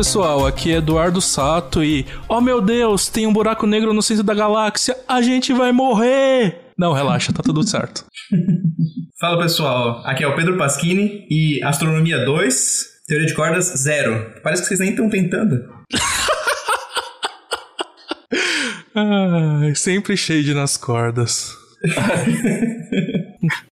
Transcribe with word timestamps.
Pessoal, 0.00 0.46
aqui 0.46 0.72
é 0.72 0.78
Eduardo 0.78 1.20
Sato 1.20 1.84
e. 1.84 2.06
Oh 2.26 2.40
meu 2.40 2.62
Deus, 2.62 3.10
tem 3.10 3.26
um 3.26 3.32
buraco 3.34 3.66
negro 3.66 3.92
no 3.92 4.00
centro 4.00 4.24
da 4.24 4.32
galáxia, 4.32 4.96
a 5.06 5.20
gente 5.20 5.52
vai 5.52 5.72
morrer! 5.72 6.56
Não, 6.78 6.94
relaxa, 6.94 7.34
tá 7.34 7.42
tudo 7.42 7.62
certo. 7.62 8.06
Fala 9.20 9.42
pessoal, 9.42 10.00
aqui 10.06 10.24
é 10.24 10.26
o 10.26 10.34
Pedro 10.34 10.56
Pasquini 10.56 11.26
e 11.30 11.62
Astronomia 11.62 12.24
2, 12.24 12.84
Teoria 13.08 13.26
de 13.26 13.34
Cordas 13.34 13.74
0. 13.76 14.36
Parece 14.42 14.62
que 14.62 14.68
vocês 14.68 14.80
nem 14.80 14.88
estão 14.88 15.10
tentando. 15.10 15.68
ah, 18.96 19.70
sempre 19.74 20.16
shade 20.16 20.54
nas 20.54 20.78
cordas. 20.78 21.54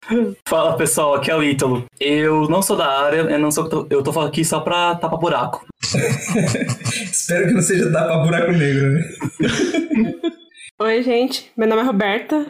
Fala 0.46 0.76
pessoal, 0.76 1.14
aqui 1.14 1.30
é 1.30 1.36
o 1.36 1.42
Ítalo. 1.42 1.84
Eu 2.00 2.48
não 2.48 2.62
sou 2.62 2.76
da 2.76 2.86
área, 2.86 3.18
eu 3.18 3.38
não 3.38 3.50
sou, 3.50 3.86
eu 3.90 4.02
tô 4.02 4.12
falando 4.12 4.28
aqui 4.28 4.44
só 4.44 4.60
pra 4.60 4.94
tapar 4.94 5.18
buraco. 5.18 5.66
Espero 5.82 7.48
que 7.48 7.54
não 7.54 7.62
seja 7.62 7.90
tapar 7.92 8.24
buraco 8.24 8.52
negro, 8.52 8.92
né? 8.92 9.02
Oi, 10.80 11.02
gente, 11.02 11.50
meu 11.56 11.68
nome 11.68 11.82
é 11.82 11.84
Roberta 11.84 12.46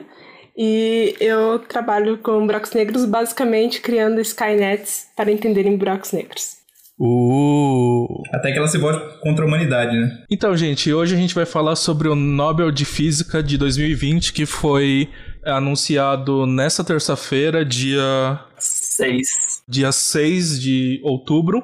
e 0.57 1.15
eu 1.21 1.59
trabalho 1.61 2.19
com 2.19 2.47
buracos 2.47 2.73
negros, 2.73 3.05
basicamente 3.05 3.81
criando 3.81 4.21
Skynets 4.21 5.07
para 5.17 5.33
entenderem 5.33 5.77
buracos 5.77 6.13
negros. 6.13 6.59
Uh. 7.01 8.07
Até 8.33 8.51
que 8.51 8.59
ela 8.59 8.67
se 8.67 8.77
volte 8.77 9.21
contra 9.21 9.45
a 9.45 9.49
humanidade, 9.49 9.97
né? 9.97 10.25
Então, 10.29 10.57
gente, 10.57 10.93
hoje 10.93 11.15
a 11.15 11.19
gente 11.19 11.35
vai 11.35 11.47
falar 11.47 11.77
sobre 11.77 12.09
o 12.09 12.15
Nobel 12.17 12.73
de 12.73 12.85
Física 12.85 13.41
de 13.41 13.57
2020, 13.57 14.33
que 14.33 14.45
foi 14.45 15.09
anunciado 15.49 16.47
nessa 16.47 16.85
terça-feira, 16.85 17.65
dia 17.65 18.41
6. 18.59 19.63
Dia 19.69 19.93
6 19.93 20.61
de 20.61 21.01
outubro, 21.03 21.63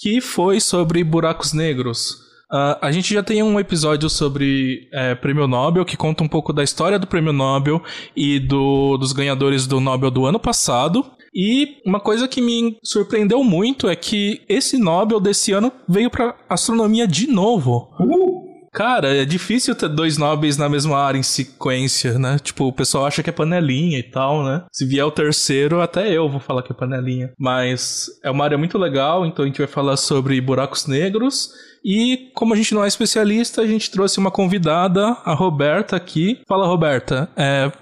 que 0.00 0.20
foi 0.20 0.60
sobre 0.60 1.02
buracos 1.04 1.52
negros. 1.52 2.28
Uh, 2.50 2.74
a 2.82 2.90
gente 2.90 3.14
já 3.14 3.22
tem 3.22 3.42
um 3.42 3.60
episódio 3.60 4.10
sobre 4.10 4.88
é, 4.92 5.14
Prêmio 5.14 5.46
Nobel 5.46 5.84
que 5.84 5.96
conta 5.96 6.24
um 6.24 6.28
pouco 6.28 6.52
da 6.52 6.64
história 6.64 6.98
do 6.98 7.06
Prêmio 7.06 7.32
Nobel 7.32 7.80
e 8.16 8.40
do, 8.40 8.96
dos 8.96 9.12
ganhadores 9.12 9.68
do 9.68 9.78
Nobel 9.78 10.10
do 10.10 10.26
ano 10.26 10.40
passado. 10.40 11.06
E 11.32 11.76
uma 11.86 12.00
coisa 12.00 12.26
que 12.26 12.42
me 12.42 12.76
surpreendeu 12.82 13.44
muito 13.44 13.88
é 13.88 13.94
que 13.94 14.42
esse 14.48 14.76
Nobel 14.76 15.20
desse 15.20 15.52
ano 15.52 15.70
veio 15.88 16.10
para 16.10 16.34
astronomia 16.48 17.06
de 17.06 17.28
novo. 17.28 17.88
Uh! 18.00 18.49
Cara, 18.72 19.16
é 19.16 19.24
difícil 19.24 19.74
ter 19.74 19.88
dois 19.88 20.16
Nobels 20.16 20.56
na 20.56 20.68
mesma 20.68 20.96
área 20.96 21.18
em 21.18 21.22
sequência, 21.22 22.18
né? 22.18 22.38
Tipo, 22.38 22.66
o 22.66 22.72
pessoal 22.72 23.06
acha 23.06 23.22
que 23.22 23.28
é 23.30 23.32
panelinha 23.32 23.98
e 23.98 24.02
tal, 24.02 24.44
né? 24.44 24.64
Se 24.72 24.86
vier 24.86 25.04
o 25.04 25.10
terceiro, 25.10 25.80
até 25.80 26.10
eu 26.12 26.28
vou 26.28 26.40
falar 26.40 26.62
que 26.62 26.72
é 26.72 26.74
panelinha. 26.74 27.32
Mas 27.38 28.06
é 28.22 28.30
uma 28.30 28.44
área 28.44 28.56
muito 28.56 28.78
legal, 28.78 29.26
então 29.26 29.44
a 29.44 29.48
gente 29.48 29.58
vai 29.58 29.66
falar 29.66 29.96
sobre 29.96 30.40
buracos 30.40 30.86
negros. 30.86 31.50
E 31.84 32.30
como 32.34 32.54
a 32.54 32.56
gente 32.56 32.74
não 32.74 32.84
é 32.84 32.88
especialista, 32.88 33.62
a 33.62 33.66
gente 33.66 33.90
trouxe 33.90 34.18
uma 34.18 34.30
convidada, 34.30 35.16
a 35.24 35.34
Roberta 35.34 35.96
aqui. 35.96 36.40
Fala, 36.46 36.66
Roberta. 36.66 37.28
É, 37.36 37.72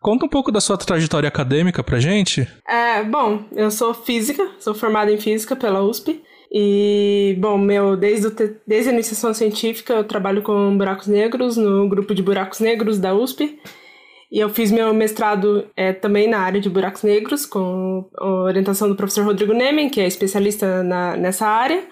Conta 0.00 0.24
um 0.24 0.28
pouco 0.28 0.52
da 0.52 0.60
sua 0.60 0.78
trajetória 0.78 1.28
acadêmica 1.28 1.82
pra 1.82 1.98
gente. 1.98 2.46
É, 2.68 3.02
bom, 3.02 3.44
eu 3.52 3.70
sou 3.70 3.92
física, 3.92 4.48
sou 4.60 4.72
formada 4.72 5.10
em 5.10 5.18
física 5.18 5.56
pela 5.56 5.82
USP. 5.82 6.22
E, 6.50 7.36
bom, 7.38 7.58
meu, 7.58 7.96
desde, 7.96 8.30
desde 8.66 8.90
a 8.90 8.92
iniciação 8.92 9.34
científica 9.34 9.92
eu 9.94 10.04
trabalho 10.04 10.42
com 10.42 10.76
buracos 10.76 11.06
negros 11.06 11.56
no 11.56 11.88
grupo 11.88 12.14
de 12.14 12.22
buracos 12.22 12.60
negros 12.60 12.98
da 12.98 13.14
USP. 13.14 13.58
E 14.30 14.38
eu 14.38 14.48
fiz 14.50 14.70
meu 14.70 14.92
mestrado 14.92 15.66
é, 15.74 15.92
também 15.92 16.28
na 16.28 16.40
área 16.40 16.60
de 16.60 16.68
buracos 16.68 17.02
negros, 17.02 17.46
com 17.46 18.04
orientação 18.20 18.88
do 18.88 18.94
professor 18.94 19.24
Rodrigo 19.24 19.54
Nemen, 19.54 19.88
que 19.88 20.00
é 20.00 20.06
especialista 20.06 20.82
na, 20.82 21.16
nessa 21.16 21.46
área. 21.46 21.82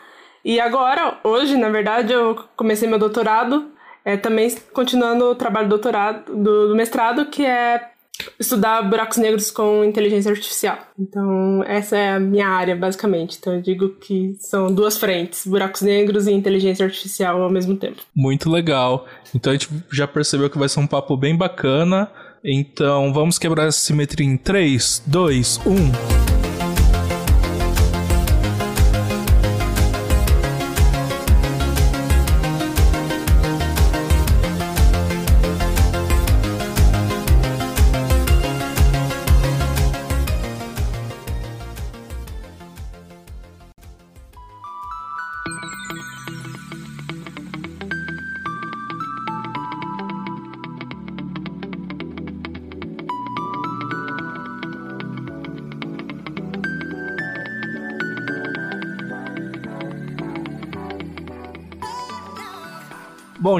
E 0.44 0.60
agora, 0.60 1.18
hoje, 1.24 1.56
na 1.56 1.70
verdade, 1.70 2.12
eu 2.12 2.36
comecei 2.54 2.88
meu 2.88 2.98
doutorado, 2.98 3.70
é, 4.04 4.16
também 4.16 4.54
continuando 4.72 5.24
o 5.30 5.34
trabalho 5.34 5.66
do 5.66 5.70
doutorado, 5.70 6.36
do, 6.36 6.68
do 6.68 6.76
mestrado, 6.76 7.26
que 7.26 7.44
é 7.44 7.90
estudar 8.38 8.82
buracos 8.82 9.18
negros 9.18 9.50
com 9.50 9.84
inteligência 9.84 10.30
artificial. 10.30 10.78
Então, 10.98 11.62
essa 11.64 11.96
é 11.96 12.14
a 12.14 12.20
minha 12.20 12.48
área, 12.48 12.74
basicamente. 12.74 13.36
Então, 13.38 13.54
eu 13.54 13.62
digo 13.62 13.90
que 13.90 14.36
são 14.38 14.72
duas 14.72 14.98
frentes: 14.98 15.46
buracos 15.46 15.82
negros 15.82 16.26
e 16.26 16.32
inteligência 16.32 16.84
artificial 16.84 17.42
ao 17.42 17.50
mesmo 17.50 17.76
tempo. 17.76 18.02
Muito 18.14 18.50
legal. 18.50 19.06
Então, 19.34 19.52
a 19.52 19.56
gente 19.56 19.68
já 19.92 20.06
percebeu 20.06 20.50
que 20.50 20.58
vai 20.58 20.68
ser 20.68 20.80
um 20.80 20.86
papo 20.86 21.16
bem 21.16 21.36
bacana. 21.36 22.10
Então, 22.44 23.12
vamos 23.12 23.38
quebrar 23.38 23.66
essa 23.66 23.80
simetria 23.80 24.26
em 24.26 24.36
3, 24.36 25.02
2, 25.06 25.60
1. 25.66 26.35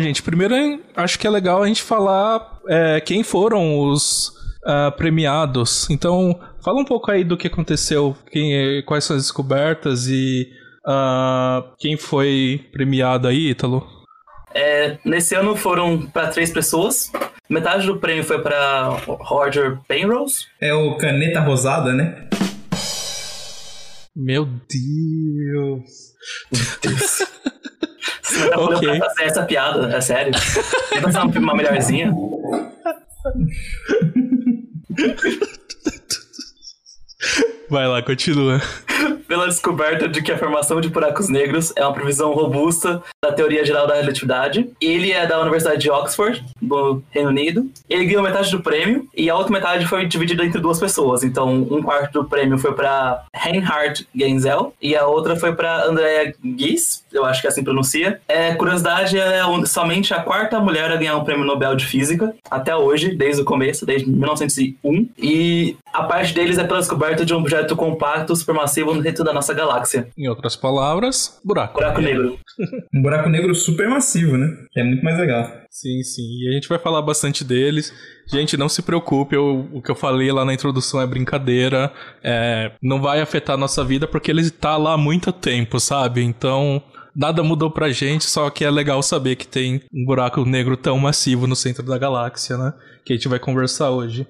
Gente, 0.07 0.23
primeiro 0.23 0.55
acho 0.97 1.19
que 1.19 1.27
é 1.27 1.31
legal 1.31 1.63
a 1.63 1.67
gente 1.67 1.83
falar 1.83 2.59
é, 2.69 3.01
quem 3.01 3.23
foram 3.23 3.79
os 3.79 4.29
uh, 4.67 4.93
premiados. 4.97 5.89
Então, 5.91 6.39
fala 6.63 6.81
um 6.81 6.85
pouco 6.85 7.11
aí 7.11 7.25
do 7.25 7.37
que 7.37 7.47
aconteceu, 7.47 8.17
quem, 8.31 8.83
quais 8.85 9.05
são 9.05 9.17
as 9.17 9.23
descobertas 9.23 10.07
e 10.09 10.51
uh, 10.87 11.63
quem 11.79 11.97
foi 11.97 12.65
premiado 12.73 13.29
aí, 13.29 13.51
Ítalo. 13.51 13.87
É, 14.55 14.99
nesse 15.05 15.35
ano 15.35 15.55
foram 15.55 16.07
para 16.07 16.29
três 16.29 16.51
pessoas. 16.51 17.13
Metade 17.49 17.87
do 17.87 17.99
prêmio 17.99 18.25
foi 18.25 18.41
para 18.41 18.89
Roger 19.07 19.79
Penrose. 19.87 20.47
É 20.61 20.75
o 20.75 20.97
Caneta 20.97 21.41
Rosada, 21.41 21.93
né? 21.93 22.29
Meu 24.15 24.47
Deus. 24.47 26.15
Meu 26.51 26.67
Deus. 26.83 27.19
Você 28.37 28.51
tá 28.51 28.61
okay. 28.61 28.99
fazer 28.99 29.23
essa 29.25 29.43
piada, 29.45 29.97
é 29.97 30.01
sério. 30.01 30.33
Tenta 30.91 31.11
fazer 31.13 31.39
uma 31.39 31.55
melhorzinha. 31.55 32.13
Vai 37.69 37.89
lá, 37.89 38.03
continua. 38.03 38.61
Pela 39.37 39.49
descoberta 39.49 40.09
de 40.09 40.23
que 40.23 40.33
a 40.33 40.39
formação 40.39 40.81
de 40.81 40.89
buracos 40.89 41.29
negros 41.29 41.71
é 41.77 41.85
uma 41.85 41.93
previsão 41.93 42.33
robusta 42.33 43.03
da 43.23 43.31
teoria 43.31 43.67
geral 43.67 43.87
da 43.87 43.95
relatividade. 43.95 44.71
Ele 44.81 45.13
é 45.13 45.27
da 45.27 45.39
Universidade 45.39 45.79
de 45.79 45.91
Oxford, 45.91 46.43
do 46.63 47.03
Reino 47.11 47.29
Unido. 47.29 47.71
Ele 47.87 48.07
ganhou 48.07 48.23
metade 48.23 48.51
do 48.51 48.63
prêmio 48.63 49.07
e 49.15 49.29
a 49.29 49.37
outra 49.37 49.53
metade 49.53 49.87
foi 49.87 50.07
dividida 50.07 50.43
entre 50.43 50.59
duas 50.59 50.81
pessoas. 50.81 51.23
Então, 51.23 51.53
um 51.71 51.83
quarto 51.83 52.23
do 52.23 52.25
prêmio 52.27 52.57
foi 52.57 52.73
para 52.73 53.27
Reinhard 53.35 54.09
Genzel 54.17 54.73
e 54.81 54.97
a 54.97 55.07
outra 55.07 55.37
foi 55.37 55.55
para 55.55 55.85
Andrea 55.85 56.33
Gies, 56.43 57.05
eu 57.13 57.27
acho 57.27 57.43
que 57.43 57.47
é 57.47 57.51
assim 57.51 57.63
pronuncia. 57.63 58.19
É, 58.27 58.55
curiosidade, 58.55 59.19
é 59.19 59.43
somente 59.67 60.15
a 60.15 60.23
quarta 60.23 60.59
mulher 60.61 60.91
a 60.91 60.97
ganhar 60.97 61.17
um 61.19 61.25
prêmio 61.25 61.45
Nobel 61.45 61.77
de 61.77 61.85
Física 61.85 62.35
até 62.51 62.75
hoje, 62.75 63.15
desde 63.15 63.43
o 63.43 63.45
começo, 63.45 63.85
desde 63.85 64.09
1901. 64.09 65.11
E 65.19 65.77
a 65.93 66.05
parte 66.05 66.33
deles 66.33 66.57
é 66.57 66.65
pela 66.65 66.79
descoberta 66.79 67.25
de 67.25 67.35
um 67.35 67.39
objeto 67.39 67.77
compacto 67.77 68.35
supermassivo 68.35 68.95
no 68.95 69.03
centro 69.03 69.25
da 69.27 69.33
nossa 69.33 69.53
galáxia. 69.53 70.09
Em 70.17 70.29
outras 70.29 70.57
palavras, 70.57 71.41
buraco. 71.45 71.75
Buraco 71.75 72.01
negro. 72.01 72.39
um 72.95 73.03
buraco 73.03 73.29
negro 73.29 73.55
supermassivo, 73.55 74.37
né? 74.37 74.47
Que 74.73 74.81
é 74.81 74.85
muito 74.85 75.05
mais 75.05 75.19
legal. 75.19 75.45
Sim, 75.71 76.03
sim. 76.03 76.23
E 76.23 76.49
a 76.49 76.53
gente 76.53 76.69
vai 76.69 76.79
falar 76.79 77.03
bastante 77.03 77.45
deles. 77.45 77.93
Gente, 78.27 78.57
não 78.57 78.69
se 78.69 78.83
preocupe, 78.83 79.37
eu, 79.37 79.69
o 79.73 79.83
que 79.83 79.91
eu 79.91 79.95
falei 79.95 80.33
lá 80.33 80.45
na 80.45 80.55
introdução 80.55 81.01
é 81.01 81.07
brincadeira. 81.07 81.93
É, 82.23 82.73
não 82.83 83.01
vai 83.01 83.21
afetar 83.21 83.55
a 83.55 83.59
nossa 83.59 83.85
vida 83.85 84.07
porque 84.07 84.31
ele 84.31 84.41
está 84.41 84.77
lá 84.77 84.95
há 84.95 84.99
muito 84.99 85.33
tempo, 85.33 85.79
sabe? 85.79 86.23
Então, 86.23 86.83
nada 87.15 87.43
mudou 87.43 87.71
pra 87.71 87.91
gente, 87.91 88.25
só 88.25 88.49
que 88.51 88.65
é 88.65 88.71
legal 88.71 89.03
saber 89.03 89.37
que 89.37 89.47
tem 89.47 89.83
um 89.93 90.05
buraco 90.05 90.45
negro 90.45 90.77
tão 90.77 90.99
massivo 90.99 91.47
no 91.47 91.57
centro 91.57 91.85
da 91.85 91.99
galáxia, 91.99 92.57
né? 92.57 92.73
Que 93.05 93.13
a 93.13 93.17
gente 93.17 93.29
vai 93.29 93.39
conversar 93.39 93.91
hoje. 93.91 94.27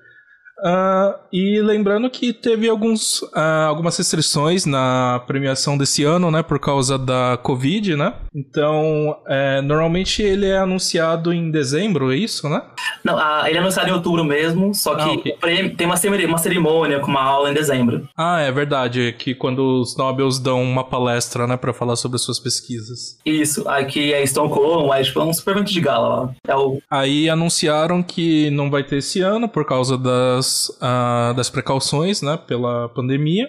Uh, 0.58 1.14
e 1.31 1.61
lembrando 1.61 2.08
que 2.08 2.32
teve 2.32 2.69
alguns, 2.69 3.20
uh, 3.23 3.67
algumas 3.69 3.97
restrições 3.97 4.64
na 4.64 5.23
premiação 5.26 5.76
desse 5.76 6.03
ano, 6.03 6.31
né, 6.31 6.43
por 6.43 6.58
causa 6.58 6.99
da 6.99 7.38
Covid, 7.43 7.94
né? 7.94 8.14
Então, 8.35 9.19
é, 9.26 9.61
normalmente 9.61 10.23
ele 10.23 10.47
é 10.47 10.58
anunciado 10.58 11.32
em 11.32 11.50
dezembro, 11.50 12.12
é 12.12 12.17
isso, 12.17 12.49
né? 12.49 12.62
Não, 13.05 13.19
ele 13.47 13.58
é 13.58 13.61
anunciado 13.61 13.91
em 13.91 13.93
outubro 13.93 14.25
mesmo, 14.25 14.75
só 14.75 14.94
que 14.94 15.03
ah, 15.03 15.12
okay. 15.12 15.32
prêmio, 15.38 15.76
tem 15.76 15.87
uma 15.87 15.97
cerimônia, 15.97 16.29
uma 16.29 16.38
cerimônia 16.38 17.00
com 17.00 17.11
uma 17.11 17.23
aula 17.23 17.50
em 17.50 17.55
dezembro. 17.55 18.09
Ah, 18.17 18.41
é 18.41 18.50
verdade, 18.50 19.14
que 19.19 19.35
quando 19.35 19.81
os 19.81 19.97
Nobels 19.97 20.38
dão 20.38 20.62
uma 20.62 20.85
palestra, 20.85 21.47
né, 21.47 21.56
para 21.56 21.73
falar 21.73 21.97
sobre 21.97 22.17
as 22.17 22.23
suas 22.23 22.38
pesquisas. 22.38 23.19
Isso, 23.25 23.69
aqui 23.69 24.12
é 24.12 24.25
Stone 24.25 24.50
Cold, 24.50 24.91
é 24.93 25.02
tipo 25.02 25.20
um 25.20 25.32
super 25.32 25.52
evento 25.52 25.73
de 25.73 25.81
gala. 25.81 26.35
É 26.47 26.56
o... 26.56 26.79
Aí 26.91 27.29
anunciaram 27.29 28.02
que 28.02 28.50
não 28.50 28.70
vai 28.70 28.82
ter 28.82 28.99
esse 28.99 29.20
ano 29.20 29.49
por 29.49 29.64
causa 29.67 29.99
das 29.99 30.46
das, 30.47 30.69
uh, 30.69 31.35
das 31.35 31.51
precauções 31.51 32.23
né, 32.23 32.39
pela 32.47 32.89
pandemia 32.91 33.49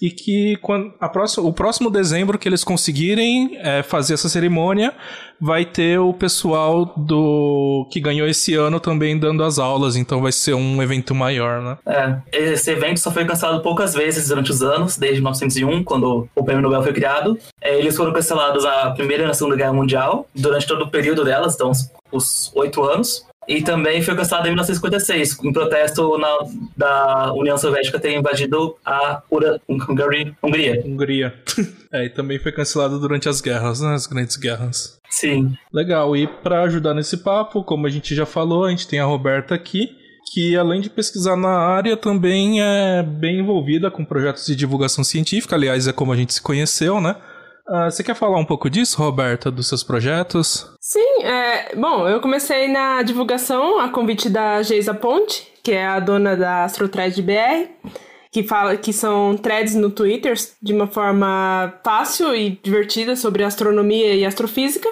e 0.00 0.10
que 0.10 0.56
quando 0.62 0.94
a 1.00 1.08
próxima, 1.08 1.46
o 1.46 1.52
próximo 1.52 1.90
dezembro 1.90 2.38
que 2.38 2.48
eles 2.48 2.62
conseguirem 2.62 3.58
é, 3.60 3.82
fazer 3.82 4.14
essa 4.14 4.28
cerimônia 4.28 4.94
vai 5.40 5.64
ter 5.64 5.98
o 5.98 6.14
pessoal 6.14 6.94
do 6.96 7.84
que 7.90 8.00
ganhou 8.00 8.28
esse 8.28 8.54
ano 8.54 8.78
também 8.78 9.18
dando 9.18 9.42
as 9.42 9.58
aulas, 9.58 9.96
então 9.96 10.22
vai 10.22 10.30
ser 10.30 10.54
um 10.54 10.80
evento 10.80 11.16
maior, 11.16 11.60
né? 11.62 11.78
É, 11.84 12.52
esse 12.52 12.70
evento 12.70 13.00
só 13.00 13.10
foi 13.10 13.24
cancelado 13.24 13.60
poucas 13.60 13.92
vezes 13.92 14.28
durante 14.28 14.52
os 14.52 14.62
anos, 14.62 14.96
desde 14.96 15.20
1901, 15.20 15.82
quando 15.82 16.28
o 16.32 16.44
Prêmio 16.44 16.62
Nobel 16.62 16.82
foi 16.82 16.92
criado. 16.92 17.36
É, 17.60 17.76
eles 17.76 17.96
foram 17.96 18.12
cancelados 18.12 18.64
a 18.64 18.90
Primeira 18.90 19.24
e 19.24 19.26
a 19.26 19.34
Segunda 19.34 19.56
Guerra 19.56 19.72
Mundial, 19.72 20.28
durante 20.32 20.66
todo 20.66 20.84
o 20.84 20.90
período 20.90 21.24
delas, 21.24 21.56
então 21.56 21.72
os 22.12 22.52
oito 22.54 22.84
anos. 22.84 23.27
E 23.48 23.62
também 23.62 24.02
foi 24.02 24.14
cancelado 24.14 24.46
em 24.46 24.50
1956, 24.50 25.42
em 25.42 25.52
protesto 25.52 26.18
na, 26.18 26.38
da 26.76 27.32
União 27.32 27.56
Soviética 27.56 27.98
ter 27.98 28.14
invadido 28.14 28.76
a 28.84 29.22
Ura, 29.30 29.58
Hungria. 29.66 30.84
Hungria. 30.84 31.34
é, 31.90 32.04
e 32.04 32.10
também 32.10 32.38
foi 32.38 32.52
cancelado 32.52 33.00
durante 33.00 33.26
as 33.26 33.40
guerras, 33.40 33.80
né? 33.80 33.94
As 33.94 34.06
grandes 34.06 34.36
guerras. 34.36 35.00
Sim. 35.08 35.56
Legal. 35.72 36.14
E 36.14 36.26
para 36.26 36.62
ajudar 36.64 36.92
nesse 36.92 37.16
papo, 37.16 37.64
como 37.64 37.86
a 37.86 37.90
gente 37.90 38.14
já 38.14 38.26
falou, 38.26 38.66
a 38.66 38.70
gente 38.70 38.86
tem 38.86 39.00
a 39.00 39.06
Roberta 39.06 39.54
aqui 39.54 39.96
que 40.32 40.56
além 40.56 40.80
de 40.80 40.90
pesquisar 40.90 41.36
na 41.36 41.48
área, 41.48 41.96
também 41.96 42.60
é 42.62 43.02
bem 43.02 43.40
envolvida 43.40 43.90
com 43.90 44.04
projetos 44.04 44.46
de 44.46 44.54
divulgação 44.54 45.02
científica, 45.02 45.56
aliás, 45.56 45.88
é 45.88 45.92
como 45.92 46.12
a 46.12 46.16
gente 46.16 46.34
se 46.34 46.42
conheceu, 46.42 47.00
né? 47.00 47.16
Uh, 47.68 47.90
você 47.90 48.02
quer 48.02 48.14
falar 48.14 48.38
um 48.38 48.46
pouco 48.46 48.70
disso, 48.70 48.96
Roberta, 48.96 49.50
dos 49.50 49.68
seus 49.68 49.82
projetos? 49.82 50.66
Sim, 50.80 51.22
é, 51.22 51.76
bom, 51.76 52.08
eu 52.08 52.18
comecei 52.18 52.66
na 52.66 53.02
divulgação 53.02 53.78
a 53.78 53.90
convite 53.90 54.30
da 54.30 54.62
Geisa 54.62 54.94
Ponte, 54.94 55.46
que 55.62 55.72
é 55.72 55.86
a 55.86 56.00
dona 56.00 56.34
da 56.34 56.64
AstroThread 56.64 57.20
BR, 57.20 57.90
que 58.32 58.42
fala 58.42 58.74
que 58.74 58.90
são 58.90 59.36
threads 59.36 59.74
no 59.74 59.90
Twitter 59.90 60.34
de 60.62 60.72
uma 60.72 60.86
forma 60.86 61.74
fácil 61.84 62.34
e 62.34 62.58
divertida 62.62 63.14
sobre 63.14 63.44
astronomia 63.44 64.14
e 64.14 64.24
astrofísica. 64.24 64.88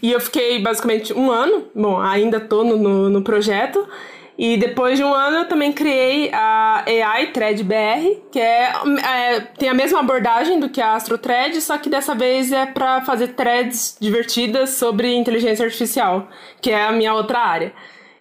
E 0.00 0.10
eu 0.10 0.20
fiquei 0.20 0.62
basicamente 0.62 1.12
um 1.12 1.30
ano, 1.30 1.66
bom, 1.74 2.00
ainda 2.00 2.38
no, 2.38 2.78
no, 2.78 3.10
no 3.10 3.22
projeto, 3.22 3.86
e 4.36 4.56
depois 4.56 4.98
de 4.98 5.04
um 5.04 5.14
ano 5.14 5.38
eu 5.38 5.48
também 5.48 5.72
criei 5.72 6.30
a 6.32 6.84
AI 6.86 7.28
Thread 7.28 7.62
BR, 7.62 8.20
que 8.32 8.40
é, 8.40 8.72
é, 9.04 9.40
tem 9.56 9.68
a 9.68 9.74
mesma 9.74 10.00
abordagem 10.00 10.58
do 10.58 10.68
que 10.68 10.80
a 10.80 10.94
Astro 10.94 11.16
Thread, 11.16 11.60
só 11.60 11.78
que 11.78 11.88
dessa 11.88 12.14
vez 12.14 12.50
é 12.50 12.66
para 12.66 13.00
fazer 13.02 13.28
threads 13.28 13.96
divertidas 14.00 14.70
sobre 14.70 15.14
inteligência 15.14 15.64
artificial, 15.64 16.28
que 16.60 16.70
é 16.70 16.84
a 16.84 16.90
minha 16.90 17.14
outra 17.14 17.38
área. 17.38 17.72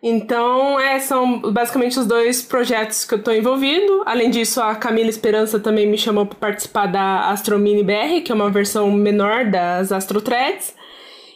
Então, 0.06 0.78
é, 0.78 1.00
são 1.00 1.40
basicamente 1.40 1.98
os 1.98 2.06
dois 2.06 2.42
projetos 2.42 3.06
que 3.06 3.14
eu 3.14 3.20
estou 3.20 3.34
envolvido. 3.34 4.04
Além 4.06 4.30
disso, 4.30 4.62
a 4.62 4.76
Camila 4.76 5.10
Esperança 5.10 5.62
também 5.62 5.88
me 5.88 5.98
chamou 5.98 6.26
para 6.26 6.38
participar 6.38 6.88
da 6.88 7.30
Astro 7.30 7.58
Mini 7.58 7.84
BR, 7.84 8.22
que 8.24 8.30
é 8.30 8.36
uma 8.36 8.50
versão 8.50 8.92
menor 8.92 9.46
das 9.46 9.94
Astro 9.94 10.20
Threads. 10.20 10.76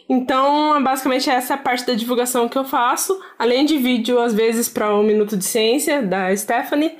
Então, 0.08 0.82
basicamente, 0.82 1.28
essa 1.28 1.52
é 1.52 1.56
a 1.56 1.58
parte 1.58 1.86
da 1.86 1.94
divulgação 1.94 2.48
que 2.48 2.56
eu 2.56 2.64
faço, 2.64 3.18
além 3.38 3.66
de 3.66 3.76
vídeo, 3.76 4.18
às 4.18 4.32
vezes, 4.32 4.68
para 4.68 4.94
um 4.94 5.02
Minuto 5.02 5.36
de 5.36 5.44
Ciência, 5.44 6.02
da 6.02 6.34
Stephanie. 6.34 6.96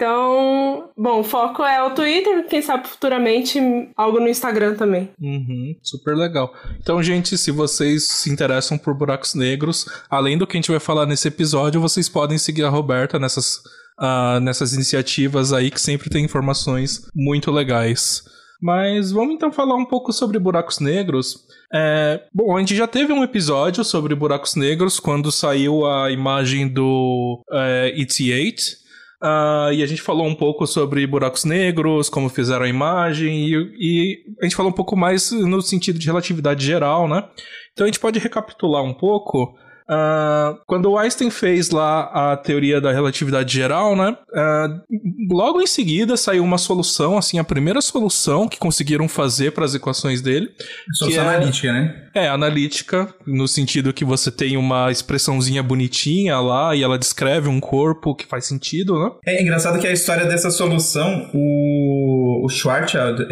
Então, 0.00 0.90
bom, 0.96 1.20
o 1.20 1.22
foco 1.22 1.62
é 1.62 1.82
o 1.82 1.90
Twitter, 1.90 2.46
quem 2.48 2.62
sabe 2.62 2.88
futuramente 2.88 3.60
algo 3.94 4.18
no 4.18 4.28
Instagram 4.28 4.74
também. 4.74 5.10
Uhum, 5.20 5.76
super 5.82 6.16
legal. 6.16 6.54
Então, 6.80 7.02
gente, 7.02 7.36
se 7.36 7.50
vocês 7.50 8.08
se 8.08 8.30
interessam 8.30 8.78
por 8.78 8.94
buracos 8.94 9.34
negros, 9.34 9.84
além 10.08 10.38
do 10.38 10.46
que 10.46 10.56
a 10.56 10.58
gente 10.58 10.70
vai 10.70 10.80
falar 10.80 11.04
nesse 11.04 11.28
episódio, 11.28 11.82
vocês 11.82 12.08
podem 12.08 12.38
seguir 12.38 12.64
a 12.64 12.70
Roberta 12.70 13.18
nessas, 13.18 13.56
uh, 14.00 14.40
nessas 14.40 14.72
iniciativas 14.72 15.52
aí 15.52 15.70
que 15.70 15.78
sempre 15.78 16.08
tem 16.08 16.24
informações 16.24 17.06
muito 17.14 17.50
legais. 17.50 18.24
Mas 18.60 19.10
vamos 19.10 19.34
então 19.34 19.50
falar 19.50 19.74
um 19.74 19.86
pouco 19.86 20.12
sobre 20.12 20.38
buracos 20.38 20.80
negros. 20.80 21.46
É, 21.72 22.22
bom, 22.32 22.56
a 22.56 22.60
gente 22.60 22.76
já 22.76 22.86
teve 22.86 23.12
um 23.12 23.24
episódio 23.24 23.82
sobre 23.82 24.14
buracos 24.14 24.54
negros 24.54 25.00
quando 25.00 25.32
saiu 25.32 25.86
a 25.86 26.10
imagem 26.10 26.68
do 26.68 27.42
é, 27.50 27.94
ET8. 27.96 28.80
Uh, 29.22 29.70
e 29.74 29.82
a 29.82 29.86
gente 29.86 30.00
falou 30.00 30.26
um 30.26 30.34
pouco 30.34 30.66
sobre 30.66 31.06
buracos 31.06 31.44
negros, 31.44 32.08
como 32.08 32.30
fizeram 32.30 32.64
a 32.64 32.68
imagem, 32.68 33.44
e, 33.44 33.54
e, 33.78 34.18
a 34.40 34.44
gente 34.44 34.56
falou 34.56 34.72
um 34.72 34.74
pouco 34.74 34.96
mais 34.96 35.30
no 35.30 35.60
sentido 35.60 35.98
de 35.98 36.06
relatividade 36.06 36.64
geral, 36.64 37.06
né? 37.06 37.28
Então 37.72 37.84
a 37.84 37.88
gente 37.88 38.00
pode 38.00 38.18
recapitular 38.18 38.82
um 38.82 38.94
pouco. 38.94 39.54
Uh, 39.90 40.56
quando 40.66 40.88
o 40.88 40.96
Einstein 40.96 41.30
fez 41.30 41.70
lá 41.70 42.32
a 42.32 42.36
teoria 42.36 42.80
da 42.80 42.92
relatividade 42.92 43.52
geral, 43.52 43.96
né? 43.96 44.16
Uh, 44.30 45.34
logo 45.34 45.60
em 45.60 45.66
seguida 45.66 46.16
saiu 46.16 46.44
uma 46.44 46.58
solução, 46.58 47.18
assim, 47.18 47.40
a 47.40 47.44
primeira 47.44 47.80
solução 47.80 48.46
que 48.46 48.56
conseguiram 48.56 49.08
fazer 49.08 49.50
para 49.50 49.64
as 49.64 49.74
equações 49.74 50.22
dele. 50.22 50.48
Solução 50.94 51.24
é, 51.24 51.26
analítica, 51.26 51.72
né? 51.72 52.04
É, 52.14 52.28
analítica, 52.28 53.12
no 53.26 53.48
sentido 53.48 53.92
que 53.92 54.04
você 54.04 54.30
tem 54.30 54.56
uma 54.56 54.92
expressãozinha 54.92 55.60
bonitinha 55.60 56.38
lá 56.38 56.76
e 56.76 56.84
ela 56.84 56.96
descreve 56.96 57.48
um 57.48 57.58
corpo 57.58 58.14
que 58.14 58.26
faz 58.26 58.46
sentido, 58.46 58.96
né? 58.96 59.10
É 59.26 59.42
engraçado 59.42 59.80
que 59.80 59.88
a 59.88 59.92
história 59.92 60.24
dessa 60.24 60.52
solução, 60.52 61.28
o, 61.34 62.46
o 62.46 62.48
Schwarzschild, 62.48 63.26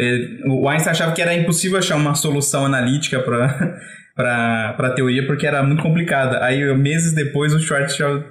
o 0.45 0.67
Einstein 0.67 0.91
achava 0.91 1.13
que 1.13 1.21
era 1.21 1.33
impossível 1.33 1.79
achar 1.79 1.95
uma 1.95 2.15
solução 2.15 2.65
analítica 2.65 3.21
para 3.21 3.79
para 4.19 4.75
a 4.77 4.91
teoria 4.91 5.25
porque 5.25 5.47
era 5.47 5.63
muito 5.63 5.81
complicada. 5.81 6.43
Aí, 6.43 6.61
meses 6.75 7.13
depois, 7.13 7.53
o 7.53 7.59
Schwarzschild 7.59 8.25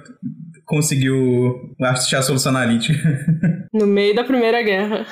conseguiu 0.63 1.75
achar 1.81 2.19
a 2.19 2.21
solução 2.21 2.51
analítica. 2.51 2.99
No 3.71 3.85
meio 3.85 4.15
da 4.15 4.23
Primeira 4.23 4.63
Guerra. 4.63 5.05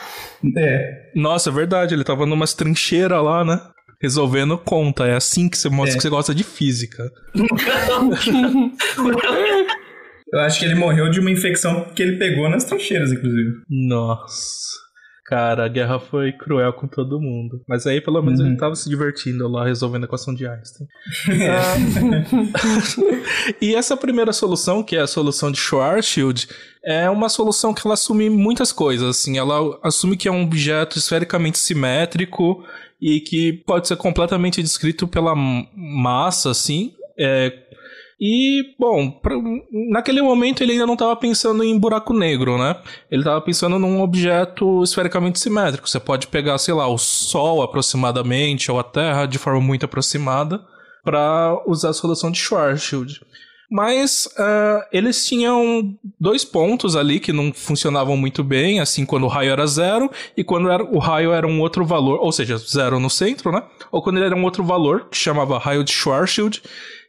É. 0.58 1.12
Nossa, 1.16 1.52
é 1.52 1.54
verdade. 1.54 1.94
Ele 1.94 2.04
tava 2.04 2.26
numa 2.26 2.48
trincheira 2.48 3.22
lá, 3.22 3.46
né? 3.46 3.62
Resolvendo 4.02 4.58
conta. 4.58 5.06
É 5.06 5.16
assim 5.16 5.48
que 5.48 5.56
você 5.56 5.70
mostra 5.70 5.94
é. 5.94 5.98
que 5.98 6.02
você 6.02 6.10
gosta 6.10 6.34
de 6.34 6.44
física. 6.44 7.04
Eu 10.34 10.40
acho 10.40 10.60
que 10.60 10.66
ele 10.66 10.74
morreu 10.74 11.08
de 11.12 11.20
uma 11.20 11.30
infecção 11.30 11.86
que 11.96 12.02
ele 12.02 12.18
pegou 12.18 12.50
nas 12.50 12.66
trincheiras, 12.66 13.12
inclusive. 13.12 13.58
Nossa. 13.70 14.87
Cara, 15.28 15.66
a 15.66 15.68
guerra 15.68 16.00
foi 16.00 16.32
cruel 16.32 16.72
com 16.72 16.88
todo 16.88 17.20
mundo. 17.20 17.62
Mas 17.68 17.86
aí, 17.86 18.00
pelo 18.00 18.22
menos, 18.22 18.40
uhum. 18.40 18.48
ele 18.48 18.56
tava 18.56 18.76
se 18.78 18.90
divertindo 18.90 19.46
lá, 19.50 19.66
resolvendo 19.66 20.04
a 20.04 20.06
equação 20.06 20.34
de 20.34 20.48
Einstein. 20.48 20.88
ah, 21.50 21.76
e 23.62 23.76
essa 23.76 23.98
primeira 23.98 24.32
solução, 24.32 24.82
que 24.82 24.96
é 24.96 25.02
a 25.02 25.08
solução 25.08 25.52
de 25.52 25.60
Schwarzschild, 25.60 26.48
é 26.82 27.10
uma 27.10 27.28
solução 27.28 27.74
que 27.74 27.86
ela 27.86 27.96
assume 27.96 28.30
muitas 28.30 28.72
coisas. 28.72 29.10
Assim, 29.10 29.38
ela 29.38 29.78
assume 29.84 30.16
que 30.16 30.30
é 30.30 30.32
um 30.32 30.44
objeto 30.44 30.98
esfericamente 30.98 31.60
simétrico 31.60 32.64
e 33.02 33.20
que 33.20 33.52
pode 33.52 33.90
ser 33.90 33.98
completamente 33.98 34.64
descrito 34.64 35.10
pela 35.10 35.36
massa, 35.36 36.52
assim, 36.52 36.94
é, 37.20 37.67
e, 38.20 38.74
bom, 38.80 39.12
pra, 39.12 39.36
naquele 39.92 40.22
momento 40.22 40.64
ele 40.64 40.72
ainda 40.72 40.88
não 40.88 40.94
estava 40.94 41.16
pensando 41.16 41.64
em 41.64 41.78
buraco 41.78 42.14
negro, 42.14 42.58
né? 42.58 42.76
Ele 43.12 43.22
estava 43.22 43.40
pensando 43.42 43.78
num 43.78 44.02
objeto 44.02 44.82
esfericamente 44.82 45.40
simétrico. 45.40 45.88
Você 45.88 46.00
pode 46.00 46.28
pegar, 46.28 46.58
sei 46.58 46.74
lá, 46.74 46.88
o 46.88 46.98
Sol 46.98 47.62
aproximadamente 47.62 48.72
ou 48.72 48.80
a 48.80 48.84
Terra 48.84 49.28
de 49.28 49.38
forma 49.38 49.62
muito 49.62 49.86
aproximada 49.86 50.60
para 51.04 51.62
usar 51.68 51.90
a 51.90 51.94
solução 51.94 52.32
de 52.32 52.40
Schwarzschild. 52.40 53.22
Mas 53.70 54.28
uh, 54.38 54.82
eles 54.94 55.26
tinham 55.26 55.94
dois 56.20 56.46
pontos 56.46 56.96
ali 56.96 57.20
que 57.20 57.34
não 57.34 57.52
funcionavam 57.54 58.16
muito 58.16 58.44
bem, 58.44 58.80
assim, 58.80 59.06
quando 59.06 59.26
o 59.26 59.28
raio 59.28 59.52
era 59.52 59.68
zero 59.68 60.10
e 60.38 60.44
quando 60.44 60.72
era, 60.72 60.84
o 60.84 60.98
raio 61.00 61.34
era 61.34 61.46
um 61.46 61.60
outro 61.60 61.86
valor, 61.86 62.20
ou 62.22 62.32
seja, 62.32 62.58
zero 62.58 62.98
no 62.98 63.10
centro, 63.10 63.52
né? 63.52 63.62
Ou 63.92 64.02
quando 64.02 64.18
ele 64.18 64.26
era 64.26 64.36
um 64.36 64.44
outro 64.44 64.64
valor, 64.64 65.10
que 65.10 65.18
chamava 65.18 65.60
raio 65.60 65.84
de 65.84 65.92
Schwarzschild, 65.92 66.62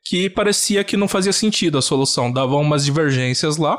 que 0.08 0.30
parecia 0.30 0.82
que 0.82 0.96
não 0.96 1.06
fazia 1.06 1.34
sentido 1.34 1.76
a 1.76 1.82
solução, 1.82 2.32
dava 2.32 2.56
umas 2.56 2.82
divergências 2.82 3.58
lá. 3.58 3.76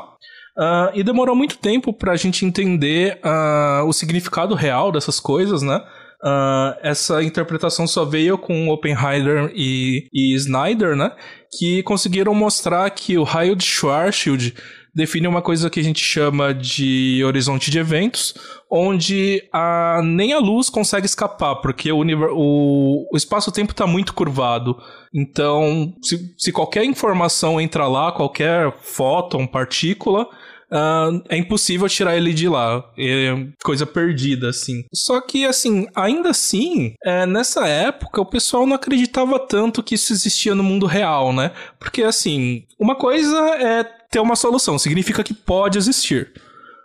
Uh, 0.56 0.90
e 0.94 1.02
demorou 1.02 1.34
muito 1.34 1.58
tempo 1.58 1.92
para 1.92 2.12
a 2.12 2.16
gente 2.16 2.44
entender 2.44 3.18
uh, 3.24 3.84
o 3.84 3.92
significado 3.92 4.54
real 4.54 4.92
dessas 4.92 5.18
coisas, 5.18 5.62
né? 5.62 5.82
Uh, 6.22 6.76
essa 6.82 7.22
interpretação 7.22 7.86
só 7.86 8.04
veio 8.04 8.36
com 8.36 8.68
Oppenheimer 8.68 9.50
e, 9.54 10.08
e 10.12 10.34
Snyder, 10.34 10.94
né? 10.94 11.10
Que 11.58 11.82
conseguiram 11.82 12.34
mostrar 12.34 12.88
que 12.90 13.16
o 13.18 13.24
raio 13.24 13.56
de 13.56 13.64
Schwarzschild 13.64 14.54
define 14.94 15.26
uma 15.26 15.42
coisa 15.42 15.70
que 15.70 15.80
a 15.80 15.84
gente 15.84 16.02
chama 16.02 16.52
de 16.52 17.22
horizonte 17.24 17.70
de 17.70 17.78
eventos, 17.78 18.34
onde 18.70 19.42
a, 19.52 20.00
nem 20.02 20.32
a 20.32 20.38
luz 20.38 20.68
consegue 20.68 21.06
escapar, 21.06 21.56
porque 21.56 21.90
o, 21.90 22.02
o, 22.32 23.08
o 23.12 23.16
espaço-tempo 23.16 23.72
está 23.72 23.86
muito 23.86 24.14
curvado. 24.14 24.76
Então, 25.12 25.94
se, 26.02 26.34
se 26.38 26.52
qualquer 26.52 26.84
informação 26.84 27.60
entra 27.60 27.86
lá, 27.86 28.12
qualquer 28.12 28.72
fóton, 28.80 29.46
partícula, 29.46 30.28
uh, 30.72 31.22
é 31.28 31.36
impossível 31.36 31.88
tirar 31.88 32.16
ele 32.16 32.32
de 32.32 32.48
lá. 32.48 32.84
É 32.98 33.46
coisa 33.62 33.86
perdida, 33.86 34.48
assim. 34.48 34.84
Só 34.92 35.20
que, 35.20 35.44
assim, 35.44 35.86
ainda 35.94 36.30
assim, 36.30 36.94
é, 37.04 37.26
nessa 37.26 37.66
época, 37.66 38.20
o 38.20 38.26
pessoal 38.26 38.66
não 38.66 38.76
acreditava 38.76 39.38
tanto 39.38 39.82
que 39.82 39.94
isso 39.94 40.12
existia 40.12 40.54
no 40.54 40.62
mundo 40.62 40.86
real, 40.86 41.32
né? 41.32 41.52
Porque, 41.78 42.02
assim, 42.02 42.64
uma 42.78 42.94
coisa 42.94 43.36
é 43.56 43.84
ter 44.10 44.20
uma 44.20 44.36
solução, 44.36 44.78
significa 44.78 45.22
que 45.22 45.34
pode 45.34 45.78
existir. 45.78 46.32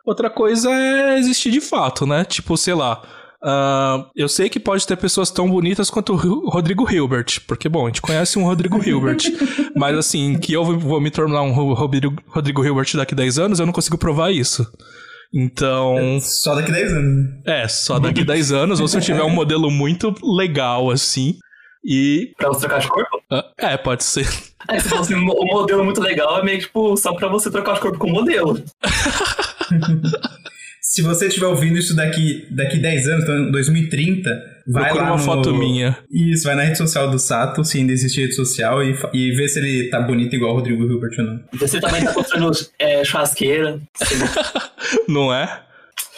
Outra 0.05 0.29
coisa 0.29 0.69
é 0.71 1.17
existir 1.17 1.49
de 1.49 1.59
fato, 1.59 2.05
né? 2.05 2.23
Tipo, 2.23 2.55
sei 2.55 2.75
lá, 2.75 3.01
Uh, 3.45 4.09
eu 4.15 4.27
sei 4.27 4.49
que 4.49 4.59
pode 4.59 4.87
ter 4.87 4.97
pessoas 4.97 5.29
tão 5.29 5.47
bonitas 5.47 5.91
quanto 5.91 6.13
o 6.13 6.49
Rodrigo 6.49 6.91
Hilbert, 6.91 7.41
porque, 7.45 7.69
bom, 7.69 7.83
a 7.83 7.89
gente 7.89 8.01
conhece 8.01 8.39
um 8.39 8.43
Rodrigo 8.43 8.81
Hilbert, 8.83 9.19
mas 9.77 9.95
assim, 9.95 10.39
que 10.39 10.51
eu 10.51 10.65
vou 10.79 10.99
me 10.99 11.11
tornar 11.11 11.43
um 11.43 11.51
Rodrigo, 11.51 12.65
Hilbert 12.65 12.95
daqui 12.95 13.13
a 13.13 13.17
10 13.17 13.37
anos, 13.37 13.59
eu 13.59 13.67
não 13.67 13.73
consigo 13.73 13.99
provar 13.99 14.31
isso. 14.31 14.67
Então. 15.31 15.95
É 15.99 16.19
só 16.21 16.55
daqui 16.55 16.71
a 16.71 16.73
10 16.73 16.93
anos. 16.93 17.27
É, 17.45 17.67
só 17.67 17.99
daqui 17.99 18.21
a 18.21 18.25
10 18.25 18.51
anos, 18.51 18.79
ou 18.79 18.87
se 18.87 18.97
eu 18.97 19.01
tiver 19.01 19.23
um 19.23 19.29
modelo 19.29 19.69
muito 19.69 20.15
legal, 20.23 20.89
assim. 20.89 21.37
E. 21.83 22.33
Pra 22.37 22.47
você 22.47 22.61
trocar 22.61 22.79
de 22.79 22.87
corpo? 22.87 23.17
Uh, 23.31 23.43
é, 23.59 23.77
pode 23.77 24.03
ser. 24.03 24.27
É, 24.67 24.79
se 24.79 24.89
fosse 24.89 25.13
um 25.13 25.23
modelo 25.23 25.85
muito 25.85 26.01
legal, 26.01 26.39
é 26.39 26.43
meio 26.43 26.57
tipo 26.57 26.97
só 26.97 27.13
pra 27.13 27.27
você 27.27 27.51
trocar 27.51 27.75
de 27.75 27.81
corpo 27.81 27.99
com 27.99 28.07
o 28.07 28.11
modelo. 28.11 28.59
Se 30.87 31.01
você 31.01 31.27
estiver 31.27 31.47
ouvindo 31.47 31.79
isso 31.79 31.95
daqui, 31.95 32.47
daqui 32.51 32.77
10 32.77 33.07
anos, 33.07 33.23
então 33.23 33.51
2030, 33.51 34.29
vai 34.67 34.83
Procura 34.83 35.03
lá 35.03 35.09
uma 35.11 35.17
no... 35.17 35.23
foto 35.23 35.53
minha. 35.53 35.97
Isso, 36.11 36.43
vai 36.43 36.55
na 36.55 36.61
rede 36.61 36.77
social 36.77 37.09
do 37.09 37.17
Sato, 37.17 37.65
se 37.65 37.79
ainda 37.79 37.91
existe 37.91 38.21
rede 38.21 38.35
social, 38.35 38.83
e, 38.83 38.95
e 39.11 39.31
vê 39.31 39.47
se 39.49 39.59
ele 39.59 39.89
tá 39.89 39.99
bonito 39.99 40.35
igual 40.35 40.51
o 40.51 40.55
Rodrigo 40.55 40.85
Hilbert 40.85 41.15
ou 41.17 41.25
não. 41.25 41.67
Se 41.67 41.77
ele 41.77 41.81
também 41.81 42.03
tá 42.03 42.13
construindo 42.13 42.51
é, 42.77 43.03
churrasqueira. 43.03 43.81
Não 45.09 45.33
é? 45.33 45.63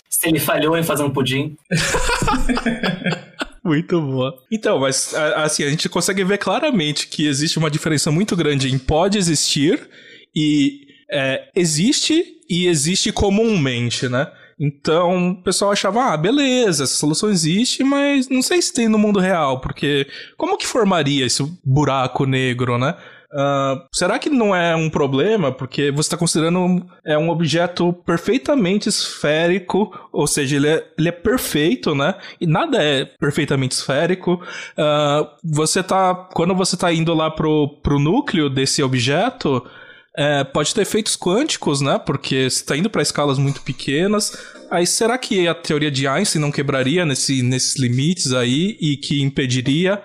Se 0.09 0.27
ele 0.27 0.39
falhou 0.39 0.77
em 0.77 0.83
fazer 0.83 1.03
um 1.03 1.11
pudim. 1.11 1.55
Muito 3.63 4.01
boa. 4.01 4.37
Então, 4.51 4.79
mas 4.79 5.13
assim, 5.35 5.63
a 5.63 5.69
gente 5.69 5.87
consegue 5.87 6.23
ver 6.23 6.37
claramente 6.37 7.07
que 7.07 7.25
existe 7.25 7.57
uma 7.57 7.71
diferença 7.71 8.09
muito 8.09 8.35
grande 8.35 8.73
em 8.73 8.77
pode 8.77 9.17
existir 9.17 9.89
e 10.35 10.87
é, 11.11 11.49
existe 11.53 12.23
e 12.49 12.67
existe 12.67 13.11
comumente, 13.11 14.07
né? 14.07 14.27
Então, 14.59 15.31
o 15.31 15.43
pessoal 15.43 15.71
achava, 15.71 16.13
ah, 16.13 16.17
beleza, 16.17 16.83
essa 16.83 16.95
solução 16.95 17.29
existe, 17.29 17.83
mas 17.83 18.27
não 18.27 18.41
sei 18.41 18.61
se 18.61 18.73
tem 18.73 18.87
no 18.87 18.97
mundo 18.97 19.19
real, 19.19 19.61
porque 19.61 20.07
como 20.35 20.57
que 20.57 20.65
formaria 20.65 21.25
esse 21.25 21.43
buraco 21.63 22.25
negro, 22.25 22.77
né? 22.77 22.95
Uh, 23.29 23.85
será 23.91 24.17
que 24.17 24.29
não 24.29 24.55
é 24.55 24.73
um 24.75 24.89
problema? 24.89 25.51
Porque 25.51 25.91
você 25.91 26.07
está 26.07 26.17
considerando 26.17 26.59
um, 26.59 26.87
é 27.05 27.17
um 27.17 27.29
objeto 27.29 27.91
perfeitamente 27.91 28.87
esférico, 28.87 29.91
ou 30.13 30.25
seja, 30.25 30.55
ele 30.55 30.67
é, 30.69 30.87
ele 30.97 31.09
é 31.09 31.11
perfeito, 31.11 31.93
né? 31.93 32.15
E 32.39 32.47
nada 32.47 32.81
é 32.81 33.03
perfeitamente 33.05 33.75
esférico. 33.75 34.41
Uh, 34.77 35.27
você 35.43 35.83
tá. 35.83 36.15
Quando 36.33 36.55
você 36.55 36.75
está 36.75 36.91
indo 36.91 37.13
lá 37.13 37.29
pro, 37.29 37.67
pro 37.83 37.99
núcleo 37.99 38.49
desse 38.49 38.81
objeto, 38.81 39.63
é, 40.17 40.43
pode 40.43 40.73
ter 40.73 40.81
efeitos 40.81 41.15
quânticos, 41.15 41.79
né? 41.79 41.99
Porque 41.99 42.49
você 42.49 42.57
está 42.57 42.75
indo 42.75 42.89
para 42.89 43.03
escalas 43.03 43.37
muito 43.37 43.61
pequenas. 43.61 44.35
Aí 44.71 44.87
será 44.87 45.15
que 45.15 45.47
a 45.47 45.53
teoria 45.53 45.91
de 45.91 46.07
Einstein 46.07 46.41
não 46.41 46.51
quebraria 46.51 47.05
nesse, 47.05 47.43
nesses 47.43 47.79
limites 47.79 48.33
aí 48.33 48.75
e 48.81 48.97
que 48.97 49.21
impediria 49.21 50.01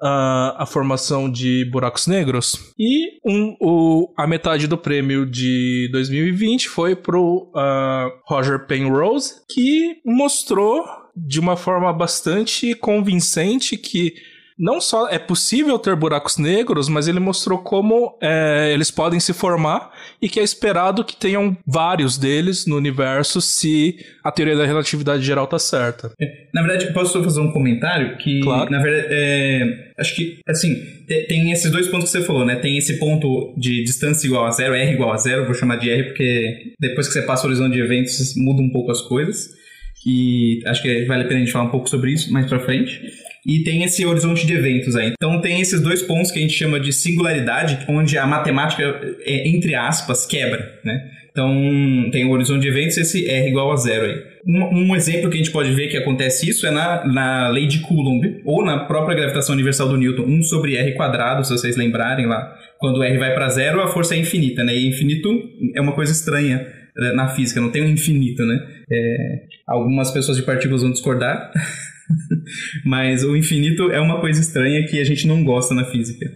uh, 0.00 0.54
a 0.56 0.66
formação 0.66 1.28
de 1.28 1.68
buracos 1.70 2.06
negros? 2.06 2.72
E 2.78 3.18
um, 3.26 3.56
o, 3.60 4.14
a 4.16 4.24
metade 4.24 4.68
do 4.68 4.78
prêmio 4.78 5.26
de 5.26 5.88
2020 5.90 6.68
foi 6.68 6.94
pro 6.94 7.50
uh, 7.52 8.10
Roger 8.24 8.66
Penrose, 8.66 9.34
que 9.50 9.96
mostrou 10.04 10.84
de 11.16 11.40
uma 11.40 11.56
forma 11.56 11.92
bastante 11.92 12.72
convincente 12.76 13.76
que 13.76 14.14
não 14.58 14.80
só 14.80 15.08
é 15.08 15.18
possível 15.18 15.78
ter 15.78 15.94
buracos 15.94 16.38
negros, 16.38 16.88
mas 16.88 17.06
ele 17.06 17.20
mostrou 17.20 17.58
como 17.58 18.16
é, 18.22 18.72
eles 18.72 18.90
podem 18.90 19.20
se 19.20 19.32
formar 19.32 19.92
e 20.20 20.28
que 20.28 20.40
é 20.40 20.42
esperado 20.42 21.04
que 21.04 21.14
tenham 21.14 21.56
vários 21.66 22.16
deles 22.16 22.66
no 22.66 22.76
universo 22.76 23.40
se 23.40 23.96
a 24.24 24.32
teoria 24.32 24.56
da 24.56 24.64
relatividade 24.64 25.22
geral 25.22 25.46
tá 25.46 25.58
certa. 25.58 26.12
É, 26.20 26.46
na 26.54 26.62
verdade, 26.62 26.92
posso 26.92 27.22
fazer 27.22 27.40
um 27.40 27.52
comentário 27.52 28.16
que, 28.16 28.40
claro. 28.40 28.70
na 28.70 28.82
verdade, 28.82 29.08
é, 29.10 29.92
acho 29.98 30.14
que, 30.14 30.38
assim, 30.48 30.74
tem 31.28 31.52
esses 31.52 31.70
dois 31.70 31.88
pontos 31.88 32.10
que 32.10 32.18
você 32.18 32.24
falou, 32.24 32.44
né? 32.44 32.56
Tem 32.56 32.78
esse 32.78 32.98
ponto 32.98 33.54
de 33.58 33.84
distância 33.84 34.26
igual 34.26 34.46
a 34.46 34.50
zero, 34.50 34.74
R 34.74 34.92
igual 34.92 35.12
a 35.12 35.18
zero, 35.18 35.44
vou 35.44 35.54
chamar 35.54 35.76
de 35.76 35.90
R 35.90 36.04
porque 36.04 36.74
depois 36.80 37.06
que 37.06 37.12
você 37.12 37.22
passa 37.22 37.44
o 37.44 37.48
horizonte 37.48 37.74
de 37.74 37.80
eventos 37.80 38.34
muda 38.36 38.62
um 38.62 38.70
pouco 38.70 38.90
as 38.90 39.02
coisas. 39.02 39.50
E 40.06 40.60
acho 40.66 40.82
que 40.82 41.04
vale 41.06 41.24
a 41.24 41.26
pena 41.26 41.40
a 41.40 41.42
gente 41.42 41.52
falar 41.52 41.64
um 41.64 41.70
pouco 41.70 41.90
sobre 41.90 42.12
isso 42.12 42.32
mais 42.32 42.46
pra 42.46 42.60
frente 42.60 43.00
e 43.46 43.62
tem 43.62 43.84
esse 43.84 44.04
horizonte 44.04 44.46
de 44.46 44.54
eventos 44.54 44.96
aí. 44.96 45.12
Então 45.12 45.40
tem 45.40 45.60
esses 45.60 45.80
dois 45.80 46.02
pontos 46.02 46.32
que 46.32 46.38
a 46.38 46.42
gente 46.42 46.54
chama 46.54 46.80
de 46.80 46.92
singularidade, 46.92 47.78
onde 47.88 48.18
a 48.18 48.26
matemática, 48.26 48.82
é, 49.24 49.48
entre 49.48 49.74
aspas, 49.74 50.26
quebra, 50.26 50.80
né? 50.84 51.10
Então 51.30 52.10
tem 52.10 52.24
o 52.24 52.30
horizonte 52.30 52.62
de 52.62 52.68
eventos 52.68 52.96
esse 52.96 53.28
R 53.28 53.48
igual 53.48 53.70
a 53.70 53.76
zero 53.76 54.06
aí. 54.06 54.16
Um, 54.48 54.90
um, 54.90 54.96
exemplo 54.96 55.28
que 55.28 55.34
a 55.34 55.38
gente 55.38 55.50
pode 55.50 55.70
ver 55.72 55.88
que 55.88 55.96
acontece 55.96 56.48
isso 56.48 56.66
é 56.66 56.70
na, 56.70 57.04
na 57.04 57.48
lei 57.48 57.66
de 57.66 57.80
Coulomb, 57.80 58.40
ou 58.44 58.64
na 58.64 58.84
própria 58.84 59.14
gravitação 59.14 59.54
universal 59.54 59.88
do 59.88 59.96
Newton, 59.96 60.22
1 60.22 60.42
sobre 60.44 60.76
R 60.76 60.94
quadrado, 60.94 61.44
se 61.44 61.52
vocês 61.52 61.76
lembrarem 61.76 62.26
lá. 62.26 62.56
Quando 62.78 63.02
R 63.02 63.18
vai 63.18 63.34
para 63.34 63.48
zero, 63.48 63.82
a 63.82 63.88
força 63.88 64.14
é 64.14 64.18
infinita, 64.18 64.64
né? 64.64 64.74
E 64.74 64.88
infinito 64.88 65.28
é 65.74 65.80
uma 65.80 65.92
coisa 65.92 66.12
estranha 66.12 66.66
na 67.14 67.28
física, 67.28 67.60
não 67.60 67.70
tem 67.70 67.82
um 67.82 67.90
infinito, 67.90 68.44
né? 68.44 68.58
É, 68.90 69.42
algumas 69.66 70.10
pessoas 70.10 70.36
de 70.36 70.42
partículas 70.42 70.82
vão 70.82 70.90
discordar, 70.90 71.52
Mas 72.84 73.24
o 73.24 73.36
infinito 73.36 73.90
é 73.90 74.00
uma 74.00 74.20
coisa 74.20 74.40
estranha 74.40 74.86
que 74.86 75.00
a 75.00 75.04
gente 75.04 75.26
não 75.26 75.44
gosta 75.44 75.74
na 75.74 75.84
física. 75.84 76.26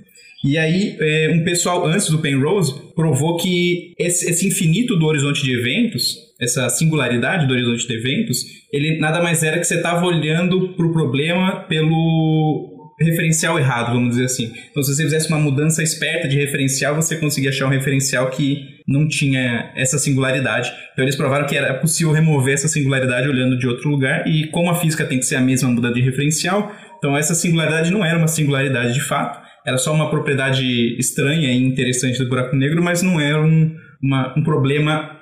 E 0.42 0.56
aí, 0.56 0.96
é, 0.98 1.30
um 1.34 1.44
pessoal 1.44 1.86
antes 1.86 2.08
do 2.08 2.18
Penrose 2.18 2.74
provou 2.94 3.36
que 3.36 3.94
esse, 3.98 4.46
infinito 4.46 4.96
do 4.96 5.04
horizonte 5.04 5.42
de 5.42 5.52
eventos, 5.52 6.16
essa 6.40 6.68
singularidade 6.70 7.46
do 7.46 7.52
horizonte 7.52 7.86
de 7.86 7.94
eventos, 7.94 8.42
ele 8.72 8.98
nada 8.98 9.22
mais 9.22 9.42
era 9.42 9.58
que 9.58 9.64
você 9.64 9.76
estava 9.76 10.06
olhando 10.06 10.70
para 10.70 10.86
o 10.86 10.92
problema 10.92 11.60
pelo 11.68 12.69
referencial 13.00 13.58
errado, 13.58 13.94
vamos 13.94 14.10
dizer 14.10 14.26
assim. 14.26 14.52
Então, 14.70 14.82
se 14.82 14.94
você 14.94 15.02
fizesse 15.04 15.28
uma 15.28 15.38
mudança 15.38 15.82
esperta 15.82 16.28
de 16.28 16.36
referencial, 16.36 16.94
você 16.94 17.16
conseguia 17.16 17.50
achar 17.50 17.66
um 17.66 17.70
referencial 17.70 18.28
que 18.30 18.80
não 18.86 19.08
tinha 19.08 19.72
essa 19.74 19.98
singularidade. 19.98 20.70
Então, 20.92 21.04
eles 21.04 21.16
provaram 21.16 21.46
que 21.46 21.56
era 21.56 21.74
possível 21.74 22.12
remover 22.12 22.54
essa 22.54 22.68
singularidade 22.68 23.28
olhando 23.28 23.58
de 23.58 23.66
outro 23.66 23.88
lugar, 23.88 24.26
e 24.26 24.48
como 24.48 24.70
a 24.70 24.74
física 24.74 25.04
tem 25.04 25.18
que 25.18 25.26
ser 25.26 25.36
a 25.36 25.40
mesma 25.40 25.70
mudando 25.70 25.94
de 25.94 26.02
referencial, 26.02 26.74
então 26.98 27.16
essa 27.16 27.34
singularidade 27.34 27.90
não 27.90 28.04
era 28.04 28.18
uma 28.18 28.28
singularidade 28.28 28.92
de 28.92 29.00
fato, 29.00 29.40
era 29.66 29.78
só 29.78 29.92
uma 29.92 30.10
propriedade 30.10 30.96
estranha 30.98 31.52
e 31.52 31.56
interessante 31.56 32.18
do 32.18 32.28
buraco 32.28 32.54
negro, 32.54 32.82
mas 32.82 33.02
não 33.02 33.18
era 33.18 33.40
um, 33.40 33.74
uma, 34.02 34.34
um 34.36 34.42
problema 34.42 35.18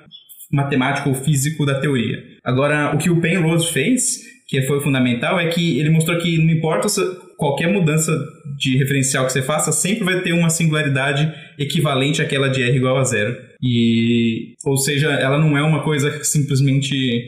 matemático 0.51 1.09
ou 1.09 1.15
físico 1.15 1.65
da 1.65 1.79
teoria. 1.79 2.21
Agora, 2.43 2.93
o 2.93 2.97
que 2.97 3.09
o 3.09 3.21
Penrose 3.21 3.71
fez, 3.71 4.19
que 4.47 4.61
foi 4.63 4.81
fundamental, 4.81 5.39
é 5.39 5.47
que 5.47 5.79
ele 5.79 5.89
mostrou 5.89 6.17
que 6.17 6.37
não 6.37 6.51
importa 6.51 6.87
qualquer 7.39 7.71
mudança 7.71 8.11
de 8.57 8.77
referencial 8.77 9.25
que 9.25 9.31
você 9.31 9.41
faça 9.41 9.71
sempre 9.71 10.03
vai 10.03 10.21
ter 10.21 10.33
uma 10.33 10.49
singularidade 10.49 11.33
equivalente 11.57 12.21
àquela 12.21 12.49
de 12.49 12.61
R 12.61 12.75
igual 12.75 12.97
a 12.97 13.03
zero. 13.05 13.33
E, 13.63 14.55
ou 14.65 14.77
seja, 14.77 15.07
ela 15.07 15.39
não 15.39 15.57
é 15.57 15.63
uma 15.63 15.81
coisa 15.81 16.21
simplesmente 16.21 17.23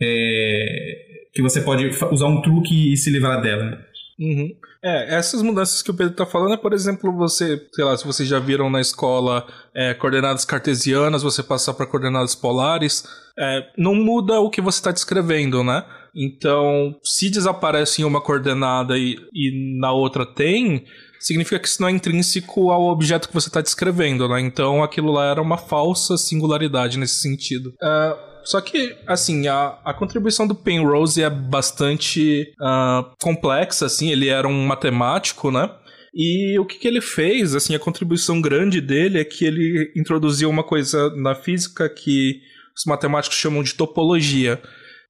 é, 0.00 0.96
que 1.32 1.40
você 1.40 1.62
pode 1.62 1.90
usar 2.12 2.26
um 2.26 2.42
truque 2.42 2.92
e 2.92 2.96
se 2.96 3.10
livrar 3.10 3.40
dela. 3.40 3.78
Uhum. 4.20 4.50
É, 4.82 5.14
essas 5.16 5.40
mudanças 5.40 5.80
que 5.80 5.90
o 5.90 5.94
Pedro 5.94 6.12
está 6.12 6.26
falando 6.26 6.52
é, 6.52 6.58
por 6.58 6.74
exemplo, 6.74 7.10
você, 7.10 7.58
sei 7.72 7.84
lá, 7.84 7.96
se 7.96 8.06
vocês 8.06 8.28
já 8.28 8.38
viram 8.38 8.68
na 8.68 8.82
escola 8.82 9.46
é, 9.74 9.94
coordenadas 9.94 10.44
cartesianas, 10.44 11.22
você 11.22 11.42
passar 11.42 11.72
para 11.72 11.86
coordenadas 11.86 12.34
polares, 12.34 13.02
é, 13.38 13.66
não 13.78 13.94
muda 13.94 14.38
o 14.40 14.50
que 14.50 14.60
você 14.60 14.78
está 14.78 14.92
descrevendo, 14.92 15.64
né? 15.64 15.82
Então, 16.14 16.94
se 17.02 17.28
desaparece 17.28 18.02
em 18.02 18.04
uma 18.04 18.20
coordenada 18.20 18.96
e, 18.96 19.16
e 19.32 19.78
na 19.80 19.92
outra 19.92 20.24
tem, 20.24 20.84
significa 21.18 21.58
que 21.58 21.66
isso 21.66 21.80
não 21.80 21.88
é 21.88 21.92
intrínseco 21.92 22.70
ao 22.70 22.84
objeto 22.84 23.28
que 23.28 23.34
você 23.34 23.48
está 23.48 23.60
descrevendo, 23.60 24.28
né? 24.28 24.40
Então, 24.40 24.82
aquilo 24.82 25.10
lá 25.10 25.30
era 25.30 25.42
uma 25.42 25.56
falsa 25.56 26.16
singularidade 26.16 26.98
nesse 26.98 27.16
sentido. 27.16 27.70
Uh, 27.82 28.34
só 28.44 28.60
que, 28.60 28.94
assim, 29.06 29.48
a, 29.48 29.78
a 29.84 29.94
contribuição 29.94 30.46
do 30.46 30.54
Penrose 30.54 31.22
é 31.22 31.30
bastante 31.30 32.52
uh, 32.60 33.10
complexa, 33.20 33.86
assim, 33.86 34.10
ele 34.10 34.28
era 34.28 34.46
um 34.46 34.66
matemático, 34.66 35.50
né? 35.50 35.70
E 36.14 36.56
o 36.58 36.64
que, 36.64 36.78
que 36.78 36.86
ele 36.86 37.00
fez, 37.00 37.54
assim, 37.56 37.74
a 37.74 37.78
contribuição 37.78 38.40
grande 38.40 38.80
dele 38.80 39.18
é 39.18 39.24
que 39.24 39.44
ele 39.44 39.90
introduziu 39.96 40.48
uma 40.48 40.62
coisa 40.62 41.10
na 41.16 41.34
física 41.34 41.88
que 41.88 42.40
os 42.76 42.84
matemáticos 42.86 43.36
chamam 43.36 43.62
de 43.62 43.74
topologia 43.74 44.60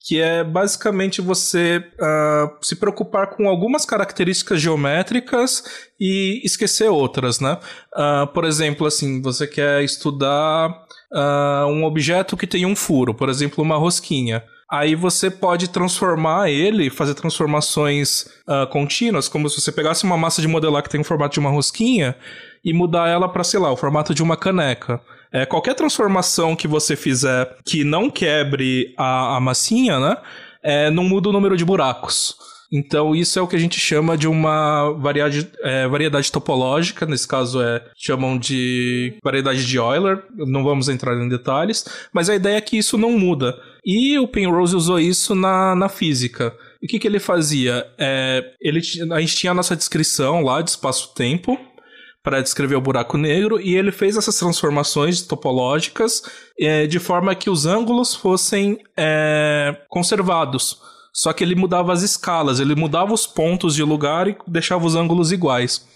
que 0.04 0.20
é 0.20 0.44
basicamente 0.44 1.22
você 1.22 1.82
uh, 1.94 2.54
se 2.60 2.76
preocupar 2.76 3.30
com 3.30 3.48
algumas 3.48 3.86
características 3.86 4.60
geométricas 4.60 5.64
e 5.98 6.42
esquecer 6.44 6.90
outras, 6.90 7.40
né? 7.40 7.58
Uh, 7.96 8.26
por 8.26 8.44
exemplo, 8.44 8.86
assim, 8.86 9.22
você 9.22 9.46
quer 9.46 9.82
estudar 9.82 10.68
uh, 11.10 11.66
um 11.68 11.84
objeto 11.84 12.36
que 12.36 12.46
tem 12.46 12.66
um 12.66 12.76
furo, 12.76 13.14
por 13.14 13.30
exemplo, 13.30 13.64
uma 13.64 13.78
rosquinha. 13.78 14.44
Aí 14.70 14.94
você 14.94 15.30
pode 15.30 15.68
transformar 15.68 16.50
ele, 16.50 16.90
fazer 16.90 17.14
transformações 17.14 18.26
contínuas, 18.72 19.28
como 19.28 19.48
se 19.48 19.60
você 19.60 19.70
pegasse 19.70 20.04
uma 20.04 20.16
massa 20.16 20.40
de 20.40 20.48
modelar 20.48 20.82
que 20.82 20.88
tem 20.88 21.00
o 21.00 21.04
formato 21.04 21.34
de 21.34 21.38
uma 21.38 21.50
rosquinha 21.50 22.16
e 22.64 22.72
mudar 22.72 23.08
ela 23.08 23.28
para, 23.28 23.44
sei 23.44 23.60
lá, 23.60 23.70
o 23.70 23.76
formato 23.76 24.14
de 24.14 24.22
uma 24.22 24.36
caneca. 24.36 25.00
É, 25.34 25.44
qualquer 25.44 25.74
transformação 25.74 26.54
que 26.54 26.68
você 26.68 26.94
fizer 26.94 27.56
que 27.64 27.82
não 27.82 28.08
quebre 28.08 28.94
a, 28.96 29.36
a 29.36 29.40
massinha, 29.40 29.98
né? 29.98 30.16
É, 30.62 30.90
não 30.90 31.02
muda 31.02 31.28
o 31.28 31.32
número 31.32 31.56
de 31.56 31.64
buracos. 31.64 32.36
Então, 32.72 33.14
isso 33.14 33.38
é 33.38 33.42
o 33.42 33.46
que 33.46 33.56
a 33.56 33.58
gente 33.58 33.78
chama 33.78 34.16
de 34.16 34.26
uma 34.26 34.92
variedade, 34.92 35.48
é, 35.62 35.86
variedade 35.86 36.30
topológica, 36.30 37.04
nesse 37.04 37.26
caso 37.26 37.60
é 37.60 37.84
chamam 37.96 38.38
de 38.38 39.16
variedade 39.22 39.66
de 39.66 39.76
Euler, 39.76 40.22
não 40.34 40.64
vamos 40.64 40.88
entrar 40.88 41.14
em 41.14 41.28
detalhes, 41.28 41.84
mas 42.12 42.30
a 42.30 42.34
ideia 42.34 42.56
é 42.56 42.60
que 42.60 42.78
isso 42.78 42.96
não 42.96 43.18
muda. 43.18 43.56
E 43.84 44.18
o 44.18 44.26
Penrose 44.26 44.74
usou 44.74 44.98
isso 44.98 45.34
na, 45.34 45.74
na 45.74 45.88
física. 45.88 46.54
E 46.80 46.86
o 46.86 46.88
que, 46.88 46.98
que 46.98 47.06
ele 47.06 47.20
fazia? 47.20 47.86
É, 47.98 48.42
ele, 48.60 48.80
a 49.12 49.20
gente 49.20 49.36
tinha 49.36 49.50
a 49.50 49.54
nossa 49.54 49.76
descrição 49.76 50.42
lá 50.42 50.62
de 50.62 50.70
espaço-tempo, 50.70 51.58
para 52.24 52.40
descrever 52.40 52.74
o 52.74 52.80
buraco 52.80 53.18
negro 53.18 53.60
e 53.60 53.76
ele 53.76 53.92
fez 53.92 54.16
essas 54.16 54.38
transformações 54.38 55.20
topológicas 55.20 56.22
é, 56.58 56.86
de 56.86 56.98
forma 56.98 57.34
que 57.34 57.50
os 57.50 57.66
ângulos 57.66 58.14
fossem 58.14 58.78
é, 58.96 59.76
conservados. 59.90 60.80
Só 61.12 61.34
que 61.34 61.44
ele 61.44 61.54
mudava 61.54 61.92
as 61.92 62.02
escalas, 62.02 62.58
ele 62.58 62.74
mudava 62.74 63.12
os 63.12 63.26
pontos 63.26 63.74
de 63.74 63.82
lugar 63.84 64.26
e 64.26 64.36
deixava 64.48 64.86
os 64.86 64.96
ângulos 64.96 65.30
iguais. 65.30 65.86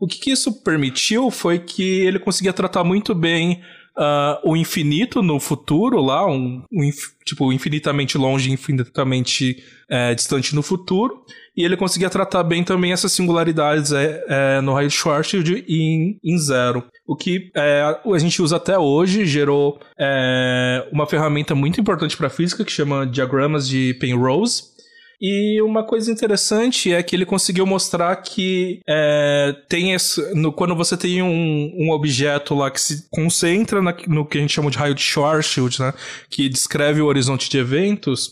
O 0.00 0.06
que, 0.06 0.18
que 0.18 0.30
isso 0.32 0.64
permitiu 0.64 1.30
foi 1.30 1.58
que 1.58 2.00
ele 2.00 2.18
conseguia 2.18 2.52
tratar 2.52 2.82
muito 2.82 3.14
bem 3.14 3.62
uh, 3.96 4.48
o 4.48 4.56
infinito 4.56 5.22
no 5.22 5.38
futuro 5.40 6.00
lá, 6.00 6.26
um, 6.26 6.62
um 6.72 6.90
tipo 7.24 7.52
infinitamente 7.52 8.18
longe, 8.18 8.50
infinitamente 8.50 9.62
é, 9.88 10.14
distante 10.14 10.54
no 10.54 10.62
futuro, 10.62 11.24
e 11.56 11.64
ele 11.64 11.76
conseguia 11.76 12.10
tratar 12.10 12.42
bem 12.42 12.64
também 12.64 12.92
essas 12.92 13.12
singularidades 13.12 13.92
é, 13.92 14.24
é, 14.28 14.60
no 14.60 14.74
raio 14.74 14.90
Schwarzschild 14.90 15.64
em, 15.68 16.18
em 16.22 16.38
zero. 16.38 16.84
O 17.06 17.16
que 17.16 17.50
é, 17.54 17.82
a 17.82 18.18
gente 18.18 18.42
usa 18.42 18.56
até 18.56 18.78
hoje 18.78 19.24
gerou 19.24 19.78
é, 19.98 20.88
uma 20.92 21.06
ferramenta 21.06 21.54
muito 21.54 21.80
importante 21.80 22.16
para 22.16 22.28
física 22.30 22.64
que 22.64 22.72
chama 22.72 23.06
diagramas 23.06 23.68
de 23.68 23.94
Penrose, 23.94 24.73
e 25.20 25.60
uma 25.62 25.84
coisa 25.84 26.10
interessante 26.10 26.92
é 26.92 27.02
que 27.02 27.14
ele 27.14 27.26
conseguiu 27.26 27.66
mostrar 27.66 28.14
que 28.16 28.80
é, 28.86 29.54
tem 29.68 29.92
esse, 29.92 30.34
no, 30.34 30.52
quando 30.52 30.74
você 30.74 30.96
tem 30.96 31.22
um, 31.22 31.72
um 31.78 31.90
objeto 31.90 32.54
lá 32.54 32.70
que 32.70 32.80
se 32.80 33.08
concentra 33.10 33.80
na, 33.80 33.94
no 34.08 34.26
que 34.26 34.38
a 34.38 34.40
gente 34.40 34.52
chama 34.52 34.70
de 34.70 34.78
raio 34.78 34.94
de 34.94 35.02
Schwarzschild, 35.02 35.80
né, 35.80 35.94
que 36.28 36.48
descreve 36.48 37.00
o 37.00 37.06
horizonte 37.06 37.48
de 37.48 37.58
eventos, 37.58 38.30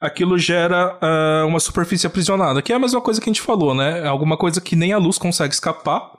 aquilo 0.00 0.38
gera 0.38 0.98
uh, 1.02 1.46
uma 1.46 1.60
superfície 1.60 2.06
aprisionada, 2.06 2.62
que 2.62 2.72
é 2.72 2.76
a 2.76 2.78
mesma 2.78 3.00
coisa 3.00 3.20
que 3.20 3.28
a 3.28 3.32
gente 3.32 3.42
falou, 3.42 3.74
né? 3.74 4.00
É 4.00 4.06
alguma 4.06 4.36
coisa 4.36 4.60
que 4.60 4.74
nem 4.74 4.92
a 4.92 4.98
luz 4.98 5.18
consegue 5.18 5.52
escapar. 5.52 6.10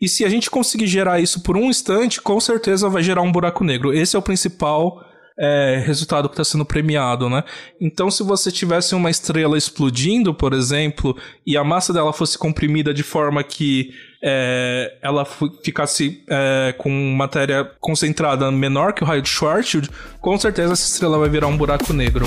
E 0.00 0.08
se 0.08 0.24
a 0.24 0.28
gente 0.28 0.48
conseguir 0.48 0.86
gerar 0.86 1.20
isso 1.20 1.42
por 1.42 1.56
um 1.56 1.64
instante, 1.64 2.20
com 2.20 2.38
certeza 2.38 2.88
vai 2.88 3.02
gerar 3.02 3.22
um 3.22 3.32
buraco 3.32 3.64
negro. 3.64 3.92
Esse 3.92 4.14
é 4.14 4.18
o 4.18 4.22
principal 4.22 5.04
é, 5.38 5.82
resultado 5.84 6.28
que 6.28 6.34
está 6.34 6.44
sendo 6.44 6.64
premiado, 6.64 7.28
né? 7.28 7.42
Então, 7.80 8.10
se 8.10 8.22
você 8.22 8.52
tivesse 8.52 8.94
uma 8.94 9.10
estrela 9.10 9.58
explodindo, 9.58 10.32
por 10.32 10.52
exemplo, 10.52 11.16
e 11.46 11.56
a 11.56 11.64
massa 11.64 11.92
dela 11.92 12.12
fosse 12.12 12.38
comprimida 12.38 12.94
de 12.94 13.02
forma 13.02 13.42
que 13.42 13.90
é, 14.22 14.96
ela 15.02 15.24
ficasse 15.62 16.22
é, 16.28 16.74
com 16.78 16.90
matéria 16.90 17.70
concentrada 17.80 18.50
menor 18.50 18.92
que 18.92 19.02
o 19.02 19.06
raio 19.06 19.22
de 19.22 19.28
Schwarzschild, 19.28 19.90
com 20.20 20.38
certeza 20.38 20.72
essa 20.72 20.86
estrela 20.86 21.18
vai 21.18 21.28
virar 21.28 21.48
um 21.48 21.56
buraco 21.56 21.92
negro. 21.92 22.26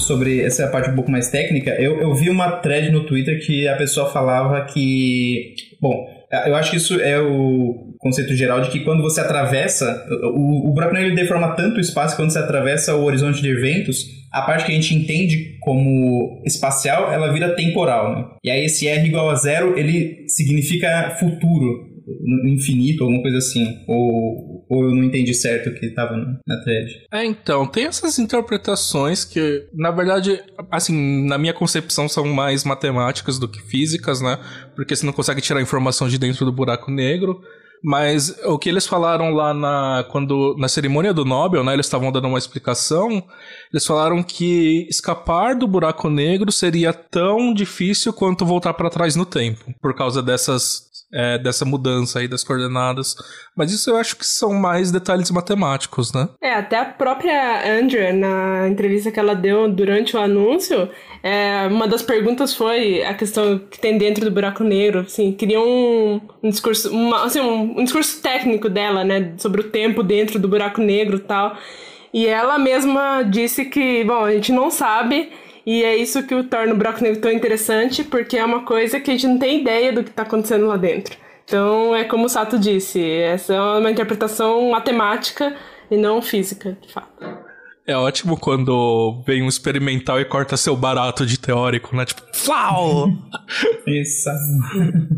Sobre 0.00 0.40
essa 0.40 0.66
parte 0.68 0.90
um 0.90 0.94
pouco 0.94 1.10
mais 1.10 1.28
técnica, 1.28 1.70
eu, 1.80 2.00
eu 2.00 2.14
vi 2.14 2.28
uma 2.30 2.52
thread 2.52 2.90
no 2.90 3.04
Twitter 3.04 3.44
que 3.44 3.66
a 3.68 3.76
pessoa 3.76 4.10
falava 4.10 4.64
que. 4.64 5.54
Bom, 5.80 6.06
eu 6.46 6.54
acho 6.56 6.70
que 6.70 6.76
isso 6.76 7.00
é 7.00 7.20
o 7.20 7.94
conceito 7.98 8.34
geral 8.34 8.60
de 8.60 8.70
que 8.70 8.80
quando 8.80 9.02
você 9.02 9.20
atravessa. 9.20 10.06
O, 10.34 10.70
o 10.70 10.72
buraco 10.72 10.94
negro 10.94 11.14
deforma 11.14 11.54
tanto 11.54 11.78
o 11.78 11.80
espaço 11.80 12.16
que 12.16 12.22
quando 12.22 12.32
você 12.32 12.38
atravessa 12.38 12.94
o 12.94 13.04
horizonte 13.04 13.40
de 13.40 13.48
eventos, 13.48 14.04
a 14.32 14.42
parte 14.42 14.64
que 14.64 14.72
a 14.72 14.74
gente 14.74 14.94
entende 14.94 15.56
como 15.60 16.42
espacial, 16.44 17.12
ela 17.12 17.32
vira 17.32 17.54
temporal, 17.54 18.14
né? 18.14 18.24
E 18.44 18.50
aí 18.50 18.64
esse 18.64 18.86
R 18.86 19.06
igual 19.06 19.30
a 19.30 19.34
zero, 19.34 19.78
ele 19.78 20.28
significa 20.28 21.16
futuro 21.18 21.96
infinito, 22.44 23.02
alguma 23.02 23.22
coisa 23.22 23.38
assim. 23.38 23.64
Ou, 23.86 24.55
ou 24.68 24.84
eu 24.84 24.94
não 24.94 25.04
entendi 25.04 25.32
certo 25.34 25.70
o 25.70 25.74
que 25.74 25.86
estava 25.86 26.16
na 26.46 26.60
thread. 26.62 27.04
É, 27.12 27.24
então, 27.24 27.66
tem 27.66 27.86
essas 27.86 28.18
interpretações 28.18 29.24
que, 29.24 29.66
na 29.72 29.90
verdade, 29.90 30.42
assim, 30.70 31.26
na 31.26 31.38
minha 31.38 31.54
concepção 31.54 32.08
são 32.08 32.26
mais 32.26 32.64
matemáticas 32.64 33.38
do 33.38 33.48
que 33.48 33.60
físicas, 33.62 34.20
né? 34.20 34.38
Porque 34.74 34.94
você 34.94 35.06
não 35.06 35.12
consegue 35.12 35.40
tirar 35.40 35.62
informação 35.62 36.08
de 36.08 36.18
dentro 36.18 36.44
do 36.44 36.52
buraco 36.52 36.90
negro. 36.90 37.40
Mas 37.84 38.36
o 38.44 38.58
que 38.58 38.68
eles 38.68 38.86
falaram 38.86 39.30
lá 39.30 39.52
na, 39.52 40.04
quando, 40.10 40.56
na 40.58 40.66
cerimônia 40.66 41.12
do 41.12 41.24
Nobel, 41.24 41.62
né, 41.62 41.74
eles 41.74 41.86
estavam 41.86 42.10
dando 42.10 42.26
uma 42.26 42.38
explicação, 42.38 43.22
eles 43.72 43.86
falaram 43.86 44.22
que 44.22 44.86
escapar 44.88 45.54
do 45.54 45.68
buraco 45.68 46.08
negro 46.08 46.50
seria 46.50 46.92
tão 46.92 47.52
difícil 47.52 48.12
quanto 48.12 48.46
voltar 48.46 48.74
para 48.74 48.90
trás 48.90 49.14
no 49.14 49.26
tempo, 49.26 49.74
por 49.80 49.94
causa 49.94 50.22
dessas 50.22 50.85
é, 51.12 51.38
dessa 51.38 51.64
mudança 51.64 52.18
aí 52.18 52.28
das 52.28 52.42
coordenadas. 52.42 53.14
Mas 53.56 53.72
isso 53.72 53.90
eu 53.90 53.96
acho 53.96 54.16
que 54.16 54.26
são 54.26 54.52
mais 54.52 54.90
detalhes 54.90 55.30
matemáticos, 55.30 56.12
né? 56.12 56.28
É, 56.40 56.54
até 56.54 56.78
a 56.78 56.84
própria 56.84 57.78
Andrea, 57.80 58.12
na 58.12 58.68
entrevista 58.68 59.10
que 59.10 59.18
ela 59.18 59.34
deu 59.34 59.70
durante 59.70 60.16
o 60.16 60.20
anúncio, 60.20 60.88
é, 61.22 61.66
uma 61.68 61.88
das 61.88 62.02
perguntas 62.02 62.54
foi 62.54 63.02
a 63.04 63.14
questão 63.14 63.58
que 63.58 63.78
tem 63.78 63.96
dentro 63.96 64.24
do 64.24 64.30
buraco 64.30 64.64
negro. 64.64 65.00
Assim, 65.00 65.32
queria 65.32 65.60
um, 65.60 66.20
um 66.42 66.50
discurso, 66.50 66.90
uma, 66.90 67.24
assim, 67.24 67.40
um, 67.40 67.80
um 67.80 67.84
discurso 67.84 68.20
técnico 68.20 68.68
dela, 68.68 69.04
né? 69.04 69.34
Sobre 69.38 69.60
o 69.60 69.70
tempo 69.70 70.02
dentro 70.02 70.38
do 70.38 70.48
buraco 70.48 70.80
negro 70.80 71.16
e 71.16 71.20
tal. 71.20 71.56
E 72.12 72.26
ela 72.26 72.58
mesma 72.58 73.22
disse 73.22 73.66
que, 73.66 74.02
bom, 74.04 74.24
a 74.24 74.32
gente 74.32 74.52
não 74.52 74.70
sabe 74.70 75.30
e 75.66 75.82
é 75.82 75.96
isso 75.96 76.22
que 76.22 76.34
o 76.34 76.44
torna 76.44 76.72
o 76.72 76.76
buraco 76.76 77.02
negro 77.02 77.20
tão 77.20 77.32
interessante, 77.32 78.04
porque 78.04 78.38
é 78.38 78.44
uma 78.44 78.64
coisa 78.64 79.00
que 79.00 79.10
a 79.10 79.14
gente 79.14 79.26
não 79.26 79.38
tem 79.38 79.60
ideia 79.60 79.92
do 79.92 80.04
que 80.04 80.10
está 80.10 80.22
acontecendo 80.22 80.66
lá 80.66 80.76
dentro. 80.76 81.16
Então, 81.44 81.94
é 81.94 82.04
como 82.04 82.26
o 82.26 82.28
Sato 82.28 82.58
disse, 82.58 83.00
essa 83.02 83.54
é 83.54 83.60
uma 83.60 83.90
interpretação 83.90 84.70
matemática 84.70 85.56
e 85.90 85.96
não 85.96 86.22
física, 86.22 86.78
de 86.80 86.92
fato. 86.92 87.24
É 87.86 87.96
ótimo 87.96 88.36
quando 88.36 89.22
vem 89.24 89.42
um 89.42 89.48
experimental 89.48 90.20
e 90.20 90.24
corta 90.24 90.56
seu 90.56 90.76
barato 90.76 91.24
de 91.24 91.38
teórico, 91.38 91.94
né? 91.94 92.04
Tipo, 92.04 92.22
flau! 92.34 93.08
Isso. 93.86 94.28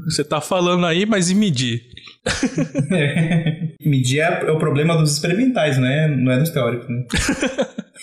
Você 0.05 0.23
tá 0.23 0.39
falando 0.41 0.85
aí, 0.85 1.07
mas 1.07 1.31
e 1.31 1.35
medir? 1.35 1.83
É. 2.91 3.69
Medir 3.85 4.21
é 4.21 4.51
o 4.51 4.59
problema 4.59 4.97
dos 4.97 5.13
experimentais, 5.13 5.79
né? 5.79 6.09
Não 6.09 6.33
é 6.33 6.39
dos 6.39 6.51
teóricos, 6.51 6.89
né? 6.89 7.05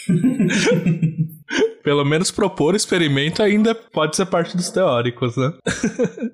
Pelo 1.84 2.04
menos 2.04 2.32
propor 2.32 2.75
experimento 2.75 3.43
ainda 3.43 3.75
pode 3.75 4.15
ser 4.15 4.25
parte 4.25 4.58
dos 4.58 4.69
teóricos, 4.69 5.38
né? 5.38 5.54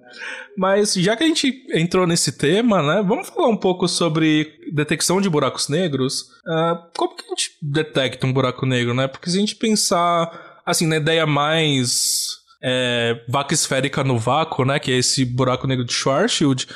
Mas 0.57 0.93
já 0.93 1.15
que 1.15 1.23
a 1.23 1.27
gente 1.27 1.65
entrou 1.73 2.07
nesse 2.07 2.37
tema, 2.37 2.81
né? 2.81 3.03
Vamos 3.05 3.29
falar 3.29 3.49
um 3.49 3.57
pouco 3.57 3.87
sobre 3.87 4.53
detecção 4.73 5.19
de 5.19 5.29
buracos 5.29 5.67
negros. 5.67 6.21
Uh, 6.47 6.77
como 6.95 7.15
que 7.15 7.25
a 7.25 7.29
gente 7.29 7.51
detecta 7.61 8.25
um 8.25 8.33
buraco 8.33 8.65
negro, 8.65 8.93
né? 8.93 9.07
Porque 9.07 9.29
se 9.29 9.37
a 9.37 9.39
gente 9.41 9.57
pensar, 9.57 10.61
assim, 10.65 10.87
na 10.87 10.95
ideia 10.97 11.25
mais 11.25 12.41
é, 12.63 13.21
vaca 13.27 13.53
esférica 13.53 14.03
no 14.03 14.17
vácuo, 14.17 14.63
né? 14.63 14.79
Que 14.79 14.91
é 14.91 14.97
esse 14.97 15.25
buraco 15.25 15.67
negro 15.67 15.83
de 15.83 15.93
Schwarzschild. 15.93 16.67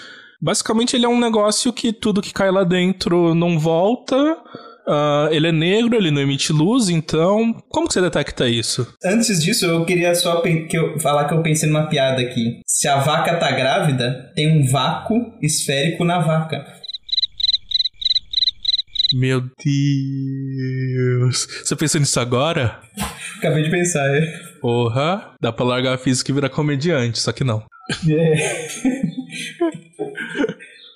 Basicamente 0.46 0.96
ele 0.96 1.08
é 1.08 1.10
um 1.10 1.20
negócio 1.20 1.74
que 1.74 1.92
tudo 1.92 2.22
que 2.22 2.32
cai 2.32 2.52
lá 2.52 2.64
dentro 2.64 3.34
não 3.34 3.58
volta 3.58 4.38
Uh, 4.88 5.34
ele 5.34 5.48
é 5.48 5.52
negro, 5.52 5.96
ele 5.96 6.12
não 6.12 6.22
emite 6.22 6.54
luz, 6.54 6.90
então 6.90 7.56
como 7.70 7.88
que 7.88 7.94
você 7.96 8.02
detecta 8.02 8.48
isso? 8.48 8.88
Antes 9.04 9.44
disso, 9.44 9.66
eu 9.66 9.84
queria 9.84 10.14
só 10.14 10.42
que 10.42 10.68
eu, 10.74 11.00
falar 11.00 11.28
que 11.28 11.34
eu 11.34 11.42
pensei 11.42 11.68
numa 11.68 11.88
piada 11.88 12.22
aqui. 12.22 12.60
Se 12.68 12.88
a 12.88 12.98
vaca 12.98 13.36
tá 13.38 13.50
grávida, 13.52 14.32
tem 14.36 14.48
um 14.48 14.70
vácuo 14.70 15.34
esférico 15.42 16.04
na 16.04 16.20
vaca. 16.20 16.64
Meu 19.18 19.40
Deus. 19.64 21.48
Você 21.64 21.74
pensou 21.74 22.02
nisso 22.02 22.20
agora? 22.20 22.82
Acabei 23.38 23.64
de 23.64 23.72
pensar, 23.72 24.06
é. 24.14 24.22
Porra, 24.60 25.32
dá 25.42 25.54
pra 25.54 25.66
largar 25.66 25.94
a 25.94 25.98
física 25.98 26.30
e 26.32 26.34
virar 26.34 26.50
comediante, 26.50 27.20
só 27.20 27.32
que 27.32 27.46
não. 27.46 27.64
É. 28.10 28.68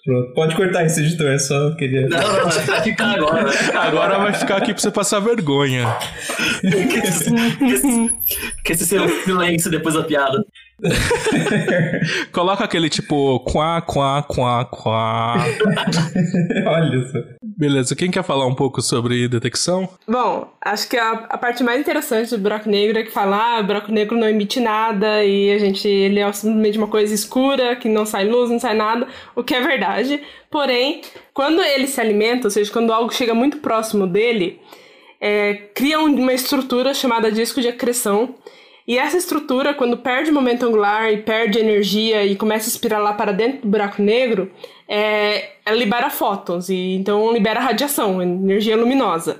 Pronto, 0.04 0.34
pode 0.34 0.56
cortar 0.58 0.86
esse 0.86 1.00
editor, 1.00 1.28
é 1.32 1.38
só 1.38 1.74
queria. 1.78 2.10
Não, 2.10 2.20
não, 2.20 2.50
vai 2.50 2.82
ficar 2.82 3.12
agora. 3.12 3.44
Vai 3.44 3.54
ficar 3.54 3.84
agora 3.84 4.18
vai 4.18 4.34
ficar 4.34 4.58
aqui 4.58 4.74
pra 4.74 4.82
você 4.82 4.92
passar 4.92 5.22
vergonha. 5.22 5.86
que, 6.60 6.98
esse, 6.98 7.32
que, 7.58 7.66
esse, 7.66 8.12
que 8.66 8.74
esse 8.74 8.86
silêncio 9.24 9.72
depois 9.72 9.96
da 9.96 10.04
piada. 10.04 10.44
Coloca 12.32 12.64
aquele 12.64 12.90
tipo 12.90 13.40
quá, 13.42 13.82
quá, 13.82 14.24
quá, 14.24 14.66
quá. 14.66 15.36
Olha 16.68 17.08
só. 17.08 17.20
Beleza, 17.42 17.96
quem 17.96 18.10
quer 18.10 18.24
falar 18.24 18.48
um 18.48 18.56
pouco 18.56 18.82
sobre 18.82 19.28
detecção? 19.28 19.90
Bom, 20.08 20.50
acho 20.62 20.88
que 20.88 20.98
a, 20.98 21.12
a 21.30 21.38
parte 21.38 21.64
mais 21.64 21.82
interessante 21.82 22.30
do 22.30 22.38
buraco 22.38 22.70
negro 22.70 22.98
é 22.98 23.04
que 23.04 23.12
falar 23.12 23.58
ah, 23.58 23.60
o 23.60 23.64
buraco 23.66 23.92
negro 23.92 24.18
não 24.18 24.30
emite 24.30 24.60
nada 24.60 25.24
e 25.26 25.52
a 25.52 25.58
gente 25.58 25.88
ele 25.88 26.20
é 26.20 26.32
simplesmente 26.32 26.78
uma 26.78 26.88
coisa 26.88 27.14
escura 27.14 27.76
que 27.76 27.90
não 27.90 28.06
sai 28.06 28.26
luz, 28.28 28.50
não 28.50 28.60
sai 28.60 28.76
nada, 28.76 29.08
o 29.36 29.44
que 29.44 29.54
é 29.54 29.62
verdade. 29.62 30.22
Porém, 30.50 31.02
quando 31.34 31.62
ele 31.62 31.88
se 31.88 32.00
alimenta, 32.00 32.48
ou 32.48 32.52
seja, 32.52 32.72
quando 32.72 32.94
algo 32.94 33.14
chega 33.14 33.34
muito 33.34 33.58
próximo 33.58 34.08
dele, 34.08 34.60
é, 35.20 35.54
cria 35.76 36.00
uma 36.00 36.34
estrutura 36.34 36.94
chamada 36.94 37.32
disco 37.32 37.62
de 37.62 37.68
acreção 37.68 38.36
e 38.90 38.98
essa 38.98 39.18
estrutura, 39.18 39.72
quando 39.72 39.98
perde 39.98 40.32
momento 40.32 40.66
angular 40.66 41.14
e 41.14 41.18
perde 41.18 41.60
energia 41.60 42.26
e 42.26 42.36
começa 42.36 42.68
a 42.68 42.72
espiralar 42.72 43.16
para 43.16 43.32
dentro 43.32 43.62
do 43.62 43.68
buraco 43.68 44.02
negro, 44.02 44.52
é, 44.88 45.52
ela 45.64 45.78
libera 45.78 46.10
fótons, 46.10 46.70
e 46.70 46.96
então 46.96 47.32
libera 47.32 47.60
radiação, 47.60 48.20
energia 48.20 48.76
luminosa. 48.76 49.40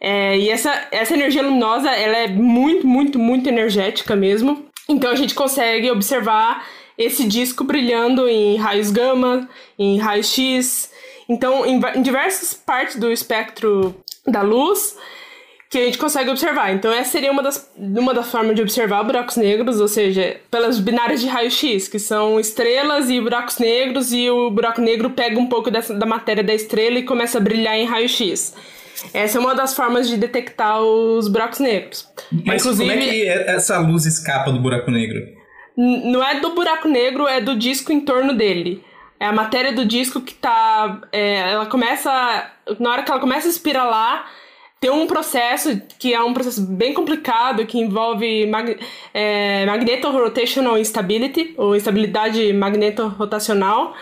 É, 0.00 0.38
e 0.38 0.48
essa, 0.48 0.86
essa 0.92 1.12
energia 1.12 1.42
luminosa 1.42 1.90
ela 1.90 2.18
é 2.18 2.28
muito, 2.28 2.86
muito, 2.86 3.18
muito 3.18 3.48
energética 3.48 4.14
mesmo. 4.14 4.64
Então 4.88 5.10
a 5.10 5.16
gente 5.16 5.34
consegue 5.34 5.90
observar 5.90 6.64
esse 6.96 7.26
disco 7.26 7.64
brilhando 7.64 8.28
em 8.28 8.54
raios 8.58 8.92
gama, 8.92 9.48
em 9.76 9.98
raios 9.98 10.32
X. 10.32 10.92
Então, 11.28 11.66
em, 11.66 11.80
em 11.96 12.02
diversas 12.02 12.54
partes 12.54 12.94
do 12.94 13.10
espectro 13.10 13.92
da 14.24 14.42
luz, 14.42 14.96
que 15.70 15.78
a 15.78 15.84
gente 15.84 15.98
consegue 15.98 16.30
observar. 16.30 16.72
Então, 16.72 16.92
essa 16.92 17.10
seria 17.10 17.32
uma 17.32 17.42
das, 17.42 17.70
uma 17.76 18.14
das 18.14 18.30
formas 18.30 18.54
de 18.54 18.62
observar 18.62 19.02
buracos 19.02 19.36
negros, 19.36 19.80
ou 19.80 19.88
seja, 19.88 20.36
pelas 20.50 20.78
binárias 20.78 21.20
de 21.20 21.26
raio-x, 21.26 21.88
que 21.88 21.98
são 21.98 22.38
estrelas 22.38 23.10
e 23.10 23.20
buracos 23.20 23.58
negros, 23.58 24.12
e 24.12 24.30
o 24.30 24.50
buraco 24.50 24.80
negro 24.80 25.10
pega 25.10 25.38
um 25.38 25.46
pouco 25.46 25.70
dessa, 25.70 25.94
da 25.94 26.06
matéria 26.06 26.44
da 26.44 26.54
estrela 26.54 26.98
e 26.98 27.02
começa 27.02 27.38
a 27.38 27.40
brilhar 27.40 27.74
em 27.76 27.86
raio-x. 27.86 28.54
Essa 29.12 29.38
é 29.38 29.40
uma 29.40 29.54
das 29.54 29.74
formas 29.74 30.08
de 30.08 30.16
detectar 30.16 30.80
os 30.80 31.28
buracos 31.28 31.58
negros. 31.58 32.08
Mas 32.44 32.62
Inclusive, 32.62 32.90
como 32.90 33.02
é 33.02 33.08
que 33.08 33.28
essa 33.28 33.78
luz 33.78 34.06
escapa 34.06 34.52
do 34.52 34.60
buraco 34.60 34.90
negro? 34.90 35.20
Não 35.76 36.22
é 36.22 36.38
do 36.38 36.54
buraco 36.54 36.88
negro, 36.88 37.26
é 37.26 37.40
do 37.40 37.56
disco 37.56 37.92
em 37.92 38.00
torno 38.00 38.32
dele. 38.32 38.82
É 39.18 39.26
a 39.26 39.32
matéria 39.32 39.72
do 39.72 39.84
disco 39.84 40.20
que 40.20 40.34
tá. 40.34 41.00
É, 41.10 41.50
ela 41.50 41.66
começa. 41.66 42.50
Na 42.78 42.90
hora 42.90 43.02
que 43.02 43.10
ela 43.10 43.20
começa 43.20 43.48
a 43.48 43.50
espiralar 43.50 44.30
tem 44.84 44.90
um 44.90 45.06
processo 45.06 45.80
que 45.98 46.12
é 46.12 46.22
um 46.22 46.34
processo 46.34 46.60
bem 46.60 46.92
complicado 46.92 47.64
que 47.64 47.78
envolve 47.78 48.46
mag 48.46 48.78
é, 49.14 49.64
instability, 50.76 51.54
ou 51.56 51.74
instabilidade 51.74 52.52
magneto-rotacional, 52.52 53.94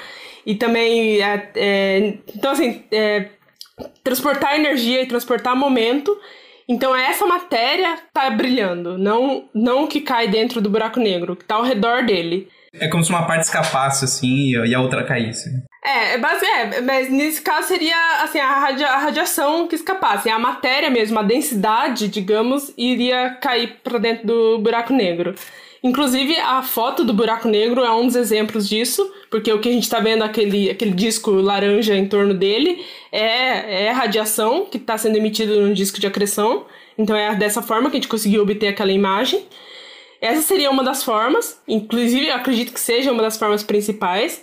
e 0.45 0.57
também, 0.57 1.23
é, 1.23 1.51
é, 1.55 2.15
então 2.35 2.51
assim, 2.51 2.83
é, 2.91 3.29
transportar 4.03 4.57
energia 4.57 5.01
e 5.01 5.07
transportar 5.07 5.55
momento. 5.55 6.19
Então 6.69 6.97
essa 6.97 7.25
matéria 7.27 7.95
está 7.95 8.29
brilhando, 8.31 8.99
não, 8.99 9.49
não 9.55 9.85
o 9.85 9.87
que 9.87 10.01
cai 10.01 10.27
dentro 10.27 10.61
do 10.61 10.69
buraco 10.69 10.99
negro, 10.99 11.37
que 11.37 11.45
está 11.45 11.55
ao 11.55 11.63
redor 11.63 12.05
dele. 12.05 12.49
É 12.75 12.89
como 12.89 13.05
se 13.05 13.11
uma 13.11 13.25
parte 13.25 13.45
escapasse, 13.45 14.05
assim, 14.05 14.51
e 14.51 14.75
a 14.75 14.81
outra 14.81 15.05
caísse. 15.05 15.49
É, 15.85 16.15
é, 16.15 16.19
base, 16.19 16.47
é, 16.47 16.81
mas 16.81 17.11
nesse 17.11 17.43
caso 17.43 17.67
seria 17.67 18.23
assim, 18.23 18.39
a, 18.39 18.53
radia, 18.53 18.87
a 18.89 18.99
radiação 18.99 19.67
que 19.67 19.75
escapasse. 19.75 20.31
A 20.31 20.39
matéria 20.39 20.89
mesmo, 20.89 21.19
a 21.19 21.23
densidade, 21.23 22.07
digamos, 22.07 22.73
iria 22.79 23.31
cair 23.41 23.81
para 23.83 23.99
dentro 23.99 24.27
do 24.27 24.59
buraco 24.59 24.93
negro. 24.93 25.35
Inclusive, 25.83 26.37
a 26.37 26.63
foto 26.63 27.05
do 27.05 27.13
buraco 27.13 27.49
negro 27.49 27.83
é 27.83 27.93
um 27.93 28.07
dos 28.07 28.15
exemplos 28.15 28.69
disso, 28.69 29.13
porque 29.29 29.53
o 29.53 29.59
que 29.59 29.69
a 29.69 29.73
gente 29.73 29.83
está 29.83 29.99
vendo, 29.99 30.23
aquele, 30.23 30.71
aquele 30.71 30.93
disco 30.93 31.33
laranja 31.33 31.97
em 31.97 32.07
torno 32.07 32.33
dele, 32.33 32.87
é, 33.11 33.87
é 33.87 33.91
radiação 33.91 34.65
que 34.67 34.77
está 34.77 34.97
sendo 34.97 35.17
emitida 35.17 35.57
no 35.57 35.75
disco 35.75 35.99
de 35.99 36.07
acreção. 36.07 36.65
Então 36.97 37.17
é 37.17 37.35
dessa 37.35 37.61
forma 37.61 37.91
que 37.91 37.97
a 37.97 38.01
gente 38.01 38.09
conseguiu 38.09 38.43
obter 38.43 38.69
aquela 38.69 38.93
imagem. 38.93 39.45
Essa 40.21 40.43
seria 40.43 40.71
uma 40.71 40.85
das 40.85 41.03
formas, 41.03 41.61
inclusive 41.67 42.31
acredito 42.31 42.73
que 42.73 42.79
seja 42.79 43.11
uma 43.11 43.23
das 43.23 43.37
formas 43.37 43.65
principais. 43.65 44.41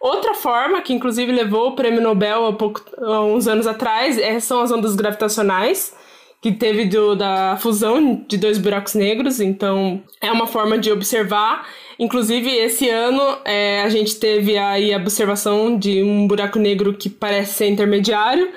Outra 0.00 0.34
forma, 0.34 0.80
que 0.80 0.94
inclusive 0.94 1.30
levou 1.30 1.68
o 1.68 1.72
prêmio 1.76 2.00
Nobel 2.00 2.46
há, 2.46 2.52
pouco, 2.54 2.82
há 2.98 3.22
uns 3.22 3.46
anos 3.46 3.66
atrás, 3.66 4.16
é, 4.16 4.40
são 4.40 4.62
as 4.62 4.72
ondas 4.72 4.96
gravitacionais, 4.96 5.94
que 6.40 6.50
teve 6.52 6.86
do, 6.86 7.14
da 7.14 7.58
fusão 7.60 8.24
de 8.26 8.38
dois 8.38 8.56
buracos 8.56 8.94
negros. 8.94 9.40
Então, 9.40 10.02
é 10.18 10.32
uma 10.32 10.46
forma 10.46 10.78
de 10.78 10.90
observar. 10.90 11.68
Inclusive, 11.98 12.50
esse 12.50 12.88
ano 12.88 13.20
é, 13.44 13.82
a 13.82 13.90
gente 13.90 14.18
teve 14.18 14.56
aí 14.56 14.94
a 14.94 14.96
observação 14.96 15.78
de 15.78 16.02
um 16.02 16.26
buraco 16.26 16.58
negro 16.58 16.94
que 16.94 17.10
parece 17.10 17.52
ser 17.52 17.68
intermediário. 17.68 18.50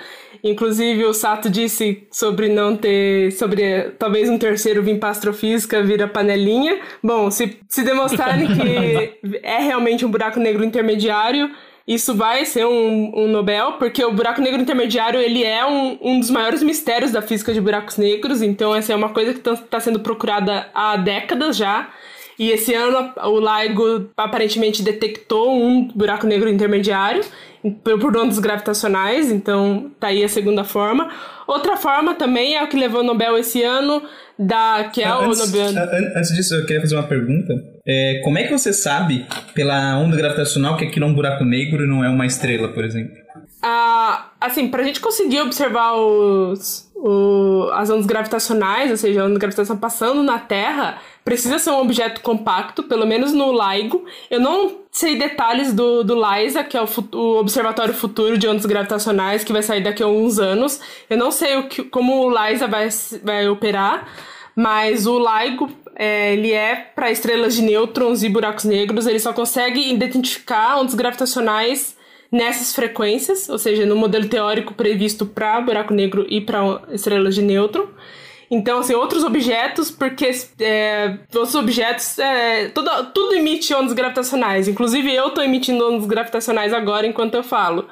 Inclusive, 0.44 1.06
o 1.06 1.14
Sato 1.14 1.50
disse 1.50 2.06
sobre 2.12 2.50
não 2.50 2.76
ter. 2.76 3.32
sobre 3.32 3.92
talvez 3.98 4.30
um 4.30 4.38
terceiro 4.38 4.84
vir 4.84 5.00
para 5.00 5.10
astrofísica 5.10 5.82
vira 5.82 6.06
panelinha. 6.08 6.80
Bom, 7.02 7.32
se, 7.32 7.58
se 7.70 7.82
demonstrarem 7.82 8.48
que 8.48 9.40
é 9.42 9.60
realmente 9.60 10.06
um 10.06 10.12
buraco 10.12 10.42
negro 10.42 10.66
intermediário, 10.66 11.50
isso 11.88 12.14
vai 12.14 12.46
ser 12.46 12.66
um, 12.66 13.12
um 13.16 13.28
Nobel, 13.28 13.74
porque 13.74 14.04
o 14.04 14.12
buraco 14.12 14.42
negro 14.42 14.62
intermediário 14.62 15.20
ele 15.20 15.44
é 15.44 15.66
um, 15.66 15.98
um 16.02 16.20
dos 16.20 16.30
maiores 16.30 16.62
mistérios 16.62 17.12
da 17.12 17.22
física 17.22 17.54
de 17.54 17.62
buracos 17.62 17.98
negros, 17.98 18.42
então 18.42 18.76
essa 18.76 18.92
é 18.92 18.96
uma 18.96 19.10
coisa 19.10 19.34
que 19.34 19.40
está 19.40 19.56
tá 19.56 19.80
sendo 19.80 20.02
procurada 20.02 20.70
há 20.74 20.98
décadas 20.98 21.56
já. 21.56 21.90
E 22.38 22.52
esse 22.52 22.74
ano 22.74 23.14
o 23.24 23.40
LIGO 23.40 24.10
aparentemente 24.18 24.82
detectou 24.82 25.56
um 25.56 25.88
buraco 25.88 26.26
negro 26.26 26.50
intermediário 26.50 27.24
por 27.84 28.18
ondas 28.18 28.40
gravitacionais, 28.40 29.32
então 29.32 29.92
tá 30.00 30.08
aí 30.08 30.24
a 30.24 30.28
segunda 30.28 30.64
forma. 30.64 31.10
Outra 31.48 31.78
forma 31.78 32.14
também 32.14 32.56
é 32.56 32.64
o 32.64 32.68
que 32.68 32.78
levou 32.78 33.02
o 33.02 33.04
Nobel 33.04 33.38
esse 33.38 33.64
ano, 33.64 34.02
da, 34.38 34.90
que 34.94 35.02
é 35.02 35.08
antes, 35.08 35.40
o 35.40 35.46
Nobel. 35.46 35.70
Antes 36.16 36.36
disso, 36.36 36.56
eu 36.56 36.66
queria 36.66 36.82
fazer 36.82 36.96
uma 36.96 37.08
pergunta. 37.08 37.54
É, 37.88 38.22
como 38.24 38.38
é 38.38 38.44
que 38.44 38.52
você 38.52 38.74
sabe, 38.74 39.26
pela 39.54 39.98
onda 39.98 40.18
gravitacional, 40.18 40.76
que 40.76 40.86
aquilo 40.86 41.06
é 41.06 41.08
um 41.08 41.14
buraco 41.14 41.46
negro 41.46 41.84
e 41.84 41.88
não 41.88 42.04
é 42.04 42.10
uma 42.10 42.26
estrela, 42.26 42.70
por 42.70 42.84
exemplo? 42.84 43.16
Ah, 43.62 44.32
assim, 44.42 44.68
pra 44.68 44.84
gente 44.84 45.00
conseguir 45.00 45.40
observar 45.40 45.94
os, 45.94 46.92
o, 46.96 47.70
as 47.74 47.90
ondas 47.90 48.06
gravitacionais, 48.06 48.92
ou 48.92 48.98
seja, 48.98 49.22
a 49.22 49.26
onda 49.26 49.40
gravitacional 49.40 49.80
passando 49.80 50.22
na 50.22 50.38
Terra, 50.38 50.98
precisa 51.24 51.58
ser 51.60 51.72
um 51.72 51.80
objeto 51.80 52.22
compacto, 52.22 52.84
pelo 52.84 53.06
menos 53.06 53.34
no 53.34 53.52
LIGO. 53.52 54.06
Eu 54.30 54.40
não 54.40 54.80
sei 54.92 55.18
detalhes 55.18 55.74
do, 55.74 56.04
do 56.04 56.16
LISA, 56.16 56.64
que 56.64 56.78
é 56.78 56.82
o, 56.82 56.88
o, 57.14 57.40
Observatório 57.40 57.94
Futuro 57.94 58.38
de 58.38 58.48
Ondas 58.48 58.66
Gravitacionais, 58.66 59.44
que 59.44 59.54
vai 59.54 59.64
sair 59.64 59.82
daqui 59.82 60.04
a 60.04 60.06
alguns 60.06 60.40
anos. 60.40 60.80
Eu 61.10 61.18
não 61.18 61.32
sei 61.32 61.58
o 61.58 61.68
que, 61.68 61.84
como 61.84 62.26
o 62.26 62.30
LISA 62.30 62.68
vai, 62.68 62.90
vai 63.24 63.48
operar, 63.48 64.08
mas 64.56 65.08
o 65.08 65.18
LIGO 65.18 65.70
é, 65.96 66.34
ele 66.34 66.52
é 66.52 66.76
para 66.76 67.12
estrelas 67.12 67.56
de 67.56 67.62
nêutrons 67.62 68.24
e 68.24 68.30
buracos 68.30 68.66
negros, 68.66 69.08
ele 69.08 69.20
só 69.20 69.32
consegue 69.32 69.92
identificar 69.92 70.80
ondas 70.80 70.96
gravitacionais 70.96 71.96
nessas 72.32 72.74
frequências, 72.74 73.48
ou 73.48 73.60
seja, 73.60 73.86
no 73.86 73.96
modelo 73.96 74.28
teórico 74.28 74.74
previsto 74.74 75.24
para 75.24 75.62
buraco 75.62 75.94
negro 75.94 76.26
e 76.28 76.42
para 76.42 76.82
estrelas 76.92 77.36
de 77.36 77.44
nêutron. 77.44 77.88
Então, 78.54 78.80
assim, 78.80 78.94
outros 78.94 79.24
objetos, 79.24 79.90
porque 79.90 80.30
é, 80.60 81.18
outros 81.34 81.56
objetos, 81.56 82.20
é, 82.20 82.68
tudo, 82.68 82.88
tudo 83.12 83.34
emite 83.34 83.74
ondas 83.74 83.94
gravitacionais. 83.94 84.68
Inclusive, 84.68 85.12
eu 85.12 85.30
estou 85.30 85.44
emitindo 85.44 85.84
ondas 85.92 86.06
gravitacionais 86.06 86.72
agora 86.72 87.08
enquanto 87.08 87.34
eu 87.34 87.44
falo. 87.44 87.88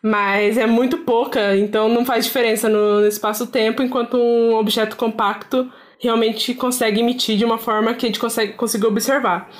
Mas 0.00 0.56
é 0.56 0.64
muito 0.64 0.98
pouca, 0.98 1.56
então 1.56 1.88
não 1.88 2.04
faz 2.04 2.24
diferença 2.24 2.68
no, 2.68 3.00
no 3.00 3.06
espaço-tempo, 3.08 3.82
enquanto 3.82 4.16
um 4.16 4.54
objeto 4.54 4.96
compacto 4.96 5.68
realmente 5.98 6.54
consegue 6.54 7.00
emitir 7.00 7.36
de 7.36 7.44
uma 7.44 7.58
forma 7.58 7.92
que 7.94 8.06
a 8.06 8.08
gente 8.08 8.20
consegue, 8.20 8.52
conseguir 8.52 8.86
observar. 8.86 9.50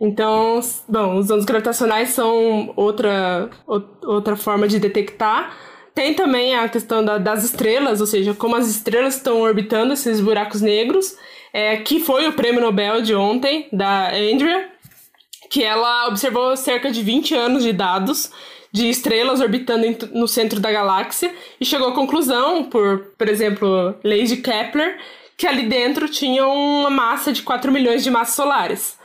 Então, 0.00 0.60
bom, 0.88 1.18
os 1.18 1.30
ondas 1.30 1.44
gravitacionais 1.44 2.08
são 2.08 2.72
outra, 2.74 3.50
outra 3.66 4.34
forma 4.34 4.66
de 4.66 4.78
detectar. 4.78 5.54
Tem 5.94 6.12
também 6.12 6.56
a 6.56 6.68
questão 6.68 7.04
da, 7.04 7.18
das 7.18 7.44
estrelas, 7.44 8.00
ou 8.00 8.06
seja, 8.06 8.34
como 8.34 8.56
as 8.56 8.68
estrelas 8.68 9.16
estão 9.16 9.40
orbitando 9.40 9.92
esses 9.92 10.20
buracos 10.20 10.60
negros, 10.60 11.16
é, 11.52 11.76
que 11.76 12.00
foi 12.00 12.26
o 12.26 12.32
prêmio 12.32 12.60
Nobel 12.60 13.00
de 13.00 13.14
ontem, 13.14 13.68
da 13.72 14.12
Andrea, 14.12 14.68
que 15.48 15.62
ela 15.62 16.08
observou 16.08 16.56
cerca 16.56 16.90
de 16.90 17.00
20 17.00 17.34
anos 17.34 17.62
de 17.62 17.72
dados 17.72 18.30
de 18.72 18.90
estrelas 18.90 19.40
orbitando 19.40 19.86
no 20.12 20.26
centro 20.26 20.58
da 20.58 20.72
galáxia 20.72 21.32
e 21.60 21.64
chegou 21.64 21.90
à 21.90 21.94
conclusão, 21.94 22.64
por, 22.64 23.12
por 23.16 23.28
exemplo, 23.28 23.94
leis 24.02 24.30
de 24.30 24.38
Kepler, 24.38 24.98
que 25.36 25.46
ali 25.46 25.68
dentro 25.68 26.08
tinha 26.08 26.44
uma 26.44 26.90
massa 26.90 27.32
de 27.32 27.42
4 27.42 27.70
milhões 27.70 28.02
de 28.02 28.10
massas 28.10 28.34
solares. 28.34 28.98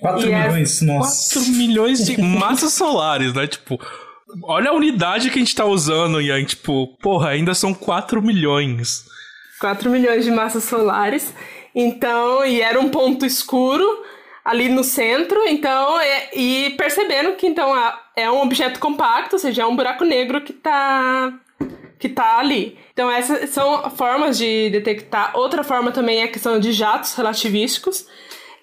4 0.00 0.22
e 0.22 0.26
milhões? 0.26 0.82
É... 0.82 0.84
Nossa. 0.84 1.40
4 1.40 1.52
milhões 1.52 2.06
de 2.06 2.20
massas 2.20 2.72
solares, 2.74 3.34
né? 3.34 3.48
Tipo, 3.48 3.80
olha 4.42 4.70
a 4.70 4.74
unidade 4.74 5.30
que 5.30 5.38
a 5.38 5.42
gente 5.42 5.54
tá 5.54 5.64
usando 5.64 6.18
aí, 6.18 6.44
tipo, 6.44 6.88
porra, 7.00 7.30
ainda 7.30 7.54
são 7.54 7.72
4 7.72 8.22
milhões. 8.22 9.04
4 9.60 9.90
milhões 9.90 10.24
de 10.24 10.30
massas 10.30 10.64
solares. 10.64 11.34
Então, 11.74 12.44
e 12.44 12.60
era 12.60 12.80
um 12.80 12.88
ponto 12.88 13.24
escuro 13.24 13.84
ali 14.44 14.68
no 14.68 14.82
centro, 14.82 15.46
então, 15.46 16.00
é, 16.00 16.30
e 16.34 16.70
percebendo 16.78 17.32
que 17.32 17.46
então 17.46 17.70
é 18.16 18.30
um 18.30 18.40
objeto 18.40 18.80
compacto, 18.80 19.36
ou 19.36 19.38
seja, 19.38 19.62
é 19.62 19.66
um 19.66 19.76
buraco 19.76 20.04
negro 20.04 20.40
que 20.40 20.54
tá 20.54 21.34
que 21.98 22.08
tá 22.08 22.38
ali. 22.38 22.78
Então 22.92 23.10
essas 23.10 23.50
são 23.50 23.90
formas 23.90 24.38
de 24.38 24.70
detectar. 24.70 25.36
Outra 25.36 25.64
forma 25.64 25.90
também 25.90 26.20
é 26.20 26.24
a 26.24 26.28
questão 26.28 26.58
de 26.58 26.72
jatos 26.72 27.14
relativísticos. 27.14 28.06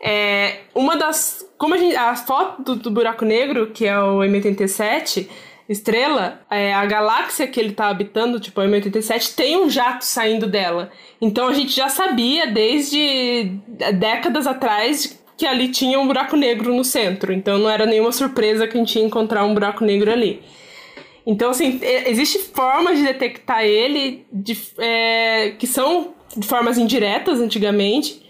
É, 0.02 0.60
uma 0.74 0.96
das. 0.96 1.46
Como 1.58 1.76
a 1.76 1.78
gente. 1.78 1.96
A 1.96 2.16
foto 2.16 2.62
do, 2.62 2.76
do 2.76 2.92
buraco 2.92 3.26
negro, 3.26 3.68
que 3.68 3.86
é 3.86 4.00
o 4.00 4.20
M87, 4.20 5.28
estrela, 5.68 6.42
é, 6.50 6.74
a 6.74 6.86
galáxia 6.86 7.48
que 7.48 7.60
ele 7.60 7.70
está 7.70 7.88
habitando, 7.88 8.40
tipo 8.40 8.62
a 8.62 8.66
M87, 8.66 9.36
tem 9.36 9.58
um 9.58 9.70
jato 9.70 10.06
saindo 10.06 10.48
dela. 10.48 10.92
Então 11.20 11.48
a 11.48 11.54
gente 11.54 11.76
já 11.76 11.90
sabia 11.90 12.48
desde 12.48 13.52
décadas 13.96 14.46
atrás 14.46 15.20
que 15.38 15.46
ali 15.46 15.70
tinha 15.70 16.00
um 16.00 16.08
buraco 16.08 16.36
negro 16.36 16.74
no 16.74 16.84
centro. 16.84 17.34
Então 17.34 17.58
não 17.58 17.70
era 17.70 17.86
nenhuma 17.86 18.12
surpresa 18.12 18.68
que 18.68 18.78
a 18.78 18.80
gente 18.80 18.98
ia 18.98 19.06
encontrar 19.06 19.44
um 19.44 19.54
buraco 19.54 19.84
negro 19.84 20.12
ali. 20.12 20.42
Então, 21.26 21.50
assim, 21.50 21.80
existe 21.82 22.38
formas 22.38 23.00
de 23.00 23.04
detectar 23.04 23.64
ele 23.64 24.28
de, 24.32 24.56
é, 24.78 25.54
que 25.58 25.66
são 25.66 26.14
de 26.38 26.46
formas 26.46 26.78
indiretas 26.78 27.42
antigamente, 27.42 28.22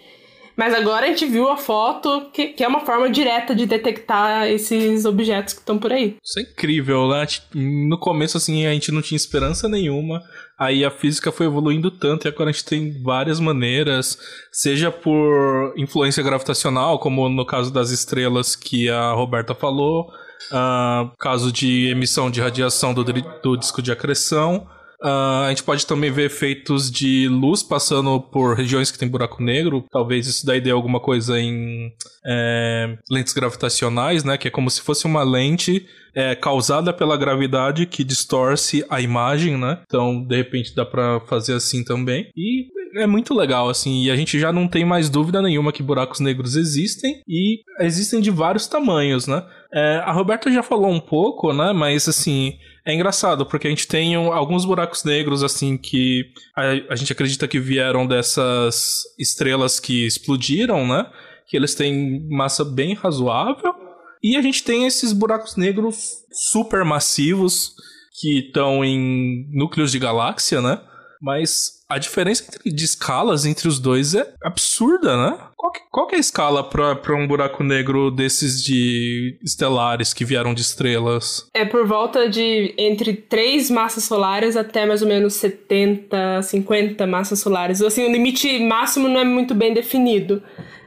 mas 0.56 0.74
agora 0.74 1.06
a 1.06 1.10
gente 1.10 1.26
viu 1.26 1.50
a 1.50 1.58
foto 1.58 2.30
que, 2.32 2.48
que 2.48 2.64
é 2.64 2.68
uma 2.68 2.82
forma 2.82 3.10
direta 3.10 3.54
de 3.54 3.66
detectar 3.66 4.48
esses 4.48 5.06
objetos 5.06 5.54
que 5.54 5.60
estão 5.60 5.78
por 5.78 5.92
aí. 5.92 6.16
Isso 6.24 6.40
é 6.40 6.44
incrível, 6.44 7.10
né? 7.10 7.26
No 7.54 7.98
começo, 7.98 8.38
assim, 8.38 8.66
a 8.66 8.72
gente 8.72 8.92
não 8.92 9.02
tinha 9.02 9.18
esperança 9.18 9.68
nenhuma. 9.68 10.22
Aí 10.58 10.86
a 10.86 10.92
física 10.92 11.32
foi 11.32 11.48
evoluindo 11.48 11.92
tanto 11.92 12.26
e 12.26 12.30
agora 12.30 12.50
a 12.50 12.54
gente 12.54 12.64
tem 12.64 13.04
várias 13.04 13.42
maneiras, 13.42 14.18
seja 14.52 14.90
por 14.90 15.74
influência 15.76 16.24
gravitacional, 16.24 16.98
como 16.98 17.28
no 17.28 17.46
caso 17.46 17.74
das 17.74 17.92
estrelas 17.92 18.56
que 18.56 18.90
a 18.90 19.12
Roberta 19.12 19.54
falou, 19.54 20.10
uh, 20.52 21.12
caso 21.20 21.52
de 21.52 21.90
emissão 21.90 22.32
de 22.32 22.40
radiação 22.40 22.94
do, 22.94 23.04
do 23.04 23.58
disco 23.58 23.82
de 23.82 23.92
acreção, 23.92 24.66
Uh, 25.04 25.46
a 25.46 25.50
gente 25.50 25.64
pode 25.64 25.86
também 25.86 26.12
ver 26.12 26.26
efeitos 26.26 26.90
de 26.90 27.28
luz 27.28 27.62
passando 27.62 28.20
por 28.20 28.56
regiões 28.56 28.92
que 28.92 28.98
tem 28.98 29.08
buraco 29.08 29.44
negro. 29.44 29.86
Talvez 29.92 30.28
isso 30.28 30.46
daí 30.46 30.62
dê 30.62 30.72
alguma 30.72 31.00
coisa 31.00 31.40
em 31.40 31.92
é, 32.26 32.98
lentes 33.10 33.34
gravitacionais, 33.34 34.24
né? 34.24 34.38
Que 34.38 34.48
é 34.48 34.52
como 34.52 34.70
se 34.70 34.82
fosse 34.82 35.06
uma 35.06 35.24
lente 35.24 35.86
é, 36.16 36.34
causada 36.34 36.94
pela 36.94 37.18
gravidade 37.18 37.86
que 37.86 38.04
distorce 38.04 38.86
a 38.90 39.02
imagem, 39.02 39.58
né? 39.58 39.82
Então, 39.86 40.24
de 40.24 40.36
repente, 40.36 40.74
dá 40.74 40.86
para 40.86 41.20
fazer 41.22 41.54
assim 41.54 41.84
também. 41.84 42.30
E 42.36 42.68
é 42.96 43.06
muito 43.06 43.34
legal, 43.34 43.68
assim, 43.68 44.04
e 44.04 44.12
a 44.12 44.16
gente 44.16 44.40
já 44.40 44.54
não 44.54 44.68
tem 44.68 44.86
mais 44.86 45.10
dúvida 45.10 45.42
nenhuma 45.42 45.74
que 45.74 45.84
buracos 45.84 46.22
negros 46.22 46.56
existem 46.56 47.22
e 47.28 47.60
existem 47.82 48.22
de 48.22 48.32
vários 48.32 48.68
tamanhos, 48.68 49.28
né? 49.28 49.46
É, 49.74 49.98
a 49.98 50.14
Roberta 50.14 50.50
já 50.50 50.64
falou 50.64 50.90
um 50.90 51.00
pouco, 51.02 51.52
né? 51.52 51.74
Mas 51.74 52.08
assim, 52.08 52.54
é 52.86 52.94
engraçado, 52.94 53.46
porque 53.46 53.66
a 53.66 53.70
gente 53.70 53.88
tem 53.88 54.16
um, 54.16 54.32
alguns 54.32 54.64
buracos 54.64 55.04
negros, 55.04 55.44
assim, 55.44 55.76
que 55.76 56.32
a, 56.56 56.94
a 56.94 56.96
gente 56.96 57.12
acredita 57.12 57.48
que 57.48 57.60
vieram 57.60 58.06
dessas 58.06 59.04
estrelas 59.18 59.80
que 59.80 60.06
explodiram, 60.06 60.88
né? 60.88 61.08
Que 61.48 61.58
eles 61.58 61.74
têm 61.74 62.28
massa 62.30 62.64
bem 62.64 62.94
razoável. 62.94 63.74
E 64.22 64.38
a 64.38 64.42
gente 64.42 64.64
tem 64.64 64.86
esses 64.86 65.14
buracos 65.14 65.56
negros 65.56 66.14
super 66.32 66.86
massivos 66.86 67.74
que 68.20 68.40
estão 68.40 68.86
em 68.86 69.48
núcleos 69.52 69.92
de 69.92 69.98
galáxia, 69.98 70.62
né? 70.62 70.80
Mas 71.26 71.84
a 71.90 71.98
diferença 71.98 72.46
de 72.64 72.86
escalas 72.86 73.48
entre 73.48 73.68
os 73.68 73.80
dois 73.80 74.14
é 74.14 74.32
absurda, 74.44 75.18
né? 75.18 75.38
Qual 75.58 75.72
que, 75.72 75.80
qual 75.90 76.08
que 76.08 76.14
é 76.14 76.18
a 76.20 76.22
escala 76.22 76.64
para 76.64 77.16
um 77.16 77.28
buraco 77.28 77.64
negro 77.64 78.12
desses 78.12 78.64
de 78.64 79.36
estelares 79.42 80.14
que 80.14 80.24
vieram 80.24 80.54
de 80.54 80.62
estrelas? 80.62 81.50
É 81.56 81.66
por 81.66 81.88
volta 81.88 82.30
de 82.30 82.76
entre 82.78 83.14
3 83.14 83.72
massas 83.72 84.04
solares 84.04 84.56
até 84.56 84.86
mais 84.86 85.02
ou 85.02 85.08
menos 85.08 85.34
70, 85.34 86.44
50 86.44 87.08
massas 87.08 87.40
solares. 87.40 87.82
Assim, 87.82 88.06
o 88.06 88.12
limite 88.12 88.60
máximo 88.60 89.08
não 89.08 89.20
é 89.20 89.26
muito 89.26 89.56
bem 89.56 89.74
definido, 89.74 90.44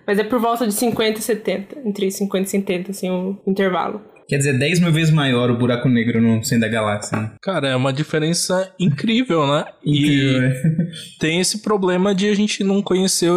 mas 0.07 0.21
é 0.21 0.25
por 0.25 0.39
volta 0.39 0.69
de 0.69 0.73
50 0.73 1.19
e 1.19 1.23
70, 1.23 1.79
entre 1.85 2.13
50 2.13 2.47
e 2.47 2.51
70, 2.51 2.91
assim, 2.93 3.11
o 3.11 3.37
intervalo. 3.45 4.01
Quer 4.29 4.37
dizer, 4.37 4.59
10 4.59 4.81
mil 4.81 4.93
vezes 4.93 5.13
maior 5.13 5.51
o 5.51 5.57
buraco 5.57 5.89
negro 5.89 6.21
no 6.21 6.45
centro 6.45 6.69
da 6.69 6.69
galáxia, 6.69 7.19
né? 7.19 7.33
Cara, 7.41 7.69
é 7.69 7.75
uma 7.75 7.93
diferença 7.93 8.71
incrível, 8.79 9.47
né? 9.47 9.65
Incrível, 9.83 10.43
e 10.43 10.47
é. 10.47 10.63
tem 11.19 11.41
esse 11.41 11.63
problema 11.63 12.15
de 12.15 12.29
a 12.29 12.35
gente 12.35 12.63
não 12.63 12.83
conhecer 12.83 13.31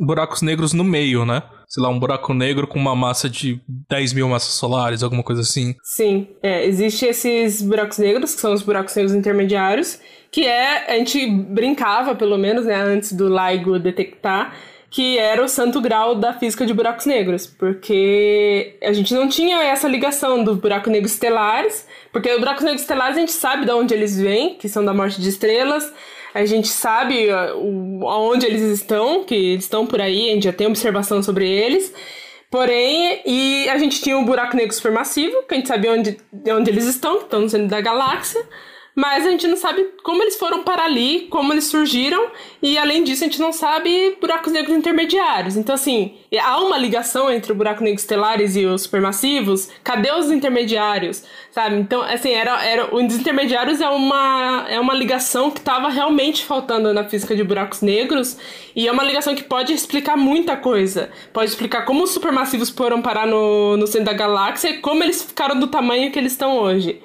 buracos 0.00 0.40
negros 0.40 0.72
no 0.72 0.82
meio, 0.82 1.26
né? 1.26 1.42
Sei 1.68 1.82
lá, 1.82 1.90
um 1.90 1.98
buraco 1.98 2.32
negro 2.32 2.66
com 2.66 2.78
uma 2.78 2.96
massa 2.96 3.28
de 3.28 3.60
10 3.90 4.14
mil 4.14 4.26
massas 4.26 4.54
solares, 4.54 5.02
alguma 5.02 5.22
coisa 5.22 5.42
assim. 5.42 5.74
Sim, 5.84 6.28
é, 6.42 6.64
existe 6.64 7.04
esses 7.04 7.60
buracos 7.60 7.98
negros, 7.98 8.34
que 8.34 8.40
são 8.40 8.54
os 8.54 8.62
buracos 8.62 8.94
negros 8.94 9.14
intermediários, 9.14 10.00
que 10.30 10.46
é, 10.46 10.90
a 10.90 10.96
gente 10.96 11.26
brincava, 11.30 12.14
pelo 12.14 12.38
menos, 12.38 12.64
né, 12.64 12.74
antes 12.74 13.12
do 13.12 13.28
LIGO 13.28 13.78
detectar, 13.78 14.54
que 14.90 15.18
era 15.18 15.44
o 15.44 15.48
santo 15.48 15.80
grau 15.80 16.14
da 16.14 16.32
física 16.32 16.64
de 16.64 16.72
buracos 16.72 17.04
negros, 17.04 17.46
porque 17.46 18.76
a 18.82 18.92
gente 18.92 19.12
não 19.14 19.28
tinha 19.28 19.62
essa 19.64 19.86
ligação 19.86 20.42
dos 20.42 20.56
buracos 20.56 20.90
negros 20.90 21.12
estelares, 21.12 21.86
porque 22.10 22.32
os 22.32 22.38
buracos 22.38 22.64
negros 22.64 22.82
estelares 22.82 23.16
a 23.16 23.20
gente 23.20 23.32
sabe 23.32 23.66
de 23.66 23.72
onde 23.72 23.92
eles 23.92 24.18
vêm, 24.18 24.54
que 24.54 24.68
são 24.68 24.84
da 24.84 24.94
morte 24.94 25.20
de 25.20 25.28
estrelas, 25.28 25.92
a 26.34 26.44
gente 26.46 26.68
sabe 26.68 27.28
uh, 27.30 28.08
aonde 28.08 28.46
eles 28.46 28.62
estão, 28.62 29.24
que 29.24 29.54
estão 29.54 29.86
por 29.86 30.00
aí, 30.00 30.30
a 30.30 30.34
gente 30.34 30.44
já 30.44 30.52
tem 30.52 30.66
observação 30.66 31.22
sobre 31.22 31.48
eles. 31.48 31.92
Porém, 32.50 33.20
e 33.26 33.68
a 33.68 33.76
gente 33.76 34.00
tinha 34.00 34.16
um 34.16 34.24
buraco 34.24 34.56
negro 34.56 34.74
supermassivo, 34.74 35.42
que 35.42 35.54
a 35.54 35.56
gente 35.58 35.68
sabia 35.68 35.92
onde, 35.92 36.16
onde 36.50 36.70
eles 36.70 36.86
estão, 36.86 37.18
que 37.18 37.24
estão 37.24 37.40
no 37.42 37.48
centro 37.50 37.68
da 37.68 37.80
galáxia 37.80 38.42
mas 38.98 39.24
a 39.24 39.30
gente 39.30 39.46
não 39.46 39.56
sabe 39.56 39.86
como 40.02 40.20
eles 40.24 40.36
foram 40.36 40.64
para 40.64 40.84
ali, 40.84 41.28
como 41.30 41.52
eles 41.52 41.66
surgiram, 41.66 42.32
e 42.60 42.76
além 42.76 43.04
disso 43.04 43.22
a 43.22 43.28
gente 43.28 43.38
não 43.38 43.52
sabe 43.52 44.16
buracos 44.20 44.52
negros 44.52 44.76
intermediários. 44.76 45.56
Então, 45.56 45.72
assim, 45.72 46.16
há 46.42 46.58
uma 46.58 46.76
ligação 46.76 47.30
entre 47.30 47.52
o 47.52 47.54
buraco 47.54 47.84
negro 47.84 48.00
estelares 48.00 48.56
e 48.56 48.66
os 48.66 48.82
supermassivos. 48.82 49.68
Cadê 49.84 50.10
os 50.10 50.32
intermediários? 50.32 51.22
Sabe? 51.52 51.76
Então, 51.76 52.02
assim, 52.02 52.30
era, 52.30 52.60
era, 52.64 52.92
os 52.92 53.14
intermediários 53.14 53.80
é 53.80 53.88
uma, 53.88 54.66
é 54.68 54.80
uma 54.80 54.94
ligação 54.94 55.48
que 55.48 55.60
estava 55.60 55.88
realmente 55.90 56.44
faltando 56.44 56.92
na 56.92 57.04
física 57.04 57.36
de 57.36 57.44
buracos 57.44 57.82
negros, 57.82 58.36
e 58.74 58.88
é 58.88 58.90
uma 58.90 59.04
ligação 59.04 59.32
que 59.32 59.44
pode 59.44 59.72
explicar 59.72 60.16
muita 60.16 60.56
coisa. 60.56 61.08
Pode 61.32 61.48
explicar 61.48 61.84
como 61.84 62.02
os 62.02 62.10
supermassivos 62.10 62.68
foram 62.68 63.00
parar 63.00 63.28
no, 63.28 63.76
no 63.76 63.86
centro 63.86 64.06
da 64.06 64.12
galáxia 64.12 64.70
e 64.70 64.78
como 64.78 65.04
eles 65.04 65.22
ficaram 65.22 65.56
do 65.56 65.68
tamanho 65.68 66.10
que 66.10 66.18
eles 66.18 66.32
estão 66.32 66.58
hoje. 66.58 67.00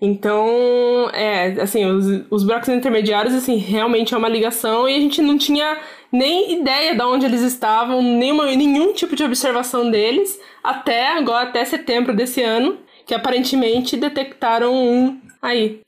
Então, 0.00 1.08
é, 1.12 1.60
assim, 1.60 1.84
os, 1.84 2.24
os 2.30 2.44
buracos 2.44 2.68
intermediários, 2.68 3.34
assim, 3.34 3.56
realmente 3.56 4.14
é 4.14 4.16
uma 4.16 4.28
ligação 4.28 4.88
e 4.88 4.96
a 4.96 5.00
gente 5.00 5.22
não 5.22 5.38
tinha 5.38 5.78
nem 6.12 6.60
ideia 6.60 6.94
de 6.94 7.02
onde 7.02 7.26
eles 7.26 7.42
estavam, 7.42 8.02
nenhuma, 8.02 8.46
nenhum 8.46 8.92
tipo 8.92 9.16
de 9.16 9.24
observação 9.24 9.90
deles, 9.90 10.38
até 10.62 11.16
agora, 11.16 11.48
até 11.48 11.64
setembro 11.64 12.14
desse 12.14 12.42
ano, 12.42 12.78
que 13.06 13.14
aparentemente 13.14 13.96
detectaram 13.96 14.74
um 14.74 15.20
aí. 15.40 15.80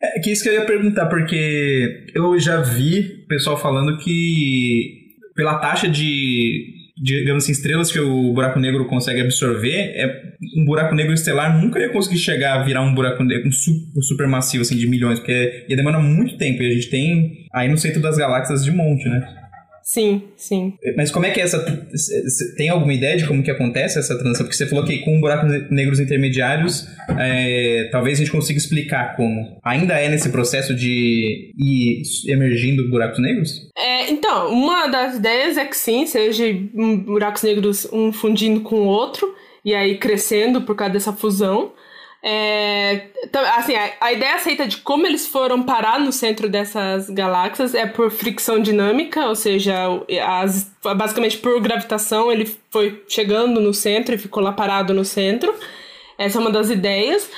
É 0.00 0.20
que 0.20 0.30
isso 0.30 0.42
que 0.44 0.48
eu 0.48 0.54
ia 0.54 0.64
perguntar, 0.64 1.06
porque 1.06 2.06
eu 2.14 2.38
já 2.38 2.60
vi 2.60 3.24
pessoal 3.28 3.56
falando 3.56 3.98
que 3.98 5.08
pela 5.34 5.58
taxa 5.58 5.88
de 5.88 6.77
digamos 7.02 7.44
assim, 7.44 7.52
estrelas 7.52 7.92
que 7.92 8.00
o 8.00 8.32
buraco 8.32 8.58
negro 8.58 8.84
consegue 8.86 9.20
absorver, 9.20 9.76
é, 9.94 10.22
um 10.56 10.64
buraco 10.64 10.94
negro 10.94 11.12
estelar 11.12 11.60
nunca 11.60 11.78
ia 11.78 11.90
conseguir 11.90 12.18
chegar 12.18 12.60
a 12.60 12.64
virar 12.64 12.82
um 12.82 12.94
buraco 12.94 13.22
negro 13.22 13.48
um 13.48 14.02
supermassivo, 14.02 14.62
assim, 14.62 14.76
de 14.76 14.86
milhões, 14.86 15.18
porque 15.18 15.66
ia 15.68 15.76
demorar 15.76 16.00
muito 16.00 16.36
tempo, 16.36 16.62
e 16.62 16.66
a 16.66 16.74
gente 16.74 16.90
tem 16.90 17.46
aí 17.52 17.68
no 17.68 17.78
centro 17.78 18.00
das 18.00 18.16
galáxias 18.16 18.64
de 18.64 18.70
monte, 18.70 19.08
né? 19.08 19.37
Sim, 19.88 20.24
sim. 20.36 20.74
Mas 20.98 21.10
como 21.10 21.24
é 21.24 21.30
que 21.30 21.40
é 21.40 21.44
essa. 21.44 21.64
Tem 22.58 22.68
alguma 22.68 22.92
ideia 22.92 23.16
de 23.16 23.26
como 23.26 23.42
que 23.42 23.50
acontece 23.50 23.98
essa 23.98 24.18
transição? 24.18 24.44
Porque 24.44 24.54
você 24.54 24.66
falou 24.66 24.84
que 24.84 24.98
com 24.98 25.18
buracos 25.18 25.50
negros 25.70 25.98
intermediários, 25.98 26.86
é, 27.18 27.88
talvez 27.90 28.18
a 28.18 28.22
gente 28.22 28.30
consiga 28.30 28.58
explicar 28.58 29.16
como. 29.16 29.58
Ainda 29.64 29.94
é 29.98 30.10
nesse 30.10 30.28
processo 30.28 30.74
de 30.74 31.54
ir 31.58 32.02
emergindo 32.30 32.90
buracos 32.90 33.18
negros? 33.18 33.70
É, 33.78 34.10
então, 34.10 34.52
uma 34.52 34.88
das 34.88 35.16
ideias 35.16 35.56
é 35.56 35.64
que 35.64 35.74
sim, 35.74 36.04
seja 36.04 36.44
buracos 37.06 37.42
negros 37.42 37.88
um 37.90 38.12
fundindo 38.12 38.60
com 38.60 38.80
o 38.80 38.86
outro, 38.86 39.34
e 39.64 39.74
aí 39.74 39.96
crescendo 39.96 40.60
por 40.60 40.76
causa 40.76 40.92
dessa 40.92 41.14
fusão. 41.14 41.72
É, 42.22 43.10
assim, 43.56 43.76
a, 43.76 43.92
a, 44.00 44.12
ideia 44.12 44.34
aceita 44.34 44.66
de 44.66 44.78
como 44.78 45.06
eles 45.06 45.28
foram 45.28 45.62
parar 45.62 46.00
no 46.00 46.10
centro 46.10 46.48
dessas 46.48 47.08
galáxias 47.08 47.74
é 47.74 47.86
por 47.86 48.10
fricção 48.10 48.58
dinâmica, 48.60 49.26
ou 49.26 49.36
seja, 49.36 49.74
as, 50.26 50.68
basicamente 50.96 51.38
por 51.38 51.60
gravitação 51.60 52.32
ele 52.32 52.50
foi 52.70 53.04
chegando 53.08 53.60
no 53.60 53.72
centro 53.72 54.14
e 54.14 54.18
ficou 54.18 54.42
lá 54.42 54.52
parado 54.52 54.92
no 54.92 55.04
centro. 55.04 55.54
Essa 56.18 56.38
é 56.38 56.40
uma 56.40 56.50
das 56.50 56.70
ideias. 56.70 57.30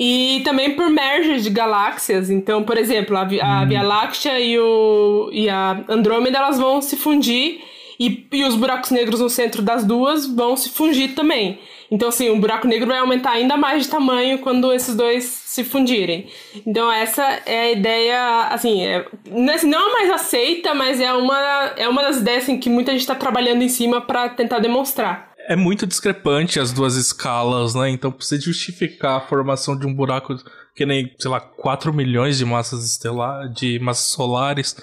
E 0.00 0.42
também 0.44 0.76
por 0.76 0.88
merger 0.88 1.40
de 1.40 1.50
galáxias. 1.50 2.30
Então, 2.30 2.62
por 2.62 2.78
exemplo, 2.78 3.16
a, 3.16 3.22
a 3.22 3.24
hum. 3.24 3.68
Via 3.68 3.82
Láctea 3.82 4.38
e, 4.38 4.56
o, 4.56 5.28
e 5.32 5.48
a 5.48 5.84
Andrômeda 5.88 6.38
elas 6.38 6.56
vão 6.56 6.80
se 6.80 6.96
fundir 6.96 7.60
e, 7.98 8.28
e 8.30 8.44
os 8.44 8.54
buracos 8.54 8.90
negros 8.90 9.18
no 9.18 9.28
centro 9.28 9.60
das 9.60 9.84
duas 9.84 10.24
vão 10.24 10.56
se 10.56 10.70
fundir 10.70 11.16
também. 11.16 11.58
Então, 11.90 12.08
assim, 12.08 12.28
o 12.28 12.38
buraco 12.38 12.66
negro 12.66 12.86
vai 12.86 12.98
aumentar 12.98 13.30
ainda 13.30 13.56
mais 13.56 13.84
de 13.84 13.90
tamanho 13.90 14.38
quando 14.40 14.72
esses 14.72 14.94
dois 14.94 15.24
se 15.24 15.64
fundirem. 15.64 16.28
Então, 16.66 16.92
essa 16.92 17.22
é 17.46 17.60
a 17.60 17.72
ideia, 17.72 18.48
assim, 18.48 18.84
é, 18.84 19.06
não 19.30 19.88
é 19.88 19.92
mais 19.92 20.10
aceita, 20.10 20.74
mas 20.74 21.00
é 21.00 21.12
uma, 21.12 21.38
é 21.76 21.88
uma 21.88 22.02
das 22.02 22.18
ideias 22.18 22.42
assim, 22.42 22.58
que 22.58 22.68
muita 22.68 22.92
gente 22.92 23.00
está 23.00 23.14
trabalhando 23.14 23.62
em 23.62 23.68
cima 23.68 24.00
para 24.00 24.28
tentar 24.28 24.58
demonstrar. 24.58 25.28
É 25.48 25.56
muito 25.56 25.86
discrepante 25.86 26.60
as 26.60 26.72
duas 26.72 26.94
escalas, 26.94 27.74
né? 27.74 27.88
Então, 27.88 28.12
precisa 28.12 28.40
justificar 28.42 29.16
a 29.16 29.26
formação 29.26 29.74
de 29.74 29.86
um 29.86 29.94
buraco 29.94 30.36
que 30.74 30.84
nem, 30.84 31.12
sei 31.18 31.30
lá, 31.30 31.40
4 31.40 31.92
milhões 31.92 32.36
de 32.36 32.44
massas 32.44 32.84
estelares, 32.84 33.52
de 33.54 33.78
massas 33.78 34.06
solares. 34.06 34.76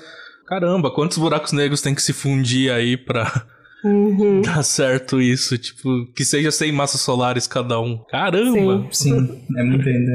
Caramba, 0.47 0.89
quantos 0.89 1.19
buracos 1.19 1.51
negros 1.51 1.81
tem 1.81 1.93
que 1.93 2.01
se 2.01 2.13
fundir 2.13 2.71
aí 2.71 2.97
pra 2.97 3.45
Uhum. 3.85 4.41
Dá 4.41 4.63
certo 4.63 5.21
isso, 5.21 5.55
tipo, 5.59 6.07
que 6.15 6.25
seja 6.25 6.49
100 6.49 6.71
massas 6.71 7.01
solares 7.01 7.45
cada 7.45 7.79
um. 7.79 7.99
Caramba! 8.09 8.87
Sim, 8.91 9.11
Sim 9.11 9.45
é 9.55 9.63
muito 9.63 9.87
ainda. 9.87 10.11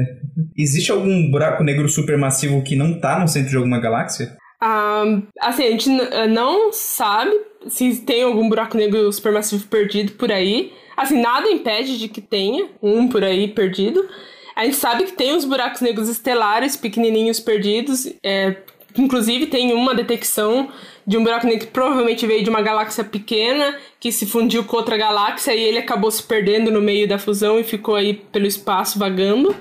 Existe 0.57 0.91
algum 0.91 1.31
buraco 1.31 1.63
negro 1.63 1.87
supermassivo 1.87 2.61
que 2.63 2.75
não 2.75 2.99
tá 2.99 3.17
no 3.17 3.29
centro 3.29 3.49
de 3.49 3.55
alguma 3.55 3.79
galáxia? 3.79 4.35
Um, 4.61 5.23
assim, 5.39 5.63
a 5.63 5.71
gente 5.71 5.89
eh, 5.89 6.27
não 6.27 6.73
sabe 6.73 7.31
se 7.67 7.95
tem 8.01 8.23
algum 8.23 8.49
buraco 8.49 8.75
negro 8.75 9.11
supermassivo 9.11 9.65
perdido 9.67 10.11
por 10.13 10.31
aí. 10.31 10.73
Assim, 10.97 11.21
nada 11.21 11.49
impede 11.49 11.97
de 11.97 12.09
que 12.09 12.19
tenha 12.19 12.67
um 12.81 13.07
por 13.07 13.23
aí 13.23 13.47
perdido. 13.47 14.05
A 14.53 14.65
gente 14.65 14.75
sabe 14.75 15.05
que 15.05 15.13
tem 15.13 15.33
os 15.33 15.45
buracos 15.45 15.79
negros 15.79 16.09
estelares 16.09 16.75
pequenininhos 16.75 17.39
perdidos. 17.39 18.05
É, 18.21 18.57
inclusive, 18.97 19.47
tem 19.47 19.73
uma 19.73 19.93
detecção 19.95 20.69
de 21.05 21.17
um 21.17 21.23
buraco 21.23 21.47
negro 21.47 21.65
que 21.65 21.71
provavelmente 21.71 22.25
veio 22.27 22.43
de 22.43 22.49
uma 22.49 22.61
galáxia 22.61 23.03
pequena 23.03 23.75
que 23.99 24.11
se 24.11 24.25
fundiu 24.25 24.63
com 24.63 24.77
outra 24.77 24.97
galáxia 24.97 25.53
e 25.53 25.61
ele 25.61 25.77
acabou 25.77 26.11
se 26.11 26.23
perdendo 26.23 26.71
no 26.71 26.81
meio 26.81 27.07
da 27.07 27.17
fusão 27.17 27.59
e 27.59 27.63
ficou 27.63 27.95
aí 27.95 28.13
pelo 28.13 28.45
espaço 28.45 28.99
vagando, 28.99 29.55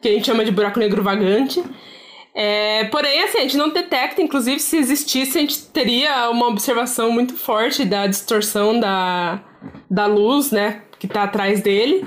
que 0.00 0.08
a 0.08 0.12
gente 0.12 0.26
chama 0.26 0.44
de 0.44 0.50
buraco 0.50 0.78
negro 0.78 1.02
vagante. 1.02 1.62
É, 2.34 2.84
porém, 2.84 3.22
assim, 3.22 3.38
a 3.38 3.42
gente 3.42 3.56
não 3.56 3.68
detecta, 3.68 4.22
inclusive, 4.22 4.58
se 4.58 4.76
existisse, 4.76 5.36
a 5.36 5.40
gente 5.40 5.66
teria 5.66 6.30
uma 6.30 6.48
observação 6.48 7.12
muito 7.12 7.36
forte 7.36 7.84
da 7.84 8.06
distorção 8.06 8.80
da, 8.80 9.42
da 9.90 10.06
luz, 10.06 10.50
né, 10.50 10.82
que 10.98 11.06
está 11.06 11.24
atrás 11.24 11.60
dele. 11.60 12.06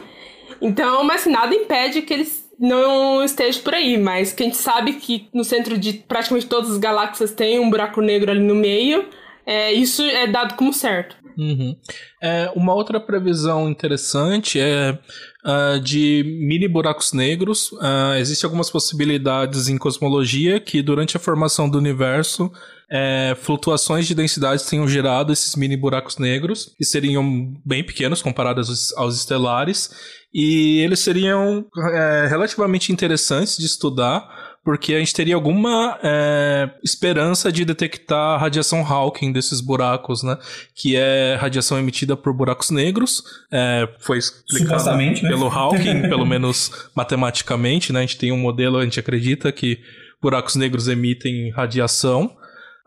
Então, 0.61 1.03
mas 1.03 1.25
nada 1.25 1.53
impede 1.53 2.01
que 2.01 2.13
eles 2.13 2.44
não 2.59 3.23
esteja 3.23 3.59
por 3.59 3.73
aí, 3.73 3.97
mas 3.97 4.33
que 4.33 4.43
a 4.43 4.45
gente 4.45 4.57
sabe 4.57 4.93
que 4.93 5.27
no 5.33 5.43
centro 5.43 5.77
de 5.77 5.93
praticamente 5.93 6.47
todas 6.47 6.71
as 6.71 6.77
galáxias 6.77 7.31
tem 7.31 7.59
um 7.59 7.69
buraco 7.69 8.01
negro 8.01 8.31
ali 8.31 8.39
no 8.39 8.55
meio, 8.55 9.07
é, 9.45 9.71
isso 9.71 10.01
é 10.03 10.27
dado 10.27 10.55
como 10.55 10.73
certo. 10.73 11.15
Uhum. 11.37 11.75
É, 12.21 12.51
uma 12.55 12.73
outra 12.73 12.99
previsão 12.99 13.69
interessante 13.69 14.59
é 14.59 14.97
uh, 15.45 15.79
de 15.79 16.23
mini 16.39 16.67
buracos 16.67 17.13
negros. 17.13 17.71
Uh, 17.73 18.15
Existem 18.17 18.47
algumas 18.47 18.69
possibilidades 18.69 19.69
em 19.69 19.77
cosmologia 19.77 20.59
que, 20.59 20.81
durante 20.81 21.15
a 21.15 21.19
formação 21.19 21.69
do 21.69 21.77
universo, 21.77 22.51
é, 22.89 23.35
flutuações 23.41 24.07
de 24.07 24.13
densidades 24.13 24.65
tenham 24.65 24.87
gerado 24.87 25.33
esses 25.33 25.55
mini 25.55 25.75
buracos 25.75 26.17
negros, 26.17 26.73
que 26.77 26.85
seriam 26.85 27.53
bem 27.65 27.83
pequenos 27.83 28.21
comparados 28.21 28.69
aos, 28.69 28.93
aos 28.97 29.15
estelares, 29.15 29.89
e 30.33 30.79
eles 30.79 30.99
seriam 30.99 31.65
é, 31.93 32.27
relativamente 32.27 32.91
interessantes 32.91 33.57
de 33.57 33.65
estudar, 33.65 34.44
porque 34.65 34.95
a 34.95 34.99
gente 34.99 35.13
teria 35.13 35.35
alguma 35.35 35.99
é, 36.01 36.71
esperança 36.83 37.51
de 37.51 37.63
detectar 37.63 38.33
a 38.33 38.37
radiação 38.37 38.83
Hawking 38.83 39.31
desses 39.31 39.61
buracos, 39.61 40.23
né? 40.23 40.35
Que 40.73 40.95
é 40.95 41.37
radiação 41.39 41.77
emitida 41.77 42.17
por 42.17 42.33
buracos 42.33 42.71
negros. 42.71 43.23
É, 43.53 43.87
foi 43.99 44.17
explicado 44.17 44.97
né? 44.97 45.13
pelo 45.21 45.47
Hawking, 45.47 46.01
pelo 46.09 46.25
menos 46.25 46.89
matematicamente, 46.95 47.93
né? 47.93 47.99
A 47.99 48.01
gente 48.01 48.17
tem 48.17 48.31
um 48.31 48.39
modelo, 48.39 48.79
a 48.79 48.83
gente 48.83 48.99
acredita 48.99 49.51
que 49.51 49.79
buracos 50.19 50.55
negros 50.55 50.87
emitem 50.87 51.51
radiação. 51.51 52.35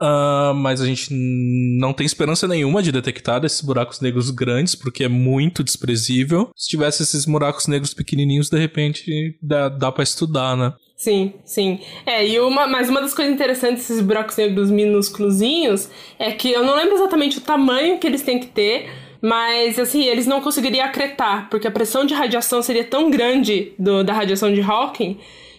Uh, 0.00 0.54
mas 0.54 0.80
a 0.80 0.86
gente 0.86 1.08
não 1.12 1.92
tem 1.92 2.06
esperança 2.06 2.46
nenhuma 2.46 2.80
de 2.80 2.92
detectar 2.92 3.44
esses 3.44 3.60
buracos 3.60 4.00
negros 4.00 4.30
grandes, 4.30 4.76
porque 4.76 5.02
é 5.02 5.08
muito 5.08 5.64
desprezível. 5.64 6.50
Se 6.56 6.68
tivesse 6.68 7.02
esses 7.02 7.24
buracos 7.24 7.66
negros 7.66 7.94
pequenininhos, 7.94 8.48
de 8.48 8.58
repente 8.58 9.36
dá, 9.42 9.68
dá 9.68 9.90
para 9.90 10.04
estudar, 10.04 10.56
né? 10.56 10.72
Sim, 10.98 11.34
sim. 11.44 11.78
É, 12.04 12.26
e 12.26 12.40
uma, 12.40 12.66
mas 12.66 12.88
uma 12.88 13.00
das 13.00 13.14
coisas 13.14 13.32
interessantes 13.32 13.87
desses 13.87 14.02
buracos 14.02 14.37
negros 14.37 14.68
minúsculozinhos 14.68 15.88
é 16.18 16.32
que 16.32 16.50
eu 16.50 16.64
não 16.64 16.74
lembro 16.74 16.96
exatamente 16.96 17.38
o 17.38 17.40
tamanho 17.40 17.98
que 18.00 18.06
eles 18.06 18.22
têm 18.22 18.40
que 18.40 18.48
ter, 18.48 18.90
mas 19.22 19.78
assim, 19.78 20.02
eles 20.02 20.26
não 20.26 20.40
conseguiriam 20.40 20.84
acretar, 20.84 21.48
porque 21.50 21.68
a 21.68 21.70
pressão 21.70 22.04
de 22.04 22.14
radiação 22.14 22.61
seria 22.62 22.82
tão 22.82 23.11
grande 23.11 23.72
do, 23.78 24.02
da 24.02 24.12
radiação 24.12 24.52
de 24.52 24.61
Hawking 24.61 25.16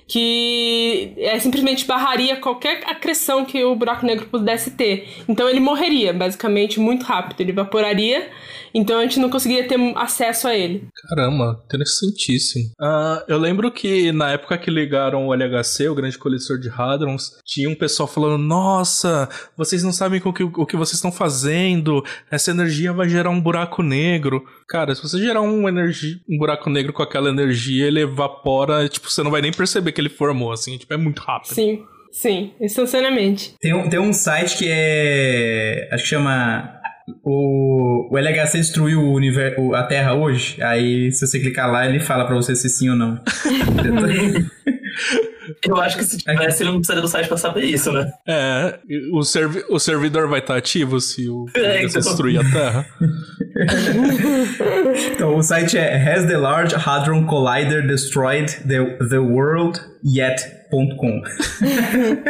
que 0.09 1.13
é, 1.17 1.39
simplesmente 1.39 1.85
barraria 1.85 2.35
qualquer 2.37 2.81
acreção 2.87 3.45
que 3.45 3.63
o 3.63 3.75
buraco 3.75 4.03
negro 4.03 4.25
pudesse 4.25 4.71
ter. 4.71 5.07
Então 5.27 5.47
ele 5.47 5.59
morreria, 5.59 6.11
basicamente, 6.11 6.79
muito 6.79 7.05
rápido. 7.05 7.39
Ele 7.41 7.51
evaporaria, 7.51 8.27
então 8.73 8.97
a 8.97 9.03
gente 9.03 9.19
não 9.19 9.29
conseguiria 9.29 9.67
ter 9.67 9.79
acesso 9.95 10.47
a 10.47 10.55
ele. 10.55 10.87
Caramba, 11.07 11.61
interessantíssimo. 11.65 12.71
Uh, 12.81 13.23
eu 13.27 13.37
lembro 13.37 13.71
que 13.71 14.11
na 14.11 14.31
época 14.31 14.57
que 14.57 14.71
ligaram 14.71 15.27
o 15.27 15.33
LHC, 15.33 15.87
o 15.89 15.95
Grande 15.95 16.17
Colisor 16.17 16.57
de 16.57 16.69
Hadrons, 16.69 17.33
tinha 17.45 17.69
um 17.69 17.75
pessoal 17.75 18.07
falando: 18.07 18.39
Nossa, 18.39 19.29
vocês 19.55 19.83
não 19.83 19.91
sabem 19.91 20.19
o 20.25 20.33
que, 20.33 20.43
o 20.43 20.65
que 20.65 20.75
vocês 20.75 20.95
estão 20.95 21.11
fazendo, 21.11 22.03
essa 22.31 22.49
energia 22.49 22.91
vai 22.91 23.07
gerar 23.07 23.29
um 23.29 23.39
buraco 23.39 23.83
negro. 23.83 24.43
Cara, 24.67 24.93
se 24.95 25.01
você 25.01 25.19
gerar 25.19 25.41
um, 25.41 25.67
um 25.67 26.37
buraco 26.37 26.69
negro 26.69 26.93
com 26.93 27.03
aquela 27.03 27.29
energia, 27.29 27.87
ele 27.87 28.01
evapora, 28.01 28.87
tipo, 28.89 29.09
você 29.09 29.21
não 29.21 29.31
vai 29.31 29.41
nem 29.41 29.51
perceber 29.51 29.91
ele 29.99 30.09
formou, 30.09 30.51
assim, 30.51 30.77
tipo, 30.77 30.93
é 30.93 30.97
muito 30.97 31.19
rápido. 31.19 31.53
Sim, 31.53 31.83
sim, 32.11 32.53
instantaneamente. 32.59 33.55
Tem 33.59 33.73
um, 33.73 33.89
tem 33.89 33.99
um 33.99 34.13
site 34.13 34.57
que 34.57 34.65
é. 34.67 35.89
Acho 35.91 36.03
que 36.03 36.09
chama. 36.09 36.75
O, 37.23 38.07
o 38.11 38.17
LHC 38.19 38.59
destruiu 38.59 39.01
o 39.01 39.13
universo, 39.13 39.73
a 39.73 39.83
Terra 39.83 40.13
hoje. 40.13 40.61
Aí, 40.61 41.11
se 41.11 41.25
você 41.25 41.39
clicar 41.39 41.71
lá, 41.71 41.87
ele 41.87 41.99
fala 41.99 42.25
pra 42.25 42.35
você 42.35 42.55
se 42.55 42.69
sim 42.69 42.89
ou 42.89 42.95
não. 42.95 43.19
Eu 45.65 45.77
acho 45.77 45.97
que 45.97 46.03
se 46.03 46.17
tivesse, 46.17 46.63
ele 46.63 46.71
não 46.71 46.79
precisaria 46.79 47.01
do 47.01 47.07
site 47.07 47.27
pra 47.27 47.37
saber 47.37 47.63
isso, 47.63 47.91
né? 47.91 48.11
É, 48.27 48.79
o, 49.11 49.23
servi 49.23 49.63
o 49.69 49.79
servidor 49.79 50.27
vai 50.27 50.39
estar 50.39 50.57
ativo 50.57 50.99
se 50.99 51.29
o 51.29 51.45
é, 51.55 51.83
então... 51.83 52.01
destruir 52.01 52.39
a 52.39 52.51
Terra. 52.51 52.85
então, 55.13 55.37
o 55.37 55.43
site 55.43 55.77
é 55.77 55.95
Has 55.95 56.25
the 56.25 56.37
Large 56.37 56.75
Hadron 56.75 57.25
Collider 57.25 57.85
Destroyed 57.85 58.51
the, 58.67 58.97
the 59.09 59.19
World 59.19 59.79
Yet.com. 60.05 61.21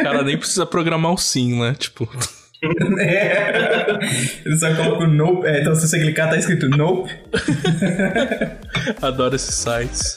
Cara, 0.02 0.22
nem 0.22 0.36
precisa 0.36 0.66
programar 0.66 1.12
o 1.12 1.18
sim, 1.18 1.60
né? 1.60 1.74
Tipo. 1.78 2.08
é. 3.00 3.86
Ele 4.44 4.58
só 4.58 4.74
coloca 4.74 5.04
o 5.04 5.06
nope. 5.06 5.46
É, 5.46 5.60
então, 5.60 5.74
se 5.74 5.88
você 5.88 6.00
clicar, 6.00 6.30
tá 6.30 6.36
escrito 6.36 6.68
nope. 6.68 7.10
Adoro 9.00 9.36
esses 9.36 9.54
sites. 9.54 10.16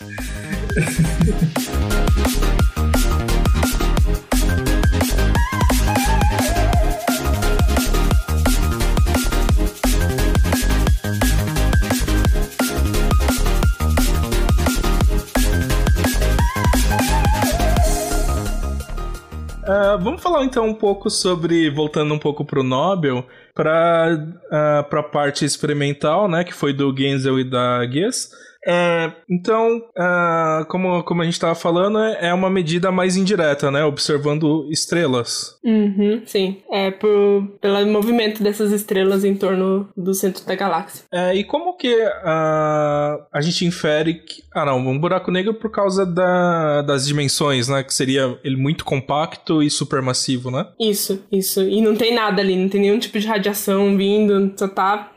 Vamos 20.04 20.21
falar 20.21 20.43
então 20.43 20.67
um 20.67 20.73
pouco 20.73 21.10
sobre, 21.10 21.69
voltando 21.69 22.13
um 22.13 22.19
pouco 22.19 22.43
pro 22.45 22.63
Nobel, 22.63 23.25
para 23.56 24.17
uh, 24.51 24.95
a 24.97 25.04
parte 25.04 25.45
experimental, 25.45 26.27
né, 26.27 26.43
que 26.43 26.54
foi 26.54 26.73
do 26.73 26.95
Genzel 26.95 27.39
e 27.39 27.43
da 27.43 27.85
Guess. 27.85 28.31
É, 28.65 29.12
então, 29.29 29.77
uh, 29.77 30.65
como, 30.67 31.04
como 31.04 31.21
a 31.21 31.25
gente 31.25 31.33
estava 31.33 31.54
falando, 31.54 31.99
é 31.99 32.33
uma 32.33 32.49
medida 32.49 32.91
mais 32.91 33.17
indireta, 33.17 33.69
né? 33.69 33.83
Observando 33.83 34.67
estrelas. 34.71 35.58
Uhum, 35.63 36.21
sim. 36.25 36.62
É 36.71 36.89
por, 36.89 37.45
pelo 37.60 37.85
movimento 37.87 38.41
dessas 38.41 38.71
estrelas 38.71 39.25
em 39.25 39.35
torno 39.35 39.89
do 39.97 40.13
centro 40.13 40.45
da 40.45 40.56
galáxia. 40.56 41.04
É, 41.12 41.35
e 41.35 41.43
como 41.43 41.75
que 41.75 41.93
uh, 41.93 43.25
a 43.31 43.41
gente 43.41 43.65
infere. 43.65 44.21
Ah, 44.54 44.65
não, 44.65 44.77
um 44.77 44.99
buraco 44.99 45.31
negro 45.31 45.54
por 45.54 45.69
causa 45.69 46.06
da, 46.06 46.81
das 46.81 47.08
dimensões, 47.08 47.67
né? 47.67 47.83
Que 47.83 47.93
seria 47.93 48.37
ele 48.43 48.56
muito 48.56 48.85
compacto 48.85 49.63
e 49.63 49.69
supermassivo, 49.69 50.51
né? 50.51 50.67
Isso, 50.79 51.23
isso. 51.31 51.62
E 51.62 51.81
não 51.81 51.95
tem 51.95 52.13
nada 52.13 52.41
ali, 52.41 52.56
não 52.56 52.69
tem 52.69 52.81
nenhum 52.81 52.99
tipo 52.99 53.19
de 53.19 53.27
radiação 53.27 53.97
vindo, 53.97 54.54
só 54.56 54.67
tá. 54.67 55.12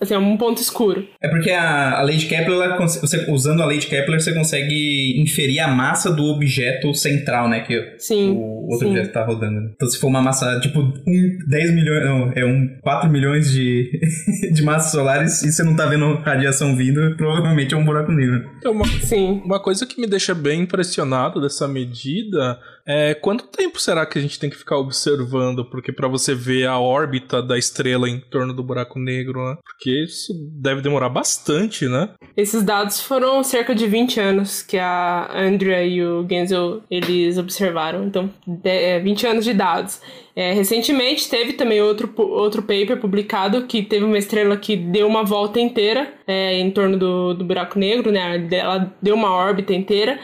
Assim, 0.00 0.14
é 0.14 0.18
um 0.18 0.36
ponto 0.36 0.60
escuro. 0.60 1.06
É 1.20 1.28
porque 1.28 1.50
a, 1.50 1.98
a 1.98 2.02
lei 2.02 2.16
de 2.16 2.26
Kepler 2.26 2.60
ela 2.60 2.76
você, 2.78 3.30
usando 3.30 3.62
a 3.62 3.66
lei 3.66 3.78
de 3.78 3.86
Kepler, 3.86 4.20
você 4.20 4.34
consegue 4.34 5.20
inferir 5.20 5.60
a 5.60 5.68
massa 5.68 6.12
do 6.12 6.24
objeto 6.24 6.94
central, 6.94 7.48
né? 7.48 7.60
Que 7.60 7.94
sim, 7.98 8.30
o 8.30 8.68
outro 8.70 8.86
sim. 8.86 8.92
objeto 8.92 9.12
tá 9.12 9.24
rodando. 9.24 9.70
Então, 9.74 9.88
se 9.88 9.98
for 9.98 10.08
uma 10.08 10.22
massa, 10.22 10.60
tipo, 10.60 10.80
um, 10.80 11.38
10 11.48 11.74
milhões, 11.74 12.04
não, 12.04 12.32
é 12.34 12.44
um 12.44 12.68
4 12.82 13.10
milhões 13.10 13.50
de, 13.50 13.90
de 14.52 14.62
massas 14.62 14.92
solares 14.92 15.42
e 15.42 15.50
você 15.50 15.62
não 15.62 15.74
tá 15.74 15.86
vendo 15.86 16.16
radiação 16.16 16.76
vindo, 16.76 17.16
provavelmente 17.16 17.74
é 17.74 17.76
um 17.76 17.84
buraco 17.84 18.12
negro. 18.12 18.44
Então, 18.58 18.74
uma, 18.76 18.86
sim. 19.00 19.42
uma 19.44 19.58
coisa 19.58 19.86
que 19.86 20.00
me 20.00 20.06
deixa 20.06 20.34
bem 20.34 20.62
impressionado 20.62 21.40
dessa 21.40 21.66
medida 21.66 22.60
é, 22.86 23.14
quanto 23.14 23.48
tempo 23.48 23.80
será 23.80 24.06
que 24.06 24.18
a 24.18 24.22
gente 24.22 24.38
tem 24.38 24.48
que 24.48 24.56
ficar 24.56 24.76
observando? 24.76 25.64
Porque 25.64 25.92
para 25.92 26.06
você 26.06 26.34
ver 26.34 26.66
a 26.66 26.78
órbita 26.78 27.42
da 27.42 27.58
estrela 27.58 28.08
em 28.08 28.20
torno 28.20 28.54
do 28.54 28.62
buraco 28.62 28.98
negro, 28.98 29.44
né? 29.44 29.56
Porque 29.64 30.04
isso 30.04 30.32
deve 30.52 30.80
demorar 30.80 31.08
bastante, 31.08 31.88
né? 31.88 32.10
Esses 32.36 32.62
dados 32.62 33.00
foram 33.00 33.42
cerca 33.42 33.74
de 33.74 33.86
20 33.86 34.20
anos 34.20 34.62
que 34.62 34.78
a 34.78 35.28
Andrea 35.34 35.84
e 35.84 36.00
o 36.00 36.24
Genzel 36.28 36.82
eles 36.88 37.38
observaram. 37.38 38.04
Então, 38.04 38.30
20 38.46 39.26
é, 39.26 39.30
anos 39.30 39.44
de 39.44 39.52
dados. 39.52 40.00
É, 40.36 40.52
recentemente 40.52 41.30
teve 41.30 41.54
também 41.54 41.80
outro, 41.80 42.12
outro 42.16 42.62
paper 42.62 43.00
publicado 43.00 43.62
que 43.66 43.82
teve 43.82 44.04
uma 44.04 44.18
estrela 44.18 44.56
que 44.56 44.76
deu 44.76 45.08
uma 45.08 45.24
volta 45.24 45.58
inteira 45.58 46.12
é, 46.26 46.58
em 46.58 46.70
torno 46.70 46.98
do, 46.98 47.34
do 47.34 47.44
buraco 47.44 47.78
negro, 47.78 48.12
né? 48.12 48.46
Ela 48.52 48.94
deu 49.02 49.14
uma 49.14 49.32
órbita 49.32 49.72
inteira. 49.72 50.20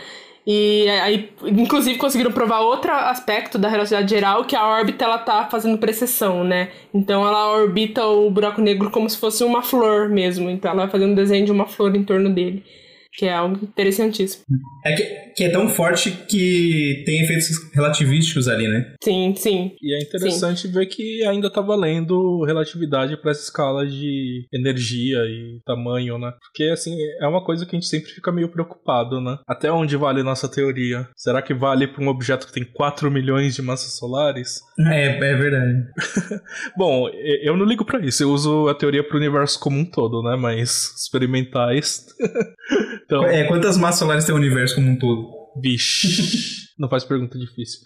E 0.46 0.88
aí, 0.88 1.30
inclusive, 1.44 1.98
conseguiram 1.98 2.32
provar 2.32 2.60
outro 2.60 2.92
aspecto 2.92 3.58
da 3.58 3.68
relatividade 3.68 4.10
geral, 4.10 4.44
que 4.44 4.56
a 4.56 4.66
órbita 4.66 5.04
ela 5.04 5.18
tá 5.18 5.46
fazendo 5.48 5.78
precessão, 5.78 6.42
né? 6.42 6.70
Então 6.92 7.26
ela 7.26 7.52
orbita 7.52 8.04
o 8.04 8.28
buraco 8.28 8.60
negro 8.60 8.90
como 8.90 9.08
se 9.08 9.18
fosse 9.18 9.44
uma 9.44 9.62
flor 9.62 10.08
mesmo. 10.08 10.50
Então 10.50 10.70
ela 10.72 10.82
vai 10.82 10.90
fazendo 10.90 11.12
um 11.12 11.14
desenho 11.14 11.46
de 11.46 11.52
uma 11.52 11.66
flor 11.66 11.94
em 11.94 12.02
torno 12.02 12.28
dele 12.28 12.64
que 13.12 13.26
é 13.26 13.32
algo 13.32 13.62
interessantíssimo. 13.62 14.44
É 14.84 14.92
que, 14.94 15.02
que, 15.36 15.44
é 15.44 15.50
tão 15.50 15.68
forte 15.68 16.10
que 16.10 17.02
tem 17.04 17.22
efeitos 17.22 17.48
relativísticos 17.74 18.48
ali, 18.48 18.66
né? 18.66 18.94
Sim, 19.04 19.34
sim. 19.36 19.76
E 19.82 19.94
é 19.94 20.02
interessante 20.02 20.62
sim. 20.62 20.72
ver 20.72 20.86
que 20.86 21.22
ainda 21.26 21.50
tá 21.50 21.60
valendo 21.60 22.42
relatividade 22.44 23.16
para 23.18 23.30
essa 23.30 23.42
escala 23.42 23.86
de 23.86 24.46
energia 24.52 25.18
e 25.18 25.60
tamanho, 25.66 26.18
né? 26.18 26.32
Porque, 26.40 26.64
assim, 26.70 26.96
é 27.20 27.26
uma 27.26 27.44
coisa 27.44 27.66
que 27.66 27.76
a 27.76 27.78
gente 27.78 27.88
sempre 27.88 28.10
fica 28.10 28.32
meio 28.32 28.48
preocupado, 28.48 29.20
né? 29.20 29.38
Até 29.46 29.70
onde 29.70 29.96
vale 29.96 30.22
nossa 30.22 30.48
teoria? 30.48 31.06
Será 31.14 31.42
que 31.42 31.52
vale 31.52 31.86
para 31.86 32.02
um 32.02 32.08
objeto 32.08 32.46
que 32.46 32.52
tem 32.52 32.64
4 32.64 33.10
milhões 33.10 33.54
de 33.54 33.60
massas 33.60 33.98
solares? 33.98 34.60
É, 34.90 35.08
é 35.08 35.36
verdade. 35.36 35.84
Bom, 36.76 37.08
eu 37.42 37.56
não 37.56 37.66
ligo 37.66 37.84
para 37.84 38.04
isso. 38.04 38.22
Eu 38.22 38.30
uso 38.30 38.68
a 38.68 38.74
teoria 38.74 39.04
para 39.04 39.16
o 39.16 39.20
universo 39.20 39.60
como 39.60 39.78
um 39.78 39.84
todo, 39.84 40.22
né? 40.22 40.34
Mas 40.36 40.94
experimentais. 40.96 42.06
Então, 43.04 43.24
é, 43.24 43.44
quantas 43.44 43.76
massas 43.76 43.98
solares 43.98 44.24
tem 44.24 44.34
o 44.34 44.38
universo 44.38 44.74
como 44.74 44.90
um 44.90 44.96
todo? 44.96 45.28
Vixe, 45.60 46.68
não 46.78 46.88
faz 46.88 47.04
pergunta 47.04 47.38
difícil. 47.38 47.80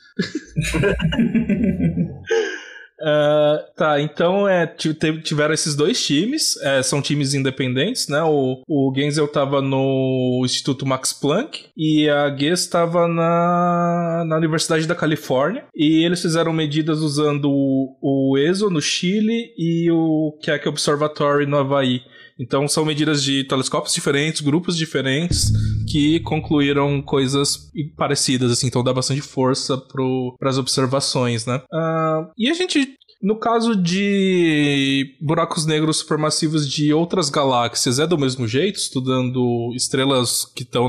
Uh, 3.01 3.59
tá, 3.77 4.01
então 4.01 4.49
é, 4.49 4.67
tiveram 4.67 5.53
esses 5.53 5.75
dois 5.75 6.05
times, 6.05 6.57
é, 6.63 6.83
são 6.83 7.03
times 7.03 7.35
independentes, 7.35 8.09
né? 8.09 8.23
O, 8.23 8.63
o 8.69 8.93
Genzel 8.95 9.27
tava 9.29 9.61
no 9.61 10.43
Instituto 10.45 10.87
Max 10.87 11.13
Planck 11.13 11.67
e 11.77 12.09
a 12.09 12.29
Guess 12.31 12.61
estava 12.61 13.09
na, 13.09 14.25
na 14.27 14.37
Universidade 14.37 14.87
da 14.87 14.95
Califórnia. 14.95 15.65
E 15.75 16.05
eles 16.05 16.23
fizeram 16.23 16.53
medidas 16.53 17.01
usando 17.01 17.51
o, 17.51 17.97
o 18.01 18.39
ESO 18.39 18.71
no 18.71 18.81
Chile 18.81 19.53
e 19.59 19.91
o 19.91 20.39
Keck 20.41 20.69
Observatory 20.69 21.47
no 21.47 21.59
Havaí. 21.59 22.03
Então 22.39 22.69
são 22.69 22.85
medidas 22.85 23.23
de 23.23 23.45
telescópios 23.45 23.95
diferentes, 23.95 24.41
grupos 24.41 24.77
diferentes, 24.77 25.51
que 25.91 26.21
concluíram 26.21 27.01
coisas 27.01 27.71
parecidas, 27.97 28.53
assim, 28.53 28.67
então 28.67 28.85
dá 28.85 28.93
bastante 28.93 29.23
força 29.23 29.77
para 29.79 30.49
as 30.51 30.59
observações, 30.59 31.47
né? 31.47 31.63
Uh, 31.73 32.31
e 32.37 32.51
a 32.51 32.55
gente 32.55 32.97
no 33.23 33.39
caso 33.39 33.75
de 33.75 35.17
buracos 35.21 35.65
negros 35.65 35.99
supermassivos 35.99 36.69
de 36.69 36.93
outras 36.93 37.31
galáxias, 37.31 37.99
é 37.99 38.07
do 38.07 38.19
mesmo 38.19 38.47
jeito, 38.47 38.77
estudando 38.77 39.73
estrelas 39.75 40.45
que 40.55 40.63
estão 40.63 40.89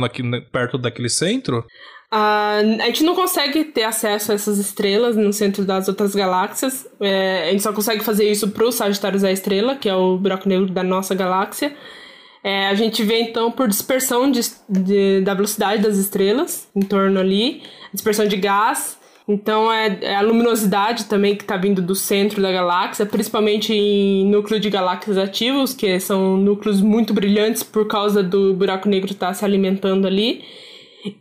perto 0.52 0.78
daquele 0.78 1.10
centro? 1.10 1.66
Uh, 2.10 2.80
a 2.82 2.86
gente 2.86 3.04
não 3.04 3.14
consegue 3.14 3.66
ter 3.66 3.84
acesso 3.84 4.32
a 4.32 4.36
essas 4.36 4.58
estrelas 4.58 5.18
no 5.18 5.34
centro 5.34 5.66
das 5.66 5.90
outras 5.90 6.16
galáxias. 6.16 6.88
É, 7.02 7.50
a 7.50 7.52
gente 7.52 7.64
só 7.64 7.74
consegue 7.74 8.04
fazer 8.04 8.30
isso 8.30 8.50
para 8.50 8.66
o 8.66 8.72
Sagitário 8.72 9.24
A 9.26 9.32
Estrela, 9.32 9.76
que 9.76 9.90
é 9.90 9.96
o 9.96 10.18
buraco 10.18 10.48
negro 10.48 10.68
da 10.68 10.84
nossa 10.84 11.14
galáxia. 11.14 11.76
É, 12.42 12.68
a 12.68 12.76
gente 12.76 13.04
vê 13.04 13.20
então 13.20 13.52
por 13.52 13.68
dispersão 13.68 14.32
de, 14.32 14.40
de, 14.70 15.20
da 15.20 15.34
velocidade 15.34 15.82
das 15.82 15.98
estrelas 15.98 16.70
em 16.74 16.82
torno 16.82 17.20
ali, 17.20 17.62
dispersão 17.94 18.26
de 18.26 18.38
gás. 18.38 18.98
Então 19.28 19.70
é, 19.70 19.98
é 20.02 20.16
a 20.16 20.22
luminosidade 20.22 21.06
também 21.06 21.36
que 21.36 21.44
está 21.44 21.58
vindo 21.58 21.82
do 21.82 21.94
centro 21.94 22.42
da 22.42 22.50
galáxia, 22.50 23.06
principalmente 23.06 23.74
em 23.74 24.26
núcleo 24.28 24.62
de 24.62 24.70
galáxias 24.70 25.18
ativos, 25.18 25.74
que 25.74 26.00
são 26.00 26.38
núcleos 26.38 26.80
muito 26.80 27.14
brilhantes 27.14 27.64
por 27.64 27.86
causa 27.86 28.24
do 28.24 28.54
buraco 28.54 28.88
negro 28.88 29.12
estar 29.12 29.28
tá 29.28 29.34
se 29.34 29.44
alimentando 29.44 30.08
ali. 30.08 30.46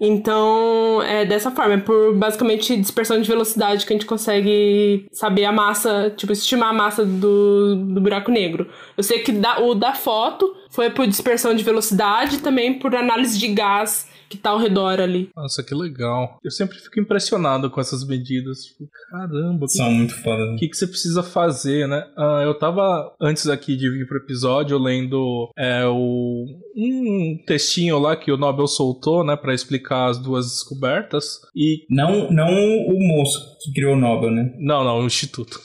Então, 0.00 1.02
é 1.02 1.24
dessa 1.24 1.50
forma, 1.50 1.74
é 1.74 1.78
por 1.78 2.14
basicamente 2.14 2.76
dispersão 2.76 3.20
de 3.20 3.28
velocidade 3.28 3.84
que 3.84 3.92
a 3.92 3.96
gente 3.96 4.06
consegue 4.06 5.06
saber 5.12 5.44
a 5.44 5.52
massa, 5.52 6.12
tipo, 6.16 6.32
estimar 6.32 6.70
a 6.70 6.72
massa 6.72 7.04
do, 7.04 7.76
do 7.76 8.00
buraco 8.00 8.30
negro. 8.30 8.66
Eu 8.96 9.02
sei 9.02 9.20
que 9.20 9.32
da, 9.32 9.60
o 9.60 9.74
da 9.74 9.94
foto 9.94 10.54
foi 10.70 10.90
por 10.90 11.06
dispersão 11.06 11.54
de 11.54 11.64
velocidade 11.64 12.38
também 12.38 12.78
por 12.78 12.94
análise 12.94 13.38
de 13.38 13.48
gás 13.48 14.08
que 14.28 14.36
tá 14.36 14.50
ao 14.50 14.58
redor 14.58 15.00
ali. 15.00 15.30
Nossa, 15.36 15.62
que 15.62 15.74
legal. 15.74 16.38
Eu 16.42 16.50
sempre 16.50 16.78
fico 16.78 17.00
impressionado 17.00 17.70
com 17.70 17.80
essas 17.80 18.06
medidas. 18.06 18.64
Tipo, 18.64 18.88
caramba. 19.10 19.66
São 19.68 19.88
que, 19.88 19.94
muito 19.94 20.14
foda. 20.14 20.52
O 20.52 20.56
que, 20.56 20.68
que 20.68 20.76
você 20.76 20.86
precisa 20.86 21.22
fazer, 21.22 21.86
né? 21.88 22.06
Uh, 22.16 22.42
eu 22.42 22.54
tava, 22.58 23.14
antes 23.20 23.46
aqui 23.48 23.76
de 23.76 23.90
vir 23.90 24.06
pro 24.06 24.18
episódio, 24.18 24.78
lendo 24.78 25.50
é, 25.56 25.84
o, 25.86 26.44
um 26.76 27.38
textinho 27.46 27.98
lá 27.98 28.16
que 28.16 28.32
o 28.32 28.36
Nobel 28.36 28.66
soltou, 28.66 29.24
né, 29.24 29.36
para 29.36 29.54
explicar 29.54 30.08
as 30.08 30.18
duas 30.18 30.46
descobertas. 30.46 31.40
E... 31.54 31.84
Não, 31.88 32.30
não 32.30 32.48
o 32.48 32.98
moço 32.98 33.56
que 33.62 33.72
criou 33.72 33.94
o 33.94 33.98
Nobel, 33.98 34.30
né? 34.30 34.52
Não, 34.58 34.84
não, 34.84 35.00
o 35.00 35.06
Instituto. 35.06 35.60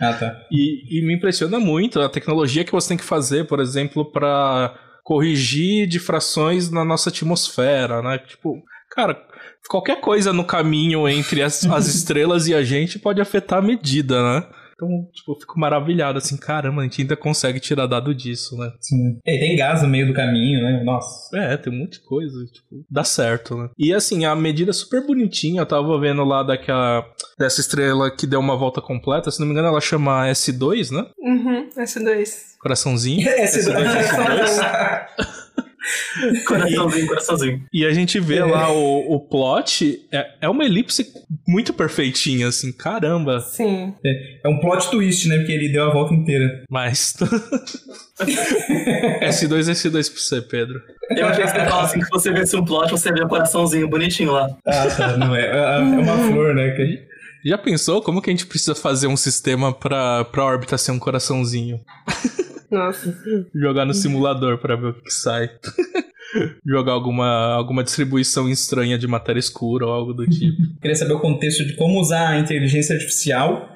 Ah, 0.00 0.14
tá. 0.14 0.46
e, 0.50 0.98
e 0.98 1.02
me 1.06 1.14
impressiona 1.14 1.60
muito 1.60 2.00
a 2.00 2.08
tecnologia 2.08 2.64
que 2.64 2.72
você 2.72 2.88
tem 2.88 2.96
que 2.96 3.04
fazer, 3.04 3.46
por 3.46 3.60
exemplo, 3.60 4.04
para 4.04 4.74
corrigir 5.10 5.88
difrações 5.88 6.70
na 6.70 6.84
nossa 6.84 7.10
atmosfera, 7.10 8.00
né? 8.00 8.16
Tipo, 8.18 8.62
cara, 8.88 9.20
qualquer 9.68 10.00
coisa 10.00 10.32
no 10.32 10.44
caminho 10.44 11.08
entre 11.08 11.42
as, 11.42 11.66
as 11.66 11.88
estrelas 11.92 12.46
e 12.46 12.54
a 12.54 12.62
gente 12.62 12.96
pode 12.96 13.20
afetar 13.20 13.58
a 13.58 13.62
medida, 13.62 14.22
né? 14.22 14.46
Então, 14.80 15.06
tipo, 15.12 15.32
eu 15.32 15.36
fico 15.38 15.60
maravilhado, 15.60 16.16
assim, 16.16 16.38
caramba, 16.38 16.80
a 16.80 16.84
gente 16.84 17.02
ainda 17.02 17.14
consegue 17.14 17.60
tirar 17.60 17.86
dado 17.86 18.14
disso, 18.14 18.56
né? 18.56 18.72
Sim. 18.80 19.18
E 19.26 19.38
tem 19.38 19.54
gás 19.54 19.82
no 19.82 19.88
meio 19.88 20.06
do 20.06 20.14
caminho, 20.14 20.62
né? 20.62 20.82
Nossa. 20.82 21.36
É, 21.36 21.54
tem 21.58 21.70
um 21.70 21.76
monte 21.76 22.00
de 22.00 22.00
coisa, 22.00 22.46
tipo, 22.46 22.82
dá 22.90 23.04
certo, 23.04 23.56
né? 23.58 23.68
E 23.78 23.92
assim, 23.92 24.24
a 24.24 24.34
medida 24.34 24.70
é 24.70 24.72
super 24.72 25.06
bonitinha, 25.06 25.60
eu 25.60 25.66
tava 25.66 26.00
vendo 26.00 26.24
lá 26.24 26.42
daquela, 26.42 27.04
dessa 27.38 27.60
estrela 27.60 28.10
que 28.10 28.26
deu 28.26 28.40
uma 28.40 28.56
volta 28.56 28.80
completa, 28.80 29.30
se 29.30 29.38
não 29.38 29.46
me 29.46 29.52
engano 29.52 29.68
ela 29.68 29.80
chama 29.82 30.26
S2, 30.28 30.90
né? 30.90 31.06
Uhum, 31.18 31.68
S2. 31.76 32.56
Coraçãozinho. 32.58 33.28
S2. 33.28 33.68
S2, 33.68 33.84
S2. 34.06 35.39
coraçãozinho, 36.46 37.06
coraçãozinho. 37.06 37.64
E 37.72 37.84
a 37.84 37.92
gente 37.92 38.20
vê 38.20 38.38
é. 38.38 38.44
lá 38.44 38.72
o, 38.72 39.14
o 39.14 39.20
plot, 39.20 40.06
é, 40.12 40.26
é 40.42 40.48
uma 40.48 40.64
elipse 40.64 41.06
muito 41.46 41.72
perfeitinha, 41.72 42.48
assim, 42.48 42.72
caramba. 42.72 43.40
Sim. 43.40 43.94
É, 44.04 44.40
é 44.44 44.48
um 44.48 44.58
plot 44.58 44.90
twist, 44.90 45.28
né? 45.28 45.38
Porque 45.38 45.52
ele 45.52 45.68
deu 45.68 45.84
a 45.84 45.92
volta 45.92 46.14
inteira. 46.14 46.62
Mas. 46.70 47.14
S2, 49.22 49.70
S2 49.70 49.90
pra 49.90 50.02
você, 50.02 50.42
Pedro. 50.42 50.80
Eu 51.10 51.26
achei 51.26 51.44
que 51.44 51.50
você 51.50 51.64
fala 51.64 51.82
assim, 51.82 52.00
que 52.00 52.10
você 52.10 52.30
vê 52.30 52.56
um 52.56 52.64
plot, 52.64 52.90
você 52.90 53.12
vê 53.12 53.24
um 53.24 53.28
coraçãozinho 53.28 53.88
bonitinho 53.88 54.32
lá. 54.32 54.48
Ah, 54.66 54.86
tá. 54.86 55.16
Não, 55.16 55.34
é, 55.34 55.46
é, 55.46 55.74
é 55.76 55.78
uma 55.78 56.18
flor, 56.30 56.54
né? 56.54 56.70
Que 56.70 57.02
Já 57.44 57.58
pensou 57.58 58.02
como 58.02 58.20
que 58.20 58.30
a 58.30 58.32
gente 58.32 58.46
precisa 58.46 58.74
fazer 58.74 59.06
um 59.06 59.16
sistema 59.16 59.72
pra, 59.72 60.24
pra 60.24 60.44
órbita 60.44 60.78
ser 60.78 60.92
um 60.92 60.98
coraçãozinho? 60.98 61.80
Nossa. 62.70 63.14
Jogar 63.54 63.84
no 63.84 63.94
simulador 63.94 64.58
pra 64.58 64.76
ver 64.76 64.86
o 64.88 64.94
que, 64.94 65.02
que 65.02 65.12
sai. 65.12 65.50
Jogar 66.64 66.92
alguma, 66.92 67.54
alguma 67.54 67.82
distribuição 67.82 68.48
estranha 68.48 68.96
de 68.96 69.06
matéria 69.08 69.40
escura 69.40 69.86
ou 69.86 69.92
algo 69.92 70.14
do 70.14 70.26
tipo. 70.26 70.62
Queria 70.80 70.94
saber 70.94 71.14
o 71.14 71.20
contexto 71.20 71.64
de 71.64 71.74
como 71.74 72.00
usar 72.00 72.28
a 72.28 72.38
inteligência 72.38 72.94
artificial 72.94 73.68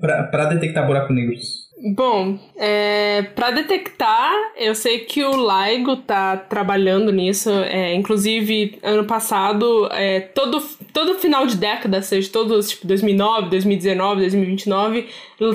para 0.00 0.46
detectar 0.46 0.86
buracos 0.86 1.14
negros. 1.14 1.65
Bom, 1.78 2.38
é, 2.56 3.20
para 3.34 3.50
detectar, 3.50 4.32
eu 4.56 4.74
sei 4.74 5.00
que 5.00 5.22
o 5.22 5.32
LIGO 5.36 5.98
tá 5.98 6.34
trabalhando 6.34 7.12
nisso. 7.12 7.50
É, 7.50 7.94
inclusive, 7.94 8.78
ano 8.82 9.04
passado, 9.04 9.86
é, 9.92 10.20
todo, 10.20 10.58
todo 10.94 11.18
final 11.18 11.46
de 11.46 11.54
década, 11.54 12.00
seja 12.00 12.30
todos 12.32 12.70
tipo 12.70 12.86
2009, 12.86 13.50
2019, 13.50 14.20
2029, 14.22 15.06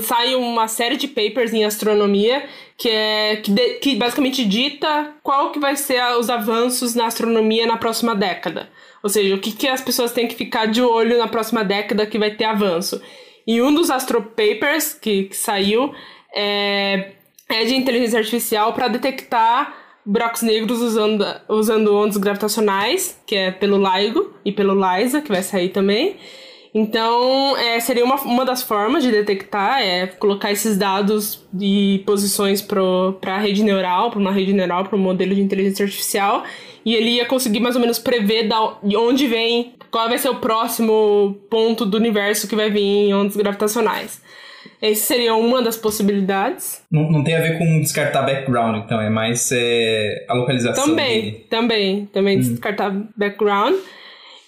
sai 0.01 0.35
uma 0.35 0.67
série 0.67 0.95
de 0.95 1.07
papers 1.07 1.53
em 1.53 1.65
astronomia 1.65 2.43
que 2.77 2.89
é 2.89 3.35
que, 3.37 3.51
de, 3.51 3.73
que 3.75 3.95
basicamente 3.95 4.45
dita 4.45 5.13
qual 5.23 5.51
que 5.51 5.59
vai 5.59 5.75
ser 5.75 6.01
os 6.17 6.29
avanços 6.29 6.93
na 6.93 7.07
astronomia 7.07 7.65
na 7.65 7.77
próxima 7.77 8.15
década. 8.15 8.69
Ou 9.01 9.09
seja, 9.09 9.33
o 9.35 9.39
que, 9.39 9.51
que 9.51 9.67
as 9.67 9.81
pessoas 9.81 10.11
têm 10.11 10.27
que 10.27 10.35
ficar 10.35 10.67
de 10.67 10.81
olho 10.83 11.17
na 11.17 11.27
próxima 11.27 11.63
década 11.63 12.05
que 12.05 12.19
vai 12.19 12.31
ter 12.31 12.45
avanço. 12.45 13.01
E 13.45 13.61
um 13.61 13.73
dos 13.73 13.89
astropapers 13.89 14.93
que, 14.93 15.23
que 15.23 15.37
saiu 15.37 15.93
é, 16.33 17.11
é 17.49 17.65
de 17.65 17.75
inteligência 17.75 18.19
artificial 18.19 18.73
para 18.73 18.87
detectar 18.87 19.75
buracos 20.05 20.41
negros 20.41 20.81
usando, 20.81 21.25
usando 21.47 21.95
ondas 21.95 22.17
gravitacionais, 22.17 23.19
que 23.25 23.35
é 23.35 23.51
pelo 23.51 23.77
LIGO 23.77 24.33
e 24.43 24.51
pelo 24.51 24.73
LISA, 24.73 25.21
que 25.21 25.29
vai 25.29 25.43
sair 25.43 25.69
também. 25.69 26.17
Então, 26.73 27.57
é, 27.57 27.79
seria 27.81 28.05
uma, 28.05 28.15
uma 28.21 28.45
das 28.45 28.63
formas 28.63 29.03
de 29.03 29.11
detectar, 29.11 29.81
é 29.81 30.07
colocar 30.07 30.51
esses 30.51 30.77
dados 30.77 31.45
e 31.59 32.01
posições 32.05 32.61
para 32.61 33.35
a 33.35 33.37
rede 33.37 33.61
neural, 33.61 34.09
para 34.09 34.19
uma 34.19 34.31
rede 34.31 34.53
neural, 34.53 34.85
para 34.85 34.95
um 34.95 35.01
modelo 35.01 35.35
de 35.35 35.41
inteligência 35.41 35.83
artificial, 35.83 36.43
e 36.85 36.95
ele 36.95 37.11
ia 37.11 37.25
conseguir 37.25 37.59
mais 37.59 37.75
ou 37.75 37.81
menos 37.81 37.99
prever 37.99 38.47
da, 38.47 38.77
de 38.81 38.95
onde 38.95 39.27
vem, 39.27 39.73
qual 39.91 40.07
vai 40.07 40.17
ser 40.17 40.29
o 40.29 40.35
próximo 40.35 41.37
ponto 41.49 41.85
do 41.85 41.97
universo 41.97 42.47
que 42.47 42.55
vai 42.55 42.69
vir 42.71 42.81
em 42.81 43.13
ondas 43.13 43.35
gravitacionais. 43.35 44.21
Essa 44.81 45.07
seria 45.07 45.35
uma 45.35 45.61
das 45.61 45.75
possibilidades. 45.75 46.81
Não, 46.89 47.11
não 47.11 47.23
tem 47.23 47.35
a 47.35 47.41
ver 47.41 47.57
com 47.57 47.81
descartar 47.81 48.23
background, 48.23 48.83
então, 48.83 48.99
é 48.99 49.09
mais 49.09 49.51
é, 49.51 50.25
a 50.27 50.33
localização. 50.33 50.85
Também, 50.85 51.21
dele. 51.21 51.45
também, 51.49 52.05
também 52.07 52.37
hum. 52.37 52.41
descartar 52.41 52.91
background. 53.15 53.75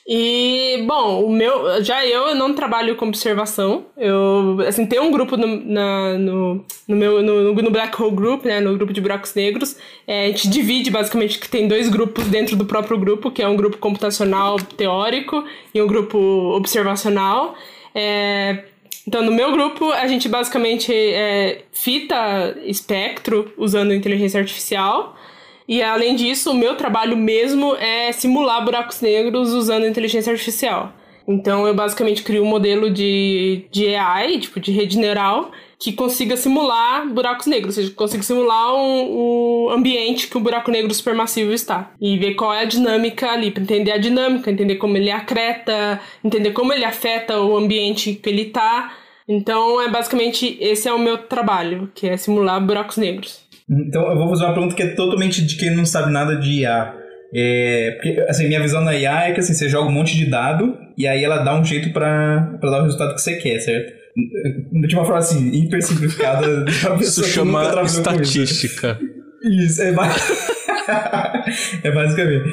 E, 0.05 0.83
bom, 0.85 1.23
o 1.23 1.31
meu. 1.31 1.81
Já 1.81 2.05
eu, 2.05 2.27
eu 2.27 2.35
não 2.35 2.53
trabalho 2.53 2.95
com 2.95 3.07
observação. 3.07 3.85
Eu, 3.95 4.57
assim, 4.67 4.85
tem 4.85 4.99
um 4.99 5.11
grupo 5.11 5.37
no, 5.37 5.47
na, 5.47 6.17
no, 6.17 6.65
no 6.87 6.95
meu. 6.95 7.23
No, 7.23 7.53
no, 7.53 7.71
Black 7.71 8.01
Hole 8.01 8.15
Group, 8.15 8.45
né? 8.45 8.59
No 8.59 8.75
grupo 8.75 8.91
de 8.91 8.99
buracos 8.99 9.33
negros. 9.33 9.77
É, 10.05 10.25
a 10.25 10.27
gente 10.27 10.49
divide 10.49 10.91
basicamente 10.91 11.39
que 11.39 11.47
tem 11.47 11.67
dois 11.69 11.87
grupos 11.89 12.25
dentro 12.25 12.57
do 12.57 12.65
próprio 12.65 12.97
grupo, 12.97 13.31
que 13.31 13.41
é 13.41 13.47
um 13.47 13.55
grupo 13.55 13.77
computacional 13.77 14.57
teórico 14.57 15.45
e 15.73 15.81
um 15.81 15.87
grupo 15.87 16.17
observacional. 16.53 17.55
É, 17.95 18.63
então, 19.07 19.21
no 19.21 19.31
meu 19.31 19.51
grupo, 19.53 19.89
a 19.91 20.07
gente 20.07 20.27
basicamente 20.27 20.93
é, 20.93 21.61
fita 21.71 22.57
espectro 22.65 23.53
usando 23.57 23.93
inteligência 23.93 24.39
artificial. 24.39 25.15
E 25.67 25.81
além 25.81 26.15
disso, 26.15 26.51
o 26.51 26.55
meu 26.55 26.75
trabalho 26.75 27.15
mesmo 27.15 27.75
é 27.75 28.11
simular 28.11 28.63
buracos 28.63 29.01
negros 29.01 29.53
usando 29.53 29.85
inteligência 29.85 30.31
artificial. 30.31 30.93
Então 31.27 31.65
eu 31.65 31.73
basicamente 31.73 32.21
crio 32.21 32.43
um 32.43 32.47
modelo 32.47 32.89
de, 32.91 33.65
de 33.71 33.95
AI, 33.95 34.39
tipo 34.39 34.59
de 34.59 34.71
rede 34.71 34.97
neural, 34.97 35.51
que 35.79 35.93
consiga 35.93 36.35
simular 36.37 37.07
buracos 37.07 37.47
negros, 37.47 37.77
ou 37.77 37.83
seja, 37.83 37.95
consiga 37.95 38.23
simular 38.23 38.73
um, 38.73 39.67
o 39.67 39.69
ambiente 39.71 40.27
que 40.27 40.37
o 40.37 40.39
buraco 40.39 40.71
negro 40.71 40.93
supermassivo 40.93 41.53
está. 41.53 41.91
E 41.99 42.17
ver 42.17 42.35
qual 42.35 42.53
é 42.53 42.61
a 42.61 42.65
dinâmica 42.65 43.31
ali, 43.31 43.51
para 43.51 43.63
entender 43.63 43.91
a 43.91 43.97
dinâmica, 43.97 44.51
entender 44.51 44.75
como 44.75 44.97
ele 44.97 45.11
acreta, 45.11 45.99
entender 46.23 46.51
como 46.51 46.73
ele 46.73 46.85
afeta 46.85 47.39
o 47.39 47.57
ambiente 47.57 48.15
que 48.15 48.29
ele 48.29 48.43
está. 48.43 48.93
Então 49.27 49.81
é 49.81 49.89
basicamente 49.89 50.57
esse 50.59 50.87
é 50.87 50.93
o 50.93 50.99
meu 50.99 51.17
trabalho, 51.17 51.89
que 51.95 52.07
é 52.07 52.17
simular 52.17 52.65
buracos 52.65 52.97
negros. 52.97 53.42
Então 53.69 54.09
eu 54.09 54.17
vou 54.17 54.29
fazer 54.29 54.45
uma 54.45 54.53
pergunta 54.53 54.75
que 54.75 54.83
é 54.83 54.87
totalmente 54.87 55.45
de 55.45 55.55
quem 55.55 55.75
não 55.75 55.85
sabe 55.85 56.11
nada 56.11 56.35
de 56.35 56.61
IA. 56.61 56.93
É, 57.35 57.91
porque, 57.95 58.23
assim, 58.29 58.47
minha 58.47 58.61
visão 58.61 58.85
da 58.85 58.95
IA 58.95 59.29
é 59.29 59.31
que 59.31 59.39
assim, 59.39 59.53
você 59.55 59.67
joga 59.67 59.87
um 59.87 59.91
monte 59.91 60.15
de 60.15 60.29
dado 60.29 60.77
e 60.95 61.07
aí 61.07 61.23
ela 61.23 61.39
dá 61.39 61.59
um 61.59 61.65
jeito 61.65 61.91
para 61.91 62.57
dar 62.61 62.81
o 62.81 62.83
resultado 62.83 63.15
que 63.15 63.21
você 63.21 63.37
quer, 63.37 63.59
certo? 63.59 63.93
De 64.87 64.95
uma 64.95 65.03
forma 65.03 65.19
assim, 65.19 65.49
hiper 65.51 65.81
simplificada. 65.81 66.65
Isso 67.01 67.23
chama 67.23 67.81
estatística. 67.83 68.99
Isso, 69.43 69.81
é, 69.81 69.89
é 71.83 71.91
basicamente. 71.91 72.49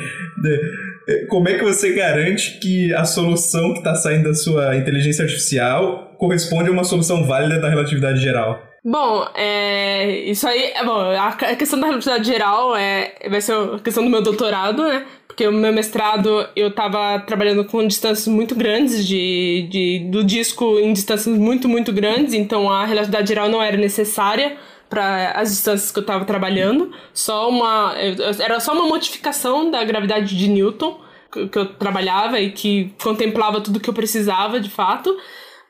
É, 1.09 1.27
como 1.27 1.49
é 1.49 1.59
que 1.59 1.65
você 1.65 1.93
garante 1.93 2.59
que 2.61 2.95
a 2.95 3.05
solução 3.05 3.73
que 3.73 3.79
está 3.79 3.95
saindo 3.95 4.25
da 4.25 4.35
sua 4.35 4.77
inteligência 4.77 5.25
artificial 5.25 6.15
corresponde 6.19 6.71
a 6.71 6.73
uma 6.73 6.85
solução 6.85 7.27
válida 7.27 7.61
da 7.61 7.69
relatividade 7.69 8.21
geral? 8.21 8.70
Bom, 8.83 9.27
é, 9.35 10.21
isso 10.31 10.49
aí, 10.49 10.73
é 10.75 10.83
bom, 10.83 10.99
a 10.99 11.33
questão 11.55 11.79
da 11.79 11.87
relatividade 11.87 12.25
geral 12.25 12.75
é, 12.75 13.15
vai 13.29 13.41
ser 13.41 13.53
a 13.53 13.79
questão 13.79 14.03
do 14.03 14.09
meu 14.09 14.23
doutorado, 14.23 14.83
né? 14.83 15.07
Porque 15.27 15.47
o 15.47 15.53
meu 15.53 15.73
mestrado 15.73 16.49
eu 16.57 16.71
tava 16.75 17.21
trabalhando 17.21 17.65
com 17.65 17.87
distâncias 17.87 18.27
muito 18.27 18.55
grandes, 18.55 19.07
de, 19.07 19.69
de, 19.71 19.99
do 20.11 20.25
disco 20.25 20.79
em 20.79 20.95
distâncias 20.95 21.37
muito, 21.37 21.69
muito 21.69 21.93
grandes, 21.93 22.33
então 22.33 22.71
a 22.71 22.87
relatividade 22.87 23.29
geral 23.29 23.51
não 23.51 23.63
era 23.63 23.77
necessária 23.77 24.57
para 24.89 25.33
as 25.33 25.51
distâncias 25.51 25.91
que 25.91 25.99
eu 25.99 26.03
estava 26.03 26.25
trabalhando, 26.25 26.91
só 27.13 27.49
uma 27.49 27.95
era 28.41 28.59
só 28.61 28.73
uma 28.73 28.87
modificação 28.87 29.71
da 29.71 29.85
gravidade 29.85 30.37
de 30.37 30.49
Newton 30.49 31.01
que 31.31 31.59
eu 31.59 31.67
trabalhava 31.75 32.41
e 32.41 32.51
que 32.51 32.93
contemplava 33.03 33.61
tudo 33.61 33.79
que 33.79 33.89
eu 33.89 33.95
precisava 33.95 34.59
de 34.59 34.69
fato. 34.69 35.17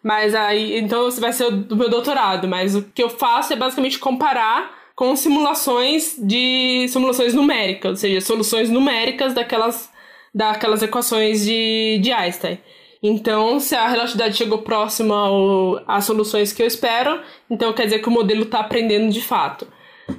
Mas 0.02 0.34
aí, 0.34 0.78
então 0.78 1.10
vai 1.12 1.32
ser 1.32 1.50
do 1.50 1.76
meu 1.76 1.90
doutorado, 1.90 2.48
mas 2.48 2.74
o 2.74 2.82
que 2.82 3.02
eu 3.02 3.10
faço 3.10 3.52
é 3.52 3.56
basicamente 3.56 3.98
comparar 3.98 4.78
com 4.96 5.14
simulações 5.14 6.14
de 6.18 6.86
simulações 6.88 7.34
numéricas, 7.34 7.90
ou 7.90 7.96
seja, 7.96 8.20
soluções 8.20 8.70
numéricas 8.70 9.34
daquelas 9.34 9.90
daquelas 10.34 10.82
equações 10.82 11.44
de, 11.44 11.98
de 12.00 12.12
Einstein. 12.12 12.58
Então, 13.02 13.58
se 13.58 13.74
a 13.74 13.88
relatividade 13.88 14.36
chegou 14.36 14.58
próxima 14.58 15.14
às 15.86 16.04
soluções 16.04 16.52
que 16.52 16.62
eu 16.62 16.66
espero, 16.66 17.20
então 17.48 17.72
quer 17.72 17.84
dizer 17.84 18.00
que 18.00 18.08
o 18.08 18.12
modelo 18.12 18.42
está 18.42 18.60
aprendendo 18.60 19.10
de 19.10 19.22
fato. 19.22 19.66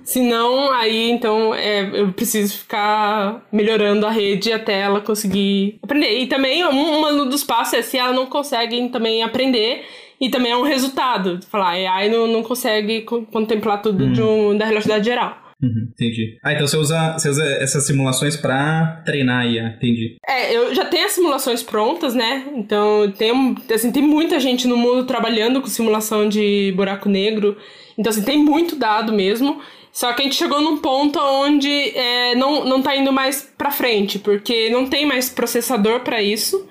Se 0.03 0.21
não, 0.21 0.71
aí 0.71 1.09
então 1.11 1.53
é, 1.53 2.01
eu 2.01 2.11
preciso 2.13 2.57
ficar 2.57 3.45
melhorando 3.51 4.05
a 4.05 4.11
rede 4.11 4.51
até 4.51 4.81
ela 4.81 5.01
conseguir 5.01 5.79
aprender. 5.81 6.19
E 6.19 6.27
também 6.27 6.65
um, 6.65 7.05
um 7.05 7.29
dos 7.29 7.43
passos 7.43 7.73
é 7.73 7.81
se 7.81 7.97
ela 7.97 8.13
não 8.13 8.25
consegue 8.25 8.89
também 8.89 9.23
aprender. 9.23 9.83
E 10.19 10.29
também 10.29 10.51
é 10.51 10.55
um 10.55 10.61
resultado. 10.61 11.39
Falar, 11.49 11.69
a 11.69 11.93
AI 11.95 12.09
não, 12.09 12.27
não 12.27 12.43
consegue 12.43 13.01
contemplar 13.01 13.81
tudo 13.81 14.05
hum. 14.05 14.11
de 14.11 14.21
um, 14.21 14.55
da 14.55 14.65
relatividade 14.65 15.03
geral. 15.03 15.41
Uhum, 15.61 15.89
entendi. 15.91 16.39
Ah, 16.43 16.53
então 16.53 16.65
você 16.65 16.75
usa, 16.75 17.13
você 17.13 17.29
usa 17.29 17.45
essas 17.59 17.85
simulações 17.85 18.35
para 18.35 19.03
treinar 19.05 19.45
IA, 19.45 19.75
entendi. 19.77 20.17
É, 20.27 20.55
eu 20.55 20.73
já 20.73 20.85
tenho 20.85 21.05
as 21.05 21.11
simulações 21.11 21.61
prontas, 21.61 22.15
né? 22.15 22.47
Então 22.55 23.11
tem, 23.11 23.31
assim, 23.73 23.91
tem 23.91 24.01
muita 24.01 24.39
gente 24.39 24.67
no 24.67 24.75
mundo 24.75 25.05
trabalhando 25.05 25.61
com 25.61 25.67
simulação 25.67 26.27
de 26.27 26.73
buraco 26.75 27.07
negro. 27.07 27.55
Então, 27.97 28.09
assim, 28.09 28.23
tem 28.23 28.39
muito 28.39 28.75
dado 28.75 29.13
mesmo. 29.13 29.61
Só 29.91 30.13
que 30.13 30.21
a 30.21 30.25
gente 30.25 30.35
chegou 30.35 30.61
num 30.61 30.77
ponto 30.77 31.19
onde 31.19 31.69
é, 31.69 32.33
não, 32.35 32.63
não 32.63 32.81
tá 32.81 32.95
indo 32.95 33.11
mais 33.11 33.47
pra 33.57 33.71
frente, 33.71 34.17
porque 34.19 34.69
não 34.69 34.87
tem 34.87 35.05
mais 35.05 35.29
processador 35.29 35.99
para 35.99 36.21
isso. 36.21 36.65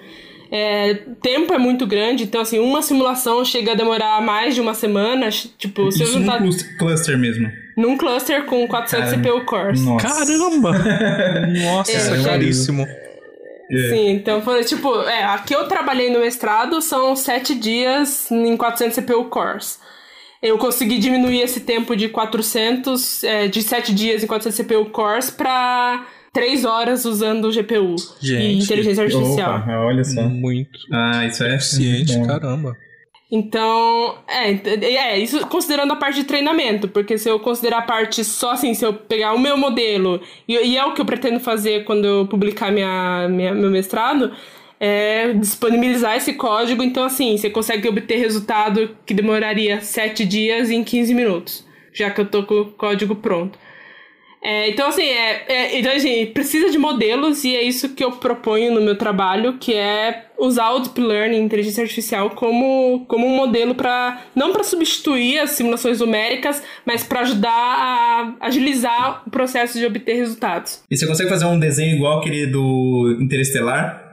É, 0.52 0.94
tempo 1.22 1.54
é 1.54 1.58
muito 1.58 1.86
grande, 1.86 2.24
então 2.24 2.40
assim, 2.40 2.58
uma 2.58 2.82
simulação 2.82 3.44
chega 3.44 3.72
a 3.72 3.74
demorar 3.74 4.20
mais 4.20 4.54
de 4.54 4.60
uma 4.60 4.74
semana. 4.74 5.28
Tipo, 5.30 5.88
Isso 5.88 5.98
você 5.98 6.18
num 6.18 6.56
cluster 6.78 7.18
mesmo. 7.18 7.48
Num 7.76 7.96
cluster 7.96 8.44
com 8.46 8.66
400 8.66 9.10
Caramba. 9.10 9.28
CPU 9.28 9.44
cores. 9.44 9.84
Nossa. 9.84 10.08
Caramba! 10.08 10.72
Nossa, 11.64 11.92
é, 11.92 12.20
é 12.20 12.24
caríssimo. 12.24 12.86
É. 13.70 13.88
Sim, 13.90 14.10
então 14.10 14.42
foi 14.42 14.64
tipo, 14.64 15.02
é, 15.02 15.22
aqui 15.24 15.54
eu 15.54 15.68
trabalhei 15.68 16.10
no 16.10 16.18
mestrado, 16.18 16.82
são 16.82 17.14
sete 17.14 17.54
dias 17.54 18.28
em 18.30 18.56
400 18.56 18.96
CPU 18.96 19.26
cores 19.26 19.78
eu 20.42 20.56
consegui 20.58 20.98
diminuir 20.98 21.40
esse 21.40 21.60
tempo 21.60 21.94
de 21.94 22.08
400, 22.08 23.24
é, 23.24 23.48
de 23.48 23.62
7 23.62 23.94
dias 23.94 24.24
em 24.24 24.26
400 24.26 24.58
CPU 24.58 24.86
cores 24.86 25.30
para 25.30 26.06
3 26.32 26.64
horas 26.64 27.04
usando 27.04 27.46
o 27.46 27.52
GPU 27.52 27.96
Gente, 28.20 28.44
e 28.44 28.58
inteligência 28.58 29.04
artificial. 29.04 29.58
Opa, 29.58 29.78
olha 29.78 30.04
só. 30.04 30.22
Muito. 30.22 30.78
Ah, 30.92 31.26
isso 31.26 31.44
é 31.44 31.56
eficiente, 31.56 32.20
caramba. 32.26 32.76
Então, 33.32 34.18
é, 34.28 34.50
é, 34.84 35.18
isso 35.18 35.46
considerando 35.46 35.92
a 35.92 35.96
parte 35.96 36.16
de 36.16 36.24
treinamento, 36.24 36.88
porque 36.88 37.16
se 37.16 37.28
eu 37.28 37.38
considerar 37.38 37.78
a 37.78 37.82
parte 37.82 38.24
só 38.24 38.52
assim, 38.52 38.74
se 38.74 38.84
eu 38.84 38.92
pegar 38.92 39.34
o 39.34 39.38
meu 39.38 39.56
modelo, 39.56 40.20
e, 40.48 40.54
e 40.54 40.76
é 40.76 40.84
o 40.84 40.94
que 40.94 41.00
eu 41.00 41.04
pretendo 41.04 41.38
fazer 41.38 41.84
quando 41.84 42.04
eu 42.04 42.26
publicar 42.26 42.72
minha, 42.72 43.28
minha, 43.28 43.54
meu 43.54 43.70
mestrado, 43.70 44.32
é 44.80 45.34
disponibilizar 45.34 46.16
esse 46.16 46.32
código. 46.32 46.82
Então, 46.82 47.04
assim, 47.04 47.36
você 47.36 47.50
consegue 47.50 47.86
obter 47.86 48.16
resultado 48.16 48.96
que 49.04 49.12
demoraria 49.12 49.82
7 49.82 50.24
dias 50.24 50.70
em 50.70 50.82
15 50.82 51.14
minutos, 51.14 51.66
já 51.92 52.10
que 52.10 52.22
eu 52.22 52.26
tô 52.26 52.44
com 52.44 52.54
o 52.54 52.64
código 52.72 53.14
pronto. 53.14 53.58
É, 54.42 54.70
então, 54.70 54.88
assim, 54.88 55.02
é, 55.02 55.44
é, 55.48 55.78
então, 55.78 55.92
assim, 55.92 56.24
precisa 56.24 56.70
de 56.70 56.78
modelos 56.78 57.44
e 57.44 57.54
é 57.54 57.62
isso 57.62 57.90
que 57.90 58.02
eu 58.02 58.12
proponho 58.12 58.72
no 58.72 58.80
meu 58.80 58.96
trabalho, 58.96 59.58
que 59.58 59.74
é 59.74 60.28
usar 60.38 60.70
o 60.70 60.80
Deep 60.80 60.98
Learning, 60.98 61.42
inteligência 61.42 61.82
artificial, 61.82 62.30
como, 62.30 63.04
como 63.06 63.26
um 63.26 63.36
modelo 63.36 63.74
para 63.74 64.22
não 64.34 64.50
para 64.50 64.64
substituir 64.64 65.38
as 65.40 65.50
simulações 65.50 66.00
numéricas, 66.00 66.62
mas 66.86 67.04
para 67.04 67.20
ajudar 67.20 67.50
a 67.50 68.34
agilizar 68.40 69.22
o 69.26 69.30
processo 69.30 69.78
de 69.78 69.84
obter 69.84 70.14
resultados. 70.14 70.82
E 70.90 70.96
você 70.96 71.06
consegue 71.06 71.28
fazer 71.28 71.44
um 71.44 71.58
desenho 71.58 71.96
igual 71.96 72.20
aquele 72.20 72.46
do 72.46 73.18
Interestelar? 73.20 74.09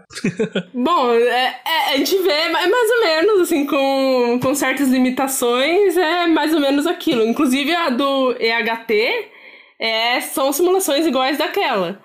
Bom, 0.74 1.12
é, 1.14 1.60
é, 1.66 1.94
a 1.94 1.98
gente 1.98 2.18
vê 2.20 2.30
é 2.30 2.50
mais 2.50 2.90
ou 2.90 3.02
menos, 3.02 3.42
assim, 3.42 3.66
com, 3.66 4.40
com 4.42 4.56
certas 4.56 4.88
limitações, 4.88 5.98
é 5.98 6.28
mais 6.28 6.54
ou 6.54 6.60
menos 6.60 6.88
aquilo. 6.88 7.26
Inclusive 7.26 7.74
a 7.76 7.90
do 7.90 8.32
EHT, 8.40 9.30
é, 9.80 10.22
são 10.22 10.52
simulações 10.52 11.06
iguais 11.06 11.38
daquela. 11.38 12.02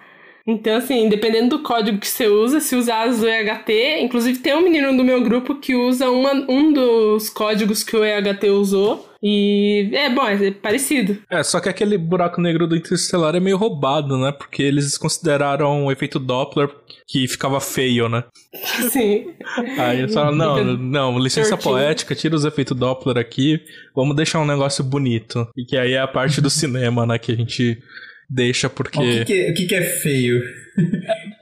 Então, 0.46 0.76
assim, 0.76 1.08
dependendo 1.08 1.56
do 1.56 1.62
código 1.62 1.98
que 1.98 2.08
você 2.08 2.26
usa, 2.26 2.60
se 2.60 2.74
usar 2.74 3.08
as 3.08 3.20
do 3.20 3.28
EHT, 3.28 4.00
inclusive 4.00 4.38
tem 4.38 4.54
um 4.54 4.62
menino 4.62 4.96
do 4.96 5.04
meu 5.04 5.22
grupo 5.22 5.54
que 5.54 5.74
usa 5.74 6.10
uma, 6.10 6.32
um 6.32 6.72
dos 6.72 7.30
códigos 7.30 7.82
que 7.84 7.96
o 7.96 8.04
EHT 8.04 8.50
usou. 8.50 9.08
E 9.24 9.88
é 9.92 10.10
bom, 10.10 10.26
é 10.26 10.50
parecido. 10.50 11.16
É, 11.30 11.44
só 11.44 11.60
que 11.60 11.68
aquele 11.68 11.96
buraco 11.96 12.40
negro 12.40 12.66
do 12.66 12.74
Interstellar 12.74 13.36
é 13.36 13.40
meio 13.40 13.56
roubado, 13.56 14.18
né? 14.18 14.32
Porque 14.32 14.64
eles 14.64 14.98
consideraram 14.98 15.84
o 15.84 15.92
efeito 15.92 16.18
Doppler 16.18 16.68
que 17.06 17.28
ficava 17.28 17.60
feio, 17.60 18.08
né? 18.08 18.24
Sim. 18.90 19.32
Aí 19.78 20.00
eles 20.00 20.12
falaram, 20.12 20.34
não, 20.34 20.76
não, 20.76 21.18
licença 21.20 21.56
poética, 21.56 22.16
tira 22.16 22.34
os 22.34 22.44
efeitos 22.44 22.76
Doppler 22.76 23.16
aqui, 23.16 23.60
vamos 23.94 24.16
deixar 24.16 24.40
um 24.40 24.46
negócio 24.46 24.82
bonito. 24.82 25.46
E 25.56 25.64
que 25.64 25.76
aí 25.76 25.92
é 25.92 26.00
a 26.00 26.08
parte 26.08 26.40
do 26.40 26.50
cinema, 26.50 27.06
né, 27.06 27.16
que 27.16 27.30
a 27.30 27.36
gente 27.36 27.80
deixa 28.28 28.68
porque... 28.70 28.98
O 28.98 29.02
que, 29.02 29.24
que, 29.24 29.50
o 29.50 29.54
que, 29.54 29.66
que 29.66 29.74
é 29.74 29.82
feio? 29.82 30.42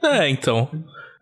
É, 0.03 0.29
então... 0.29 0.69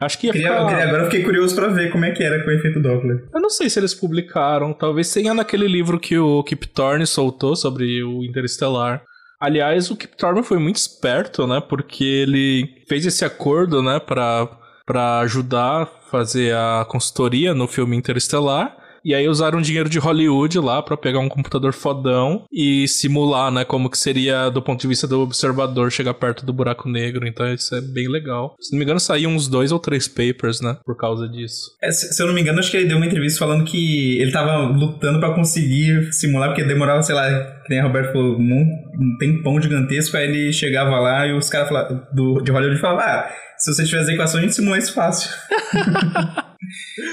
Acho 0.01 0.17
que 0.17 0.27
ia 0.27 0.31
Queria- 0.33 0.47
ficar... 0.47 0.81
Agora 0.81 1.03
eu 1.03 1.05
fiquei 1.11 1.23
curioso 1.23 1.53
pra 1.53 1.67
ver 1.67 1.91
como 1.91 2.05
é 2.05 2.11
que 2.11 2.23
era 2.23 2.41
com 2.41 2.49
o 2.49 2.53
efeito 2.53 2.81
Doppler. 2.81 3.21
Eu 3.33 3.41
não 3.41 3.49
sei 3.49 3.69
se 3.69 3.77
eles 3.79 3.93
publicaram, 3.93 4.71
talvez 4.71 5.11
tenha 5.11 5.33
naquele 5.33 5.67
livro 5.67 5.99
que 5.99 6.17
o 6.17 6.41
Kip 6.43 6.65
Thorne 6.69 7.05
soltou 7.05 7.53
sobre 7.53 8.01
o 8.01 8.23
Interestelar. 8.23 9.03
Aliás, 9.41 9.91
o 9.91 9.97
Kip 9.97 10.15
Thorne 10.15 10.41
foi 10.41 10.57
muito 10.57 10.77
esperto, 10.77 11.45
né? 11.45 11.61
Porque 11.67 12.05
ele 12.05 12.63
fez 12.87 13.05
esse 13.05 13.25
acordo, 13.25 13.83
né, 13.83 13.99
pra, 13.99 14.47
pra 14.85 15.19
ajudar 15.19 15.81
a 15.83 15.85
fazer 15.85 16.55
a 16.55 16.85
consultoria 16.87 17.53
no 17.53 17.67
filme 17.67 17.97
Interestelar. 17.97 18.77
E 19.03 19.13
aí 19.13 19.27
usaram 19.27 19.61
dinheiro 19.61 19.89
de 19.89 19.99
Hollywood 19.99 20.59
lá 20.59 20.81
pra 20.81 20.97
pegar 20.97 21.19
um 21.19 21.29
computador 21.29 21.73
fodão 21.73 22.45
e 22.51 22.87
simular, 22.87 23.51
né, 23.51 23.65
como 23.65 23.89
que 23.89 23.97
seria 23.97 24.49
do 24.49 24.61
ponto 24.61 24.81
de 24.81 24.87
vista 24.87 25.07
do 25.07 25.21
observador 25.21 25.91
chegar 25.91 26.13
perto 26.13 26.45
do 26.45 26.53
buraco 26.53 26.89
negro. 26.89 27.27
Então 27.27 27.51
isso 27.53 27.73
é 27.75 27.81
bem 27.81 28.09
legal. 28.09 28.55
Se 28.59 28.71
não 28.71 28.79
me 28.79 28.85
engano, 28.85 28.99
saíam 28.99 29.31
uns 29.31 29.47
dois 29.47 29.71
ou 29.71 29.79
três 29.79 30.07
papers, 30.07 30.61
né, 30.61 30.77
por 30.85 30.97
causa 30.97 31.27
disso. 31.27 31.71
É, 31.81 31.91
se, 31.91 32.13
se 32.13 32.21
eu 32.21 32.27
não 32.27 32.33
me 32.33 32.41
engano, 32.41 32.59
acho 32.59 32.71
que 32.71 32.77
ele 32.77 32.87
deu 32.87 32.97
uma 32.97 33.05
entrevista 33.05 33.39
falando 33.39 33.63
que 33.63 34.19
ele 34.19 34.31
tava 34.31 34.67
lutando 34.67 35.19
pra 35.19 35.33
conseguir 35.33 36.11
simular, 36.13 36.49
porque 36.49 36.63
demorava, 36.63 37.01
sei 37.01 37.15
lá, 37.15 37.27
que 37.63 37.69
nem 37.69 37.79
a 37.79 37.83
Roberto 37.83 38.13
falou, 38.13 38.37
um, 38.37 38.61
um 38.99 39.17
tempão 39.17 39.61
gigantesco, 39.61 40.17
aí 40.17 40.27
ele 40.27 40.53
chegava 40.53 40.99
lá 40.99 41.27
e 41.27 41.33
os 41.33 41.49
caras 41.49 41.69
de 42.13 42.51
Hollywood 42.51 42.79
falavam, 42.79 43.03
ah, 43.03 43.29
se 43.57 43.73
você 43.73 43.83
tiver 43.85 43.99
as 43.99 44.09
equações, 44.09 44.43
a 44.43 44.47
gente 44.47 44.55
simula 44.55 44.77
isso 44.77 44.93
fácil. 44.93 45.29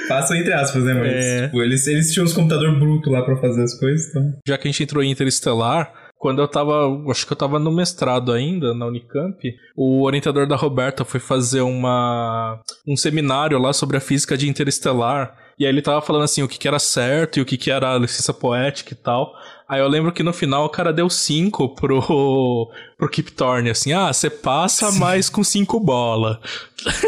fácil 0.09 0.36
entre 0.36 0.53
aspas, 0.53 0.84
né? 0.84 0.94
Mas 0.94 1.24
É. 1.24 1.47
tipo, 1.47 1.62
eles, 1.62 1.86
eles 1.86 2.12
tinham 2.12 2.24
uns 2.24 2.32
computador 2.32 2.78
bruto 2.78 3.11
lá 3.11 3.22
pra 3.22 3.36
fazer 3.36 3.62
as 3.62 3.78
coisas, 3.78 4.09
então... 4.09 4.22
já 4.47 4.59
que 4.59 4.68
a 4.68 4.70
gente 4.70 4.82
entrou 4.82 5.03
em 5.03 5.11
Interestelar, 5.11 5.92
quando 6.18 6.40
eu 6.40 6.49
tava, 6.49 6.88
acho 7.11 7.26
que 7.26 7.32
eu 7.32 7.36
tava 7.36 7.59
no 7.59 7.70
mestrado 7.70 8.32
ainda, 8.32 8.74
na 8.74 8.86
Unicamp, 8.86 9.38
o 9.76 10.05
orientador 10.05 10.47
da 10.47 10.57
Roberta 10.57 11.05
foi 11.05 11.20
fazer 11.20 11.61
uma, 11.61 12.61
um 12.88 12.97
seminário 12.97 13.59
lá 13.59 13.72
sobre 13.72 13.97
a 13.97 14.01
física 14.01 14.36
de 14.36 14.49
Interestelar, 14.49 15.36
e 15.59 15.64
aí 15.64 15.72
ele 15.72 15.82
tava 15.82 16.03
falando 16.03 16.24
assim, 16.24 16.42
o 16.42 16.49
que 16.49 16.59
que 16.59 16.68
era 16.68 16.78
certo 16.78 17.38
e 17.38 17.42
o 17.42 17.44
que 17.44 17.57
que 17.57 17.70
era 17.70 17.97
licença 17.97 18.32
poética 18.34 18.92
e 18.92 18.97
tal. 18.97 19.32
Aí 19.68 19.80
eu 19.80 19.88
lembro 19.88 20.12
que 20.12 20.22
no 20.22 20.32
final 20.32 20.64
o 20.64 20.68
cara 20.68 20.92
deu 20.92 21.10
5 21.10 21.74
pro, 21.74 22.00
pro 22.96 23.08
Kip 23.08 23.32
Thorne, 23.32 23.70
assim, 23.70 23.92
ah, 23.92 24.12
você 24.12 24.30
passa, 24.30 24.92
mas 24.92 25.28
com 25.28 25.42
5 25.42 25.80
bola. 25.80 26.40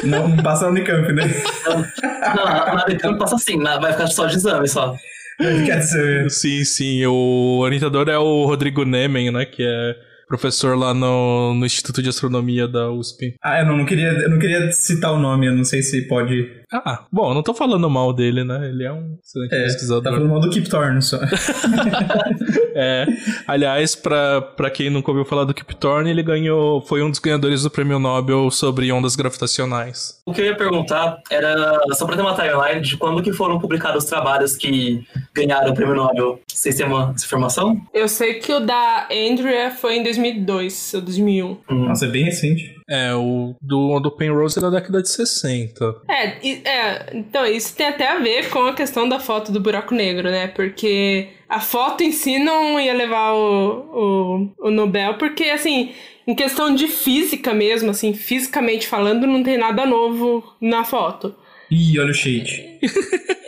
Não, 0.02 0.36
passa 0.42 0.64
na 0.64 0.70
Unicamp, 0.72 1.12
né? 1.12 1.22
Não, 2.34 2.44
na 2.44 2.74
na 2.74 2.84
Unicamp 2.86 3.18
passa 3.18 3.36
assim, 3.36 3.56
na- 3.56 3.78
vai 3.78 3.92
ficar 3.92 4.08
só 4.08 4.26
de 4.26 4.36
exame 4.36 4.66
só. 4.68 4.94
Quer 5.38 5.78
dizer, 5.78 6.30
Sim, 6.30 6.64
sim, 6.64 7.06
o 7.06 7.58
orientador 7.60 8.08
é 8.08 8.18
o 8.18 8.44
Rodrigo 8.44 8.84
Nemen, 8.84 9.30
né, 9.30 9.44
que 9.44 9.62
é 9.62 9.94
professor 10.26 10.76
lá 10.76 10.92
no, 10.92 11.54
no 11.54 11.64
Instituto 11.64 12.02
de 12.02 12.08
Astronomia 12.08 12.66
da 12.66 12.90
USP. 12.90 13.36
ah, 13.40 13.60
eu 13.60 13.66
não, 13.66 13.76
não 13.78 13.86
queria, 13.86 14.08
eu 14.08 14.28
não 14.30 14.38
queria 14.40 14.70
citar 14.72 15.12
o 15.12 15.18
nome, 15.18 15.46
eu 15.46 15.54
não 15.54 15.64
sei 15.64 15.80
se 15.80 16.02
pode... 16.08 16.57
Ah, 16.72 17.06
bom, 17.10 17.30
eu 17.30 17.34
não 17.34 17.42
tô 17.42 17.54
falando 17.54 17.88
mal 17.88 18.12
dele, 18.12 18.44
né? 18.44 18.68
Ele 18.68 18.84
é 18.84 18.92
um 18.92 19.16
excelente 19.24 19.54
É, 19.54 19.58
tá 19.58 19.64
pesquisador. 19.64 20.02
falando 20.12 20.28
mal 20.28 20.40
do 20.40 20.50
Kip 20.50 20.68
Thorne 20.68 21.00
só. 21.02 21.18
É, 22.80 23.06
aliás, 23.48 23.96
pra, 23.96 24.40
pra 24.40 24.70
quem 24.70 24.88
nunca 24.88 25.10
ouviu 25.10 25.24
falar 25.24 25.42
do 25.44 25.52
Kip 25.52 25.74
Thorne, 25.74 26.10
ele 26.10 26.22
ganhou, 26.22 26.80
foi 26.80 27.02
um 27.02 27.10
dos 27.10 27.18
ganhadores 27.18 27.64
do 27.64 27.70
prêmio 27.70 27.98
Nobel 27.98 28.48
sobre 28.52 28.92
ondas 28.92 29.16
gravitacionais. 29.16 30.20
O 30.24 30.32
que 30.32 30.40
eu 30.40 30.44
ia 30.44 30.56
perguntar 30.56 31.18
era 31.28 31.80
só 31.94 32.06
pra 32.06 32.14
ter 32.14 32.22
uma 32.22 32.34
timeline 32.36 32.80
de 32.80 32.96
quando 32.96 33.20
que 33.20 33.32
foram 33.32 33.58
publicados 33.58 34.04
os 34.04 34.08
trabalhos 34.10 34.56
que 34.56 35.04
ganharam 35.34 35.72
o 35.72 35.74
prêmio 35.74 35.96
Nobel. 35.96 36.40
Vocês 36.46 36.76
têm 36.76 36.86
uma 36.86 37.12
informação? 37.20 37.76
Eu 37.92 38.06
sei 38.08 38.34
que 38.34 38.52
o 38.52 38.60
da 38.60 39.08
Andrea 39.10 39.72
foi 39.72 39.96
em 39.96 40.02
2002 40.04 40.92
ou 40.94 41.00
2001. 41.00 41.58
Nossa, 41.70 42.06
é 42.06 42.08
bem 42.08 42.24
recente. 42.26 42.77
É, 42.88 43.14
o 43.14 43.54
do, 43.60 44.00
do 44.00 44.10
Penrose 44.10 44.58
é 44.58 44.62
da 44.62 44.70
década 44.70 45.02
de 45.02 45.10
60. 45.10 46.02
É, 46.08 46.48
é, 46.66 47.10
então 47.12 47.44
isso 47.44 47.76
tem 47.76 47.88
até 47.88 48.08
a 48.08 48.18
ver 48.18 48.48
com 48.48 48.60
a 48.66 48.72
questão 48.72 49.06
da 49.06 49.20
foto 49.20 49.52
do 49.52 49.60
buraco 49.60 49.94
negro, 49.94 50.30
né? 50.30 50.48
Porque 50.48 51.28
a 51.48 51.60
foto 51.60 52.02
em 52.02 52.12
si 52.12 52.38
não 52.38 52.80
ia 52.80 52.94
levar 52.94 53.34
o, 53.34 54.50
o, 54.58 54.68
o 54.68 54.70
Nobel, 54.70 55.14
porque 55.18 55.44
assim, 55.44 55.92
em 56.26 56.34
questão 56.34 56.74
de 56.74 56.88
física 56.88 57.52
mesmo, 57.52 57.90
assim, 57.90 58.14
fisicamente 58.14 58.86
falando, 58.86 59.26
não 59.26 59.42
tem 59.42 59.58
nada 59.58 59.84
novo 59.84 60.42
na 60.60 60.84
foto. 60.84 61.34
Ih, 61.70 61.98
olha 61.98 62.10
o 62.10 62.14
shade. 62.14 62.78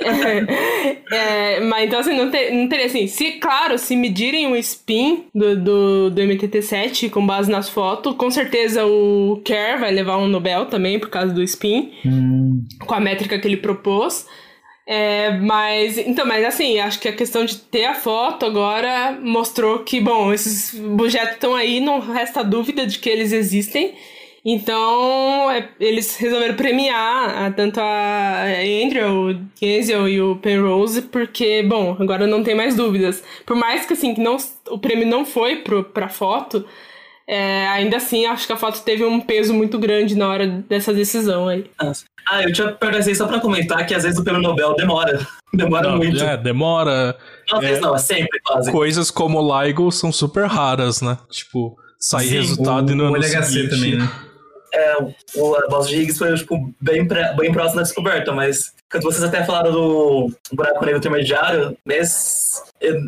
É, 1.12 1.61
mas 1.61 1.87
então 1.87 2.01
assim, 2.01 2.16
não, 2.16 2.31
ter, 2.31 2.53
não 2.53 2.68
teria 2.68 2.87
assim. 2.87 3.07
Se, 3.07 3.33
claro, 3.33 3.77
se 3.79 3.97
medirem 3.97 4.47
o 4.47 4.57
spin 4.57 5.25
do, 5.35 5.57
do, 5.57 6.11
do 6.11 6.23
MTT7 6.23 7.11
com 7.11 7.25
base 7.27 7.51
nas 7.51 7.68
fotos, 7.68 8.14
com 8.16 8.31
certeza 8.31 8.87
o 8.87 9.41
Kerr 9.45 9.81
vai 9.81 9.91
levar 9.91 10.18
um 10.18 10.29
Nobel 10.29 10.66
também 10.66 10.99
por 10.99 11.11
causa 11.11 11.33
do 11.33 11.43
spin, 11.43 11.93
com 12.87 12.95
a 12.95 13.01
métrica 13.01 13.39
que 13.39 13.47
ele 13.47 13.57
propôs. 13.57 14.27
É, 14.87 15.39
mas, 15.39 15.99
então, 15.99 16.27
mas 16.27 16.45
assim, 16.45 16.81
acho 16.81 16.99
que 16.99 17.09
a 17.09 17.12
questão 17.12 17.45
de 17.45 17.57
ter 17.57 17.85
a 17.85 17.95
foto 17.95 18.45
agora 18.47 19.18
mostrou 19.23 19.81
que, 19.81 20.01
bom, 20.01 20.33
esses 20.33 20.75
objetos 20.75 21.35
estão 21.35 21.55
aí, 21.55 21.81
não 21.81 22.01
resta 22.01 22.43
dúvida 22.43 22.87
de 22.87 22.99
que 22.99 23.09
eles 23.09 23.33
existem. 23.33 23.95
Então, 24.45 25.51
é, 25.51 25.68
eles 25.78 26.16
resolveram 26.16 26.55
premiar 26.55 27.45
a- 27.45 27.51
tanto 27.51 27.78
a 27.80 28.45
Andrew, 28.84 29.30
o 29.30 29.41
Kenzel 29.59 30.09
e 30.09 30.20
o 30.20 30.36
Penrose, 30.36 31.03
porque, 31.03 31.62
bom, 31.62 31.97
agora 32.01 32.26
não 32.26 32.43
tem 32.43 32.55
mais 32.55 32.74
dúvidas. 32.74 33.22
Por 33.45 33.55
mais 33.57 33.84
que, 33.84 33.93
assim, 33.93 34.14
que 34.14 34.20
não, 34.20 34.36
o 34.70 34.78
prêmio 34.78 35.07
não 35.07 35.24
foi 35.26 35.57
pro, 35.57 35.84
pra 35.84 36.09
foto, 36.09 36.64
é, 37.28 37.68
ainda 37.68 37.99
assim, 37.99 38.26
acho 38.26 38.47
que 38.47 38.53
a 38.53 38.57
foto 38.57 38.82
teve 38.82 39.05
um 39.05 39.20
peso 39.20 39.53
muito 39.55 39.78
grande 39.78 40.16
na 40.16 40.26
hora 40.28 40.47
dessa 40.47 40.93
decisão 40.93 41.47
aí. 41.47 41.70
Ah, 41.78 42.43
eu 42.43 42.53
tinha 42.53 42.68
perguntado 42.72 43.11
isso 43.11 43.22
só 43.22 43.28
pra 43.28 43.41
comentar 43.41 43.86
que 43.86 43.95
às 43.95 44.03
vezes 44.03 44.18
o 44.18 44.24
prêmio 44.24 44.43
Nobel 44.43 44.74
demora. 44.74 45.18
Demora 45.53 45.91
Não, 45.91 45.97
muito. 45.97 46.22
é, 46.22 46.36
demora. 46.36 47.16
Não, 47.51 47.59
às 47.59 47.64
vezes 47.64 47.78
é. 47.78 47.80
não, 47.80 47.95
é 47.97 47.99
sempre 47.99 48.38
quase. 48.45 48.70
Coisas 48.70 49.11
como 49.11 49.41
o 49.41 49.62
LIGO 49.64 49.91
são 49.91 50.12
super 50.12 50.47
raras, 50.47 51.03
né? 51.03 51.18
Tipo, 51.28 51.76
sai 51.99 52.26
Sim, 52.26 52.34
resultado 52.34 52.91
o, 52.91 52.93
e 52.93 52.95
no 52.95 53.03
o 53.03 53.07
ano 53.09 53.16
LHC 53.16 53.43
seguinte... 53.47 53.70
também, 53.70 53.97
né? 53.97 54.09
É, 54.73 54.97
o 55.37 55.55
a 55.57 55.66
Boss 55.68 55.89
de 55.89 55.97
Higgs 55.97 56.18
foi 56.18 56.35
tipo, 56.35 56.73
bem, 56.81 57.07
pré- 57.07 57.35
bem 57.37 57.53
próximo 57.53 57.77
da 57.77 57.83
descoberta, 57.83 58.33
mas 58.33 58.73
quando 58.91 59.03
vocês 59.05 59.23
até 59.25 59.45
falaram 59.45 59.73
do 59.73 60.33
buraco 60.53 60.85
negro 60.85 60.99
intermediário, 60.99 61.77
mesmo, 61.85 62.14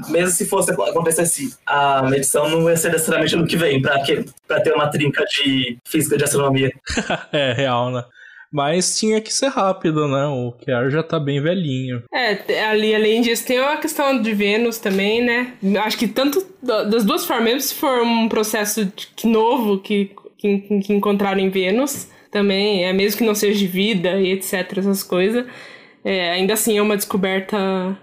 mesmo 0.09 0.31
se 0.31 0.47
fosse 0.47 0.71
acontecesse 0.73 1.55
a 1.67 2.03
medição, 2.03 2.49
não 2.49 2.69
ia 2.69 2.77
ser 2.77 2.91
necessariamente 2.93 3.35
ano 3.35 3.47
que 3.47 3.57
vem, 3.57 3.81
pra, 3.81 4.01
que, 4.03 4.25
pra 4.47 4.61
ter 4.61 4.73
uma 4.75 4.89
trinca 4.89 5.25
de 5.25 5.77
física 5.85 6.17
de 6.17 6.25
astronomia. 6.25 6.71
É, 7.33 7.53
real, 7.53 7.91
né? 7.91 8.05
Mas 8.55 8.99
tinha 8.99 9.19
que 9.19 9.33
ser 9.33 9.47
rápido, 9.49 10.07
né? 10.07 10.27
O 10.27 10.53
Kiar 10.53 10.91
já 10.91 11.03
tá 11.03 11.19
bem 11.19 11.41
velhinho. 11.41 12.03
É, 12.13 12.67
ali 12.69 12.95
além 12.95 13.23
disso 13.23 13.47
tem 13.47 13.59
a 13.59 13.79
questão 13.79 14.21
de 14.21 14.35
Vênus 14.35 14.77
também, 14.79 15.23
né? 15.25 15.55
Acho 15.83 15.97
que 15.97 16.07
tanto 16.07 16.47
da- 16.63 16.85
das 16.85 17.03
duas 17.03 17.25
formas, 17.25 17.45
mesmo 17.47 17.61
se 17.63 17.75
for 17.75 18.03
um 18.03 18.29
processo 18.29 18.85
de- 18.85 19.09
que 19.17 19.27
novo 19.27 19.79
que, 19.79 20.11
que, 20.43 20.81
que 20.81 20.93
encontraram 20.93 21.41
em 21.41 21.49
Vênus, 21.49 22.09
também, 22.31 22.85
é 22.85 22.93
mesmo 22.93 23.19
que 23.19 23.25
não 23.25 23.35
seja 23.35 23.59
de 23.59 23.67
vida 23.67 24.21
e 24.21 24.33
etc, 24.33 24.79
essas 24.79 25.03
coisas. 25.03 25.47
É, 26.05 26.33
ainda 26.33 26.55
assim 26.55 26.77
é 26.77 26.83
uma 26.83 26.97
descoberta 26.97 27.57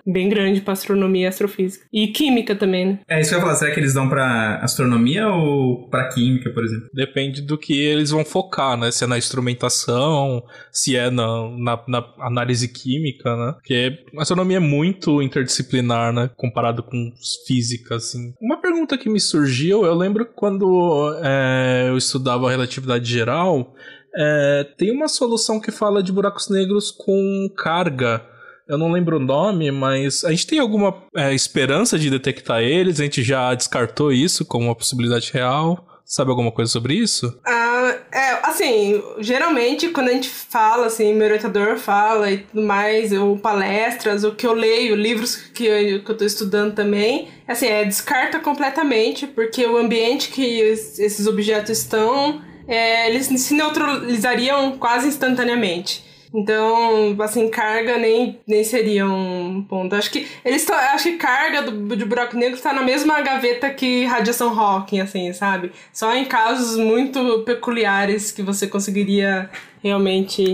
bem 0.05 0.29
grande 0.29 0.61
para 0.61 0.73
astronomia 0.73 1.25
e 1.25 1.27
astrofísica. 1.27 1.85
E 1.91 2.07
química 2.07 2.55
também, 2.55 2.85
né? 2.85 2.99
É 3.07 3.19
isso 3.19 3.29
que 3.29 3.35
eu 3.35 3.39
ia 3.39 3.45
falar, 3.45 3.55
será 3.55 3.71
que 3.71 3.79
eles 3.79 3.93
dão 3.93 4.07
para 4.07 4.57
astronomia 4.57 5.27
ou 5.27 5.89
para 5.89 6.09
química, 6.09 6.49
por 6.51 6.63
exemplo? 6.63 6.89
Depende 6.93 7.41
do 7.41 7.57
que 7.57 7.79
eles 7.79 8.11
vão 8.11 8.23
focar, 8.23 8.77
né? 8.77 8.91
Se 8.91 9.03
é 9.03 9.07
na 9.07 9.17
instrumentação, 9.17 10.43
se 10.71 10.95
é 10.95 11.09
na, 11.09 11.49
na, 11.57 11.83
na 11.87 12.13
análise 12.19 12.67
química, 12.67 13.35
né? 13.35 13.53
Porque 13.53 13.99
a 14.17 14.21
astronomia 14.21 14.57
é 14.57 14.61
muito 14.61 15.21
interdisciplinar, 15.21 16.13
né? 16.13 16.29
Comparado 16.35 16.83
com 16.83 17.11
física, 17.45 17.95
assim. 17.95 18.33
Uma 18.41 18.61
pergunta 18.61 18.97
que 18.97 19.09
me 19.09 19.19
surgiu, 19.19 19.85
eu 19.85 19.93
lembro 19.93 20.25
quando 20.25 21.19
é, 21.23 21.87
eu 21.89 21.97
estudava 21.97 22.49
relatividade 22.49 23.09
geral, 23.09 23.73
é, 24.15 24.67
tem 24.77 24.91
uma 24.91 25.07
solução 25.07 25.59
que 25.59 25.71
fala 25.71 26.01
de 26.01 26.11
buracos 26.11 26.49
negros 26.49 26.91
com 26.91 27.49
carga. 27.57 28.25
Eu 28.67 28.77
não 28.77 28.91
lembro 28.91 29.17
o 29.17 29.19
nome, 29.19 29.71
mas 29.71 30.23
a 30.23 30.29
gente 30.29 30.45
tem 30.45 30.59
alguma 30.59 30.95
é, 31.15 31.33
esperança 31.33 31.97
de 31.97 32.09
detectar 32.09 32.61
eles? 32.61 32.99
A 32.99 33.03
gente 33.03 33.23
já 33.23 33.53
descartou 33.55 34.11
isso 34.11 34.45
como 34.45 34.65
uma 34.65 34.75
possibilidade 34.75 35.31
real? 35.33 35.85
Sabe 36.05 36.31
alguma 36.31 36.51
coisa 36.51 36.71
sobre 36.71 36.95
isso? 36.95 37.39
Ah, 37.45 37.95
é, 38.11 38.39
assim, 38.43 38.99
geralmente 39.19 39.89
quando 39.89 40.09
a 40.09 40.11
gente 40.11 40.27
fala, 40.27 40.87
assim, 40.87 41.13
meu 41.13 41.27
orientador 41.27 41.77
fala 41.77 42.31
e 42.31 42.39
tudo 42.39 42.63
mais, 42.63 43.11
ou 43.11 43.37
palestras, 43.37 44.23
o 44.23 44.33
que 44.33 44.45
eu 44.47 44.53
leio, 44.53 44.95
livros 44.95 45.35
que 45.35 45.65
eu, 45.65 46.03
que 46.03 46.11
eu 46.11 46.17
tô 46.17 46.25
estudando 46.25 46.73
também, 46.73 47.27
assim, 47.47 47.67
é, 47.67 47.85
descarta 47.85 48.39
completamente, 48.39 49.27
porque 49.27 49.63
o 49.67 49.77
ambiente 49.77 50.29
que 50.29 50.43
esses 50.43 51.27
objetos 51.27 51.77
estão 51.77 52.41
é, 52.69 53.09
eles 53.09 53.25
se 53.25 53.53
neutralizariam 53.55 54.77
quase 54.77 55.07
instantaneamente. 55.07 56.07
Então, 56.33 57.15
assim, 57.21 57.49
carga 57.49 57.97
nem, 57.97 58.39
nem 58.47 58.63
seria 58.63 59.07
um 59.07 59.65
ponto. 59.67 59.95
Acho 59.95 60.11
que 60.11 60.27
eles 60.45 60.69
acho 60.69 61.05
que 61.05 61.17
carga 61.17 61.63
do, 61.63 61.95
de 61.95 62.05
buraco 62.05 62.37
negro 62.37 62.55
está 62.55 62.71
na 62.71 62.83
mesma 62.83 63.19
gaveta 63.21 63.71
que 63.71 64.05
radiação 64.05 64.57
Hawking, 64.57 64.99
assim, 64.99 65.33
sabe? 65.33 65.71
Só 65.91 66.15
em 66.15 66.25
casos 66.25 66.77
muito 66.77 67.39
peculiares 67.39 68.31
que 68.31 68.43
você 68.43 68.67
conseguiria 68.67 69.49
realmente 69.83 70.53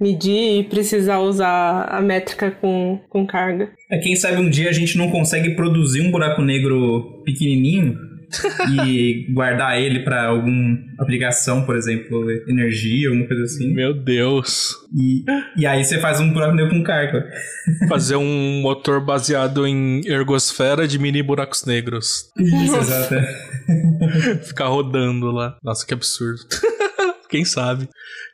medir 0.00 0.58
e 0.58 0.64
precisar 0.64 1.20
usar 1.20 1.84
a 1.88 2.00
métrica 2.00 2.50
com, 2.50 2.98
com 3.08 3.24
carga. 3.24 3.70
É, 3.88 3.98
quem 3.98 4.16
sabe 4.16 4.38
um 4.38 4.50
dia 4.50 4.68
a 4.68 4.72
gente 4.72 4.98
não 4.98 5.08
consegue 5.12 5.54
produzir 5.54 6.00
um 6.00 6.10
buraco 6.10 6.42
negro 6.42 7.22
pequenininho 7.24 8.11
e 8.84 9.32
guardar 9.32 9.80
ele 9.80 10.00
para 10.00 10.26
alguma 10.26 10.78
aplicação, 10.98 11.64
por 11.64 11.76
exemplo, 11.76 12.30
energia, 12.48 13.08
alguma 13.08 13.26
coisa 13.26 13.44
assim. 13.44 13.72
Meu 13.74 13.94
Deus. 13.94 14.74
E, 14.94 15.24
e 15.56 15.66
aí 15.66 15.84
você 15.84 15.98
faz 15.98 16.20
um 16.20 16.32
buraco 16.32 16.54
negro 16.54 16.70
com 16.70 16.82
carga. 16.82 17.26
Fazer 17.88 18.16
um 18.16 18.60
motor 18.60 19.04
baseado 19.04 19.66
em 19.66 20.00
ergosfera 20.06 20.86
de 20.86 20.98
mini 20.98 21.22
buracos 21.22 21.64
negros. 21.64 22.30
Isso, 22.38 22.76
exato. 22.76 23.14
Ficar 24.46 24.68
rodando 24.68 25.30
lá. 25.30 25.56
Nossa, 25.62 25.86
que 25.86 25.94
absurdo. 25.94 26.40
Quem 27.28 27.44
sabe? 27.44 27.88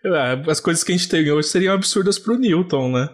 É, 0.05 0.51
as 0.51 0.61
coisas 0.61 0.83
que 0.83 0.93
a 0.93 0.97
gente 0.97 1.09
tem 1.09 1.31
hoje 1.31 1.49
seriam 1.49 1.75
absurdas 1.75 2.19
pro 2.19 2.39
Newton, 2.39 2.93
né? 2.93 3.09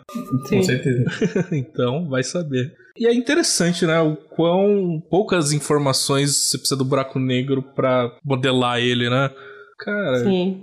Sim. 0.48 0.56
Com 0.56 0.62
certeza. 0.62 1.04
então, 1.52 2.08
vai 2.08 2.22
saber. 2.22 2.72
E 2.96 3.06
é 3.06 3.14
interessante, 3.14 3.84
né? 3.84 4.00
O 4.00 4.16
quão 4.16 5.02
poucas 5.10 5.52
informações 5.52 6.30
você 6.30 6.58
precisa 6.58 6.76
do 6.76 6.84
buraco 6.84 7.18
negro 7.18 7.62
para 7.74 8.16
modelar 8.24 8.78
ele, 8.78 9.10
né? 9.10 9.30
Cara. 9.78 10.18
Sim. 10.24 10.62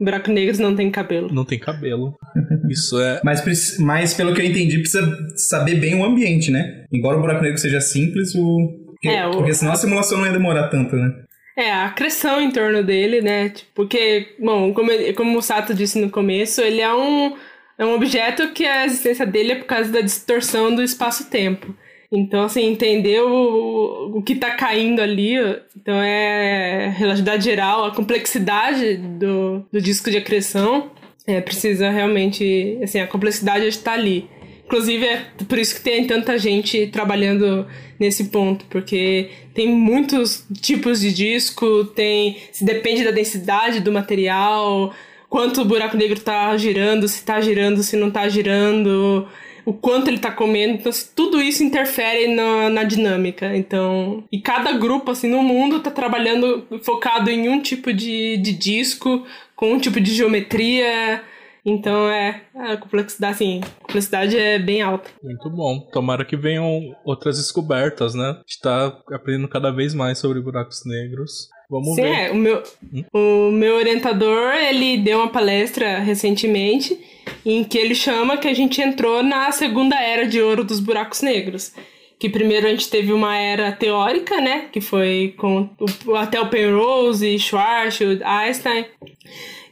Buraco 0.00 0.30
negros 0.30 0.58
não 0.58 0.74
tem 0.74 0.90
cabelo. 0.90 1.32
Não 1.32 1.44
tem 1.44 1.58
cabelo. 1.58 2.16
Isso 2.68 3.00
é. 3.00 3.20
Mas, 3.24 3.78
mas 3.78 4.14
pelo 4.14 4.34
que 4.34 4.40
eu 4.40 4.46
entendi, 4.46 4.78
precisa 4.78 5.08
saber 5.36 5.76
bem 5.76 5.94
o 5.94 6.04
ambiente, 6.04 6.50
né? 6.50 6.84
Embora 6.92 7.16
o 7.16 7.20
buraco 7.20 7.42
negro 7.42 7.58
seja 7.58 7.80
simples, 7.80 8.34
o. 8.34 8.86
Porque, 8.86 9.08
é, 9.08 9.26
o... 9.26 9.30
porque 9.30 9.54
senão 9.54 9.72
a 9.72 9.76
simulação 9.76 10.18
não 10.18 10.26
ia 10.26 10.32
demorar 10.32 10.68
tanto, 10.68 10.96
né? 10.96 11.12
É, 11.56 11.72
a 11.72 11.86
acreção 11.86 12.40
em 12.40 12.50
torno 12.50 12.84
dele, 12.84 13.20
né? 13.20 13.48
Tipo, 13.48 13.70
porque, 13.74 14.34
bom, 14.38 14.72
como, 14.72 14.90
como 15.16 15.38
o 15.38 15.42
Sato 15.42 15.74
disse 15.74 16.00
no 16.00 16.10
começo, 16.10 16.60
ele 16.60 16.80
é 16.80 16.92
um, 16.92 17.34
é 17.78 17.86
um 17.86 17.94
objeto 17.94 18.48
que 18.52 18.66
a 18.66 18.84
existência 18.84 19.24
dele 19.24 19.52
é 19.52 19.54
por 19.54 19.66
causa 19.66 19.90
da 19.90 20.00
distorção 20.00 20.74
do 20.74 20.82
espaço-tempo. 20.82 21.74
Então, 22.10 22.44
assim, 22.44 22.64
entender 22.64 23.20
o, 23.20 24.16
o 24.16 24.22
que 24.22 24.32
está 24.32 24.52
caindo 24.52 25.00
ali, 25.00 25.34
então 25.76 25.94
é 26.02 26.88
relatividade 26.96 27.44
geral, 27.44 27.84
a 27.84 27.94
complexidade 27.94 28.96
do, 28.96 29.64
do 29.70 29.80
disco 29.80 30.10
de 30.10 30.16
acreção, 30.16 30.90
é, 31.26 31.40
precisa 31.40 31.90
realmente, 31.90 32.78
assim, 32.82 32.98
a 32.98 33.06
complexidade 33.06 33.66
está 33.66 33.92
ali. 33.92 34.28
Inclusive, 34.64 35.06
é 35.06 35.26
por 35.46 35.58
isso 35.58 35.76
que 35.76 35.82
tem 35.82 36.06
tanta 36.06 36.38
gente 36.38 36.88
trabalhando 36.88 37.66
nesse 37.98 38.24
ponto, 38.24 38.64
porque 38.66 39.30
tem 39.54 39.68
muitos 39.68 40.46
tipos 40.60 41.00
de 41.00 41.12
disco, 41.12 41.84
tem. 41.84 42.36
Se 42.52 42.64
depende 42.64 43.02
da 43.02 43.10
densidade 43.10 43.80
do 43.80 43.90
material, 43.90 44.92
quanto 45.28 45.62
o 45.62 45.64
buraco 45.64 45.96
negro 45.96 46.16
está 46.16 46.56
girando, 46.56 47.06
se 47.08 47.16
está 47.16 47.40
girando, 47.40 47.82
se 47.82 47.96
não 47.96 48.08
está 48.08 48.28
girando, 48.28 49.26
o 49.64 49.72
quanto 49.72 50.08
ele 50.08 50.16
está 50.16 50.30
comendo. 50.30 50.74
Então, 50.74 50.92
tudo 51.14 51.40
isso 51.40 51.62
interfere 51.62 52.34
na, 52.34 52.70
na 52.70 52.84
dinâmica. 52.84 53.56
Então. 53.56 54.24
E 54.30 54.40
cada 54.40 54.72
grupo, 54.72 55.10
assim, 55.10 55.28
no 55.28 55.42
mundo 55.42 55.76
está 55.76 55.90
trabalhando 55.90 56.66
focado 56.82 57.30
em 57.30 57.48
um 57.48 57.60
tipo 57.60 57.92
de, 57.92 58.36
de 58.38 58.52
disco, 58.52 59.26
com 59.54 59.72
um 59.72 59.78
tipo 59.78 60.00
de 60.00 60.12
geometria 60.12 61.22
então 61.68 62.08
é 62.08 62.42
a 62.54 62.76
complexidade, 62.76 63.34
assim, 63.34 63.60
a 63.60 63.86
complexidade 63.86 64.36
é 64.36 64.58
bem 64.58 64.80
alta. 64.80 65.10
Muito 65.22 65.50
bom. 65.50 65.80
Tomara 65.92 66.24
que 66.24 66.36
venham 66.36 66.96
outras 67.04 67.36
descobertas, 67.36 68.14
né? 68.14 68.30
A 68.30 68.34
gente 68.36 68.60
tá 68.62 68.86
aprendendo 69.12 69.48
cada 69.48 69.70
vez 69.70 69.94
mais 69.94 70.18
sobre 70.18 70.40
buracos 70.40 70.84
negros. 70.86 71.48
Vamos 71.70 71.94
Sim, 71.94 72.02
ver. 72.02 72.12
É, 72.12 72.30
o 72.30 72.34
meu, 72.34 72.62
hum? 72.94 73.04
o 73.12 73.50
meu 73.52 73.76
orientador, 73.76 74.54
ele 74.54 74.98
deu 74.98 75.18
uma 75.18 75.28
palestra 75.28 75.98
recentemente 75.98 76.98
em 77.44 77.62
que 77.62 77.76
ele 77.76 77.94
chama 77.94 78.38
que 78.38 78.48
a 78.48 78.54
gente 78.54 78.80
entrou 78.80 79.22
na 79.22 79.52
segunda 79.52 80.00
era 80.00 80.26
de 80.26 80.40
ouro 80.40 80.64
dos 80.64 80.80
buracos 80.80 81.20
negros. 81.20 81.72
Que 82.18 82.28
primeiro 82.28 82.66
a 82.66 82.70
gente 82.70 82.88
teve 82.88 83.12
uma 83.12 83.36
era 83.36 83.70
teórica, 83.70 84.40
né? 84.40 84.66
Que 84.72 84.80
foi 84.80 85.34
com 85.36 85.68
o, 86.06 86.14
até 86.16 86.40
o 86.40 86.48
Penrose, 86.48 87.38
Schwarzschild, 87.38 88.24
Einstein. 88.24 88.86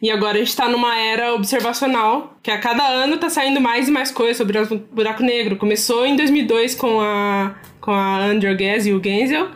E 0.00 0.10
agora 0.10 0.36
a 0.36 0.38
gente 0.38 0.48
está 0.48 0.68
numa 0.68 0.96
era 0.96 1.34
observacional, 1.34 2.36
que 2.42 2.50
a 2.50 2.58
cada 2.58 2.86
ano 2.86 3.14
está 3.14 3.30
saindo 3.30 3.60
mais 3.60 3.88
e 3.88 3.90
mais 3.90 4.10
coisas 4.10 4.36
sobre 4.36 4.58
o 4.58 4.78
buraco 4.92 5.22
negro. 5.22 5.56
Começou 5.56 6.06
em 6.06 6.14
2002 6.14 6.74
com 6.74 7.00
a, 7.00 7.56
com 7.80 7.90
a 7.90 8.26
Andrew 8.26 8.56
Ghez 8.56 8.86
e 8.86 8.92
o 8.92 9.02
Genzel. 9.02 9.48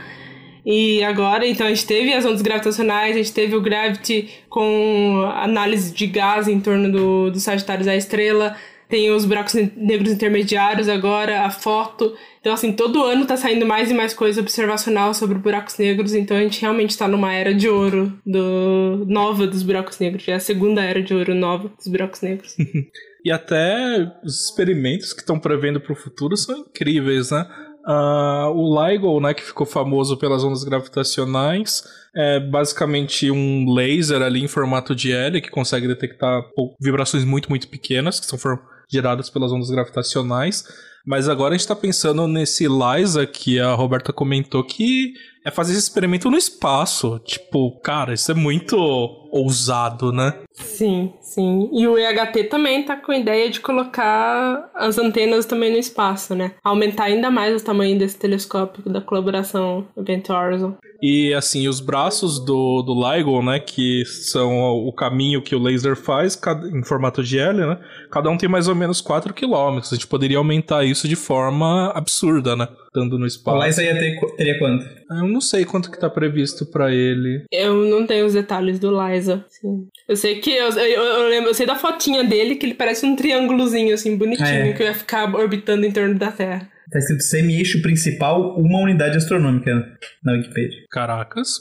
E 0.65 1.03
agora, 1.03 1.47
então, 1.47 1.67
a 1.67 1.71
gente 1.71 1.87
teve 1.87 2.13
as 2.13 2.25
ondas 2.25 2.43
gravitacionais, 2.43 3.15
a 3.15 3.19
gente 3.19 3.33
teve 3.33 3.57
o 3.57 3.61
Gravity 3.61 4.29
com 4.49 5.23
análise 5.35 5.93
de 5.93 6.07
gás 6.07 6.49
em 6.49 6.61
torno 6.61 6.91
do, 6.91 7.31
do 7.31 7.41
Sagitário 7.41 7.85
da 7.85 7.97
Estrela, 7.97 8.57
tem 8.91 9.11
os 9.13 9.25
buracos 9.25 9.55
negros 9.55 10.13
intermediários 10.13 10.89
agora, 10.89 11.43
a 11.43 11.51
foto. 11.51 12.13
Então, 12.41 12.53
assim, 12.53 12.73
todo 12.73 13.05
ano 13.05 13.25
tá 13.25 13.37
saindo 13.37 13.65
mais 13.65 13.89
e 13.91 13.95
mais 13.95 14.13
coisa 14.13 14.41
observacional 14.41 15.15
sobre 15.15 15.39
buracos 15.39 15.79
negros, 15.79 16.13
então 16.13 16.37
a 16.37 16.41
gente 16.41 16.61
realmente 16.61 16.99
tá 16.99 17.07
numa 17.07 17.33
era 17.33 17.55
de 17.55 17.69
ouro 17.69 18.13
do 18.27 19.05
nova 19.07 19.47
dos 19.47 19.63
buracos 19.63 19.99
negros, 20.01 20.27
é 20.27 20.35
a 20.35 20.41
segunda 20.41 20.83
era 20.83 21.01
de 21.01 21.15
ouro 21.15 21.35
nova 21.35 21.69
dos 21.69 21.87
buracos 21.87 22.21
negros. 22.21 22.57
e 23.25 23.31
até 23.31 24.13
os 24.25 24.47
experimentos 24.47 25.13
que 25.13 25.21
estão 25.21 25.39
prevendo 25.39 25.81
para 25.81 25.93
o 25.93 25.97
futuro 25.97 26.37
são 26.37 26.59
incríveis, 26.59 27.31
né? 27.31 27.47
Uh, 27.87 28.51
o 28.55 28.87
LIGO, 28.87 29.20
né, 29.20 29.33
que 29.33 29.43
ficou 29.43 29.66
famoso 29.66 30.16
pelas 30.16 30.45
ondas 30.45 30.62
gravitacionais, 30.64 31.83
é 32.14 32.41
basicamente 32.41 33.31
um 33.31 33.72
laser 33.72 34.22
ali 34.22 34.43
em 34.43 34.49
formato 34.49 34.95
de 34.95 35.12
L 35.12 35.41
que 35.41 35.51
consegue 35.51 35.89
detectar 35.89 36.43
vibrações 36.81 37.24
muito, 37.24 37.49
muito 37.49 37.68
pequenas, 37.68 38.20
que 38.20 38.26
são 38.26 38.39
geradas 38.91 39.31
pelas 39.31 39.53
ondas 39.53 39.70
gravitacionais. 39.70 40.64
Mas 41.07 41.28
agora 41.28 41.55
a 41.55 41.57
gente 41.57 41.62
está 41.62 41.76
pensando 41.76 42.26
nesse 42.26 42.66
LISA 42.66 43.26
que 43.26 43.59
a 43.59 43.74
Roberta 43.74 44.12
comentou 44.12 44.62
que 44.62 45.14
é 45.44 45.51
fazer 45.51 45.72
esse 45.72 45.82
experimento 45.82 46.30
no 46.30 46.36
espaço. 46.36 47.18
Tipo, 47.24 47.78
cara, 47.80 48.12
isso 48.12 48.30
é 48.30 48.34
muito 48.34 48.76
ousado, 49.30 50.12
né? 50.12 50.34
Sim, 50.53 51.12
sim. 51.20 51.70
E 51.72 51.86
o 51.86 51.96
EHT 51.96 52.44
também 52.44 52.82
tá 52.82 52.96
com 52.96 53.12
a 53.12 53.16
ideia 53.16 53.48
de 53.48 53.61
colocar 53.61 54.70
as 54.74 54.98
antenas 54.98 55.46
também 55.46 55.72
no 55.72 55.78
espaço, 55.78 56.34
né? 56.34 56.53
Aumentar 56.62 57.05
ainda 57.05 57.30
mais 57.30 57.61
o 57.61 57.64
tamanho 57.64 57.98
desse 57.98 58.18
telescópio 58.18 58.82
da 58.90 59.01
colaboração 59.01 59.86
Event 59.96 60.28
Horizon. 60.28 60.76
E 61.03 61.32
assim, 61.32 61.66
os 61.66 61.80
braços 61.80 62.38
do, 62.38 62.82
do 62.82 62.92
LIGO, 62.92 63.42
né, 63.42 63.59
que 63.59 64.05
são 64.05 64.53
o 64.70 64.92
caminho 64.92 65.40
que 65.40 65.55
o 65.55 65.59
laser 65.59 65.96
faz 65.96 66.36
cada, 66.36 66.68
em 66.68 66.82
formato 66.82 67.22
de 67.22 67.38
L, 67.38 67.59
né? 67.59 67.78
Cada 68.11 68.28
um 68.28 68.36
tem 68.36 68.48
mais 68.48 68.68
ou 68.68 68.74
menos 68.74 69.01
4 69.01 69.32
km. 69.32 69.78
A 69.78 69.94
gente 69.94 70.07
poderia 70.07 70.36
aumentar 70.36 70.84
isso 70.91 71.09
de 71.09 71.16
forma 71.16 71.91
absurda, 71.95 72.55
né? 72.57 72.68
Estando 72.86 73.16
no 73.18 73.24
O 73.24 73.26
espaço. 73.26 73.64
Liza 73.66 73.82
ia 73.84 73.95
ter, 73.99 74.18
teria 74.36 74.59
quanto? 74.59 74.84
Eu 75.11 75.28
não 75.28 75.41
sei 75.41 75.64
quanto 75.64 75.91
que 75.91 75.99
tá 76.01 76.11
previsto 76.11 76.66
pra 76.66 76.93
ele. 76.93 77.45
Eu 77.53 77.84
não 77.84 78.07
tenho 78.07 78.26
os 78.26 78.34
detalhes 78.34 78.78
do 78.78 78.91
Liza. 78.91 79.45
Sim. 79.49 79.86
Eu 80.09 80.16
sei 80.16 80.41
que. 80.41 80.51
Eu, 80.51 80.68
eu, 80.70 81.03
eu 81.03 81.28
lembro, 81.28 81.51
eu 81.51 81.55
sei 81.55 81.66
da 81.66 81.76
fotinha 81.76 82.24
dele, 82.24 82.57
que 82.57 82.66
ele 82.66 82.74
parece 82.74 83.07
um 83.07 83.14
triângulozinho, 83.16 83.95
assim, 83.95 84.16
bonitinho, 84.16 84.47
É. 84.49 84.72
que 84.72 84.82
ia 84.82 84.95
ficar 84.95 85.32
orbitando 85.34 85.86
em 85.86 85.93
torno 85.93 86.18
da 86.18 86.32
Terra. 86.32 86.68
Tá 86.93 86.99
escrito 86.99 87.22
semi-eixo 87.22 87.80
principal, 87.82 88.57
uma 88.59 88.80
unidade 88.82 89.16
astronômica 89.16 89.72
na 90.24 90.32
Wikipedia. 90.32 90.78
Caracas. 90.91 91.59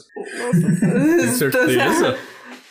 Tem 1.20 1.28
certeza? 1.30 2.16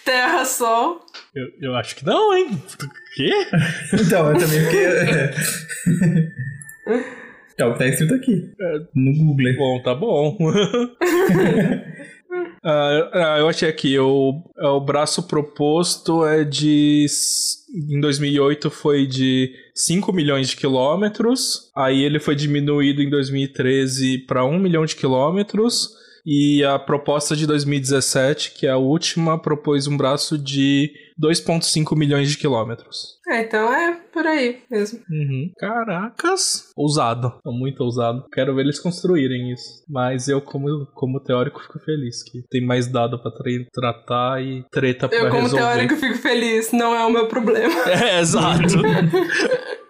Terra, 0.09 0.43
Sol. 0.43 1.05
eu, 1.35 1.45
eu 1.61 1.75
acho 1.75 1.95
que 1.95 2.03
não, 2.03 2.33
hein? 2.33 2.59
Quê? 3.15 3.31
Então, 3.93 4.31
eu 4.31 4.39
também 4.39 4.65
fiquei. 4.65 4.85
É 7.55 7.65
o 7.65 7.73
que 7.73 7.79
tá 7.79 7.87
escrito 7.87 8.15
aqui. 8.15 8.51
No 8.95 9.13
Google. 9.13 9.55
Bom, 9.55 9.81
tá 9.83 9.93
bom. 9.93 10.35
Ah, 12.61 13.09
ah, 13.13 13.39
eu 13.39 13.47
achei 13.47 13.69
aqui, 13.69 13.97
o, 13.97 14.43
é, 14.57 14.67
o 14.67 14.81
braço 14.81 15.23
proposto 15.27 16.25
é 16.25 16.43
de. 16.43 17.05
Em 17.89 17.99
2008 18.01 18.69
foi 18.69 19.07
de 19.07 19.51
5 19.73 20.11
milhões 20.11 20.49
de 20.49 20.57
quilômetros, 20.57 21.71
aí 21.75 22.03
ele 22.03 22.19
foi 22.19 22.35
diminuído 22.35 23.01
em 23.01 23.09
2013 23.09 24.25
para 24.27 24.43
1 24.43 24.59
milhão 24.59 24.85
de 24.85 24.95
quilômetros, 24.95 25.89
e 26.25 26.63
a 26.63 26.77
proposta 26.79 27.35
de 27.35 27.45
2017, 27.47 28.51
que 28.51 28.67
é 28.67 28.71
a 28.71 28.77
última, 28.77 29.41
propôs 29.41 29.87
um 29.87 29.95
braço 29.97 30.37
de 30.37 30.91
2,5 31.21 31.95
milhões 31.97 32.29
de 32.31 32.37
quilômetros. 32.37 33.17
É, 33.27 33.41
então 33.41 33.71
é 33.73 33.93
por 34.11 34.25
aí 34.25 34.59
mesmo. 34.71 34.99
Uhum. 35.09 35.51
Caracas! 35.59 36.71
Ousado. 36.75 37.33
Muito 37.45 37.83
ousado. 37.83 38.23
Quero 38.33 38.55
ver 38.55 38.61
eles 38.63 38.79
construírem 38.79 39.51
isso. 39.51 39.83
Mas 39.87 40.27
eu, 40.27 40.41
como, 40.41 40.87
como 40.95 41.19
teórico, 41.19 41.61
fico 41.61 41.79
feliz 41.79 42.23
que 42.23 42.41
tem 42.49 42.65
mais 42.65 42.87
dado 42.87 43.21
pra 43.21 43.31
tra- 43.31 43.65
tratar 43.73 44.41
e 44.41 44.63
treta 44.71 45.07
pra 45.07 45.17
Eu, 45.17 45.29
como 45.29 45.41
resolver. 45.43 45.63
teórico, 45.65 45.95
fico 45.97 46.17
feliz. 46.17 46.71
Não 46.71 46.95
é 46.95 47.05
o 47.05 47.11
meu 47.11 47.27
problema. 47.27 47.75
É, 47.89 48.19
exato. 48.19 48.75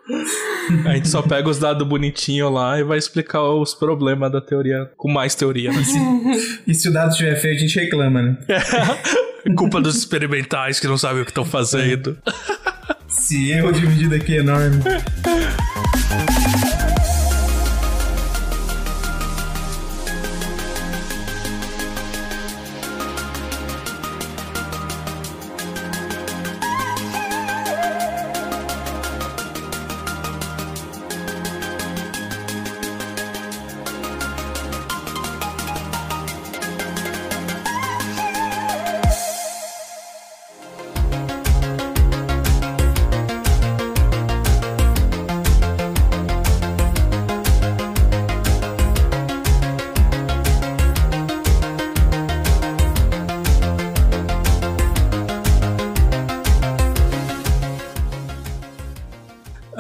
A 0.86 0.96
gente 0.96 1.08
só 1.08 1.22
pega 1.22 1.50
os 1.50 1.60
dados 1.60 1.88
bonitinhos 1.88 2.52
lá 2.52 2.80
e 2.80 2.84
vai 2.84 2.98
explicar 2.98 3.44
os 3.44 3.74
problemas 3.74 4.32
da 4.32 4.42
teoria 4.42 4.90
com 4.98 5.12
mais 5.12 5.36
teoria, 5.36 5.72
né? 5.72 5.84
E 6.68 6.74
se 6.74 6.90
o 6.90 6.94
dado 6.94 7.12
estiver 7.12 7.36
feio, 7.36 7.56
a 7.56 7.60
gente 7.60 7.80
reclama, 7.80 8.22
né? 8.22 8.38
Culpa 9.56 9.80
dos 9.80 9.96
experimentais 9.96 10.80
que 10.80 10.88
não 10.88 10.98
sabem 10.98 11.22
o 11.22 11.26
que 11.26 11.32
estão 11.32 11.46
fazendo. 11.46 12.18
Esse 13.08 13.52
erro 13.52 13.72
de 13.72 13.86
medida 13.86 14.16
aqui 14.16 14.36
é 14.36 14.40
enorme. 14.40 14.82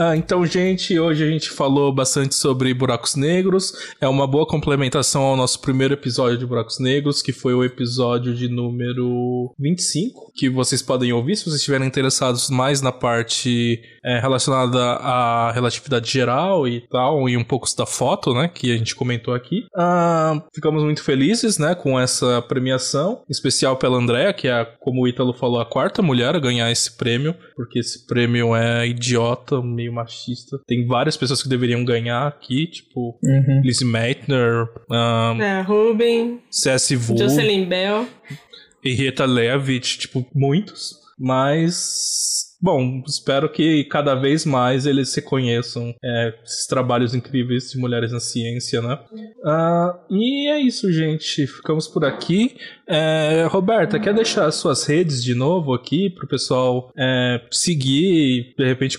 Ah, 0.09 0.17
então, 0.17 0.43
gente, 0.43 0.99
hoje 0.99 1.23
a 1.23 1.27
gente 1.27 1.51
falou 1.51 1.93
bastante 1.93 2.33
sobre 2.33 2.73
buracos 2.73 3.13
negros. 3.15 3.73
É 4.01 4.07
uma 4.07 4.25
boa 4.25 4.47
complementação 4.47 5.21
ao 5.21 5.35
nosso 5.35 5.61
primeiro 5.61 5.93
episódio 5.93 6.35
de 6.35 6.47
buracos 6.47 6.79
negros, 6.79 7.21
que 7.21 7.31
foi 7.31 7.53
o 7.53 7.63
episódio 7.63 8.33
de 8.33 8.47
número 8.47 9.53
25, 9.59 10.31
que 10.35 10.49
vocês 10.49 10.81
podem 10.81 11.13
ouvir 11.13 11.35
se 11.35 11.43
vocês 11.43 11.57
estiverem 11.57 11.87
interessados 11.87 12.49
mais 12.49 12.81
na 12.81 12.91
parte 12.91 13.79
é, 14.03 14.19
relacionada 14.19 14.79
à 14.79 15.51
relatividade 15.51 16.11
geral 16.11 16.67
e 16.67 16.81
tal, 16.81 17.29
e 17.29 17.37
um 17.37 17.43
pouco 17.43 17.67
da 17.77 17.85
foto, 17.85 18.33
né, 18.33 18.47
que 18.47 18.71
a 18.71 18.77
gente 18.77 18.95
comentou 18.95 19.35
aqui. 19.35 19.65
Ah, 19.77 20.41
ficamos 20.55 20.83
muito 20.83 21.03
felizes, 21.03 21.59
né, 21.59 21.75
com 21.75 21.99
essa 21.99 22.41
premiação, 22.41 23.21
em 23.29 23.31
especial 23.31 23.77
pela 23.77 23.97
Andrea, 23.97 24.33
que 24.33 24.47
é, 24.47 24.65
como 24.79 25.03
o 25.03 25.07
Ítalo 25.07 25.33
falou, 25.33 25.59
a 25.59 25.65
quarta 25.65 26.01
mulher 26.01 26.35
a 26.35 26.39
ganhar 26.39 26.71
esse 26.71 26.97
prêmio, 26.97 27.35
porque 27.55 27.77
esse 27.77 28.07
prêmio 28.07 28.55
é 28.55 28.87
idiota, 28.87 29.61
meio 29.61 29.93
machista. 29.93 30.08
Tem 30.67 30.85
várias 30.87 31.15
pessoas 31.17 31.41
que 31.43 31.49
deveriam 31.49 31.83
ganhar 31.85 32.27
aqui, 32.27 32.67
tipo 32.67 33.17
Uhum. 33.23 33.61
Lizzie 33.63 33.85
Meitner, 33.87 34.67
ah, 34.91 35.35
É, 35.39 35.61
Ruben, 35.61 36.41
C.S. 36.49 36.95
Wu, 36.95 37.17
Jocelyn 37.17 37.65
Bell. 37.65 38.07
Henrietta 38.83 39.25
Leavitt, 39.25 39.97
tipo, 39.99 40.25
muitos. 40.33 40.97
Mas, 41.17 42.48
bom, 42.61 43.01
espero 43.07 43.49
que 43.49 43.83
cada 43.85 44.15
vez 44.15 44.45
mais 44.45 44.85
eles 44.85 45.09
se 45.09 45.21
conheçam 45.21 45.93
é, 46.03 46.33
esses 46.43 46.65
trabalhos 46.67 47.13
incríveis 47.15 47.71
de 47.71 47.77
mulheres 47.77 48.11
na 48.11 48.19
ciência, 48.19 48.81
né? 48.81 48.99
Ah, 49.45 49.99
e 50.09 50.49
é 50.49 50.59
isso, 50.59 50.91
gente. 50.91 51.47
Ficamos 51.47 51.87
por 51.87 52.05
aqui. 52.05 52.55
É, 52.87 53.45
Roberta, 53.49 53.99
quer 53.99 54.13
deixar 54.13 54.45
as 54.45 54.55
suas 54.55 54.85
redes 54.85 55.23
de 55.23 55.33
novo 55.33 55.73
aqui 55.73 56.09
pro 56.09 56.27
pessoal 56.27 56.91
é, 56.97 57.41
seguir 57.51 58.05
e 58.05 58.53
de 58.57 58.65
repente 58.65 58.97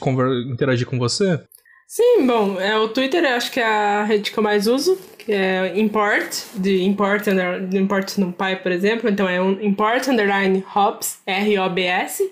interagir 0.52 0.86
com 0.86 0.98
você? 0.98 1.40
Sim, 1.86 2.24
bom, 2.24 2.60
é, 2.60 2.78
o 2.78 2.86
Twitter 2.86 3.24
eu 3.24 3.34
acho 3.34 3.50
que 3.50 3.58
é 3.58 3.64
a 3.64 4.04
rede 4.04 4.30
que 4.30 4.38
eu 4.38 4.44
mais 4.44 4.68
uso, 4.68 4.96
que 5.18 5.32
é 5.32 5.76
import, 5.76 6.32
de 6.54 6.84
import, 6.84 7.26
under, 7.26 7.66
de 7.66 7.78
import 7.78 8.16
NumPy, 8.16 8.62
por 8.62 8.70
exemplo, 8.70 9.10
então 9.10 9.28
é 9.28 9.42
um 9.42 9.60
import 9.60 10.06
underline 10.06 10.64
hops, 10.72 11.18
R-O-B-S, 11.26 12.30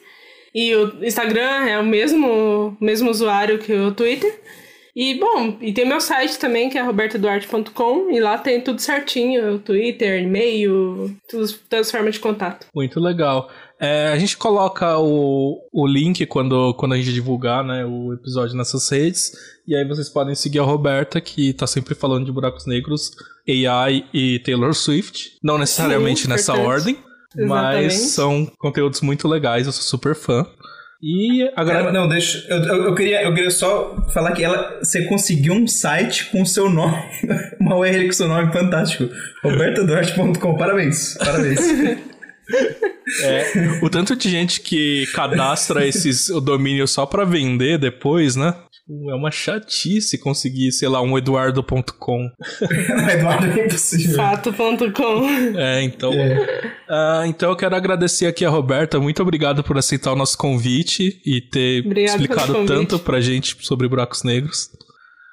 e 0.66 0.74
o 0.74 1.04
Instagram 1.04 1.66
é 1.68 1.78
o 1.78 1.84
mesmo, 1.84 2.76
mesmo 2.80 3.10
usuário 3.10 3.58
que 3.58 3.72
o 3.72 3.92
Twitter. 3.92 4.40
E, 4.96 5.14
bom, 5.14 5.56
e 5.60 5.72
tem 5.72 5.86
meu 5.86 6.00
site 6.00 6.38
também, 6.40 6.68
que 6.68 6.76
é 6.76 6.82
robertoduarte.com, 6.82 8.10
e 8.10 8.18
lá 8.18 8.36
tem 8.36 8.60
tudo 8.60 8.80
certinho, 8.80 9.60
Twitter, 9.60 10.22
e-mail, 10.22 11.16
tudo- 11.28 11.52
todas 11.70 11.86
as 11.86 11.90
formas 11.92 12.14
de 12.14 12.20
contato. 12.20 12.66
Muito 12.74 12.98
legal. 12.98 13.48
É, 13.80 14.08
a 14.08 14.18
gente 14.18 14.36
coloca 14.36 14.98
o, 14.98 15.60
o 15.72 15.86
link 15.86 16.26
quando, 16.26 16.74
quando 16.74 16.94
a 16.94 16.96
gente 16.96 17.12
divulgar 17.12 17.62
né, 17.62 17.84
o 17.84 18.12
episódio 18.12 18.56
nessas 18.56 18.88
redes. 18.88 19.30
E 19.68 19.76
aí 19.76 19.86
vocês 19.86 20.08
podem 20.08 20.34
seguir 20.34 20.58
a 20.58 20.64
Roberta, 20.64 21.20
que 21.20 21.52
tá 21.52 21.64
sempre 21.66 21.94
falando 21.94 22.24
de 22.26 22.32
buracos 22.32 22.66
negros, 22.66 23.12
AI 23.48 24.04
e 24.12 24.40
Taylor 24.40 24.74
Swift. 24.74 25.36
Não 25.44 25.58
necessariamente 25.58 26.22
Sim, 26.22 26.28
nessa 26.28 26.54
ordem, 26.54 26.98
Exatamente. 27.36 27.84
mas 27.84 27.94
são 27.94 28.46
conteúdos 28.58 29.00
muito 29.00 29.28
legais, 29.28 29.66
eu 29.66 29.72
sou 29.72 29.82
super 29.82 30.14
fã. 30.14 30.46
E 31.00 31.48
agora. 31.54 31.92
não, 31.92 32.08
deixa. 32.08 32.44
Eu, 32.48 32.58
eu, 32.58 32.84
eu 32.86 32.94
queria, 32.94 33.22
eu 33.22 33.32
queria 33.32 33.50
só 33.50 34.04
falar 34.12 34.32
que 34.32 34.42
ela, 34.42 34.80
você 34.82 35.04
conseguiu 35.04 35.52
um 35.52 35.66
site 35.66 36.26
com 36.30 36.42
o 36.42 36.46
seu 36.46 36.68
nome. 36.68 36.96
Uma 37.60 37.76
URL 37.76 38.06
com 38.06 38.12
seu 38.12 38.26
nome 38.26 38.52
fantástico. 38.52 39.08
robertaduarte.com. 39.44 40.56
Parabéns. 40.56 41.16
Parabéns. 41.16 41.60
É, 43.22 43.44
o 43.82 43.90
tanto 43.90 44.16
de 44.16 44.30
gente 44.30 44.62
que 44.62 45.06
cadastra 45.14 45.86
esses 45.86 46.30
o 46.30 46.40
domínio 46.40 46.88
só 46.88 47.04
pra 47.04 47.24
vender 47.24 47.78
depois, 47.78 48.36
né? 48.36 48.54
Tipo, 48.72 49.10
é 49.10 49.14
uma 49.14 49.30
chatice 49.30 50.16
conseguir, 50.16 50.72
sei 50.72 50.88
lá, 50.88 51.02
um 51.02 51.16
eduardo.com. 51.18 52.30
Eduardo, 53.12 53.46
é 53.46 53.66
impossível. 53.66 54.16
Fato.com. 54.16 55.58
É, 55.58 55.82
então. 55.82 56.10
Ah, 56.90 57.24
então 57.26 57.50
eu 57.50 57.56
quero 57.56 57.76
agradecer 57.76 58.26
aqui 58.26 58.44
a 58.44 58.50
Roberta. 58.50 58.98
Muito 58.98 59.20
obrigado 59.22 59.62
por 59.62 59.76
aceitar 59.76 60.12
o 60.12 60.16
nosso 60.16 60.38
convite 60.38 61.20
e 61.24 61.40
ter 61.40 61.84
explicado 62.04 62.64
tanto 62.66 62.98
pra 62.98 63.20
gente 63.20 63.56
sobre 63.60 63.86
buracos 63.88 64.22
negros. 64.22 64.70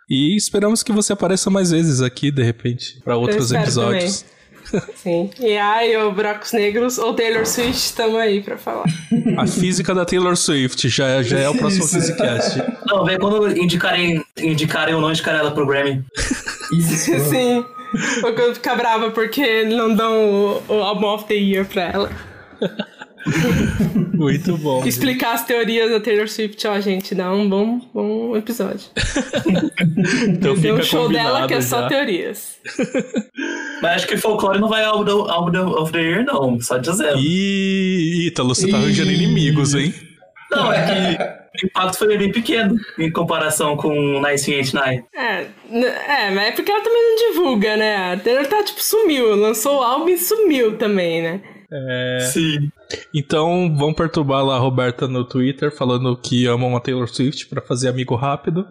E 0.10 0.36
esperamos 0.36 0.84
que 0.84 0.91
você 0.91 1.14
apareça 1.14 1.49
mais 1.49 1.72
vezes 1.72 2.01
aqui, 2.01 2.30
de 2.30 2.43
repente, 2.43 2.99
pra 3.03 3.16
outros 3.18 3.51
episódios. 3.51 4.26
Sim. 4.95 5.30
E 5.39 5.56
aí, 5.58 5.95
o 5.95 6.12
Buracos 6.12 6.51
Negros 6.51 6.97
ou 6.97 7.14
Taylor 7.14 7.45
Swift, 7.45 7.76
estamos 7.78 8.16
aí 8.20 8.41
pra 8.41 8.58
falar. 8.58 8.86
A 9.38 9.45
física 9.45 9.93
da 9.93 10.03
Taylor 10.06 10.36
Swift 10.36 10.89
já, 10.89 11.08
é- 11.08 11.24
já 11.24 11.39
é 11.39 11.47
o 11.47 11.56
próximo. 11.56 11.88
Physicast. 11.88 12.62
Não, 12.88 13.06
vem 13.06 13.18
quando 13.20 13.47
indicarem, 13.58 14.24
indicarem 14.38 14.95
ou 14.95 15.01
não 15.01 15.12
indicarem 15.12 15.39
ela 15.39 15.51
pro 15.51 15.68
Grammy. 15.68 16.03
Isso. 16.74 17.12
Sim. 17.30 17.64
Ou 18.23 18.33
quando 18.33 18.55
ficar 18.55 18.75
brava 18.75 19.11
porque 19.11 19.63
não 19.63 19.93
dão 19.95 20.61
o, 20.67 20.73
o 20.73 20.81
Album 20.81 21.13
of 21.13 21.25
the 21.25 21.36
Year 21.36 21.65
pra 21.65 21.83
ela. 21.83 22.11
Muito 24.13 24.55
bom. 24.57 24.86
Explicar 24.86 25.33
as 25.33 25.45
teorias 25.45 25.89
da 25.89 25.99
Taylor 25.99 26.27
Swift, 26.27 26.67
ó, 26.67 26.79
gente, 26.79 27.15
dá 27.15 27.31
um 27.31 27.49
bom, 27.49 27.81
bom 27.93 28.38
episódio. 28.38 28.88
então 30.27 30.53
Tem 30.53 30.61
fica 30.61 30.73
um 30.73 30.83
show 30.83 31.09
dela 31.09 31.47
que 31.47 31.53
é 31.55 31.57
combinado 31.57 31.63
só 31.63 31.81
já. 31.81 31.88
teorias. 31.88 32.57
Mas 33.81 33.91
acho 33.95 34.07
que 34.07 34.17
folclore 34.17 34.59
não 34.59 34.69
vai 34.69 34.83
ao 34.83 34.97
álbum, 34.99 35.29
álbum 35.29 35.81
of 35.81 35.91
the 35.91 36.01
year, 36.01 36.23
não. 36.23 36.59
Só 36.61 36.77
dizendo. 36.77 37.17
Ih, 37.17 38.27
Ítalo, 38.27 38.53
você 38.53 38.69
tá 38.69 38.77
arranjando 38.77 39.11
inimigos, 39.11 39.73
hein? 39.73 39.93
Não, 40.51 40.71
é 40.71 40.86
que 40.86 41.45
o 41.64 41.68
impacto 41.68 41.97
foi 41.97 42.18
bem 42.18 42.32
pequeno 42.32 42.76
em 42.97 43.12
comparação 43.12 43.78
com 43.78 43.89
1989. 43.89 45.03
É, 45.14 45.47
é, 45.72 46.32
mas 46.32 46.47
é 46.47 46.51
porque 46.51 46.72
ela 46.72 46.84
também 46.84 47.01
não 47.01 47.34
divulga, 47.34 47.78
né? 47.78 48.14
A 48.14 48.18
Taylor 48.18 48.45
tá, 48.47 48.64
tipo, 48.64 48.82
sumiu. 48.82 49.36
Lançou 49.36 49.80
o 49.80 49.84
álbum 49.84 50.10
e 50.10 50.18
sumiu 50.18 50.78
também, 50.78 51.22
né? 51.22 51.41
É, 51.72 52.20
Sim. 52.32 52.70
Então 53.14 53.74
vão 53.76 53.93
perturbar 53.93 54.45
lá 54.45 54.56
a 54.56 54.60
Roberta 54.60 55.08
no 55.08 55.26
Twitter 55.26 55.76
falando 55.76 56.16
que 56.16 56.45
amam 56.45 56.76
a 56.76 56.80
Taylor 56.80 57.08
Swift 57.08 57.47
pra 57.47 57.62
fazer 57.62 57.89
amigo 57.89 58.16
rápido. 58.16 58.66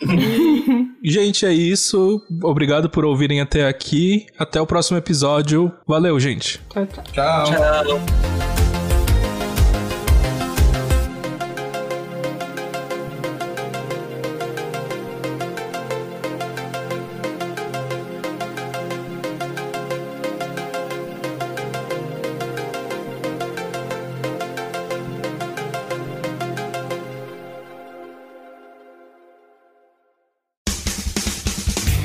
gente, 1.02 1.44
é 1.44 1.52
isso. 1.52 2.22
Obrigado 2.42 2.88
por 2.88 3.04
ouvirem 3.04 3.40
até 3.40 3.66
aqui. 3.66 4.26
Até 4.38 4.60
o 4.60 4.66
próximo 4.66 4.96
episódio. 4.98 5.72
Valeu, 5.86 6.18
gente. 6.18 6.60
Tchau, 6.70 6.86
tchau. 6.86 7.04
Tchau. 7.12 7.44
Tchau. 7.44 8.47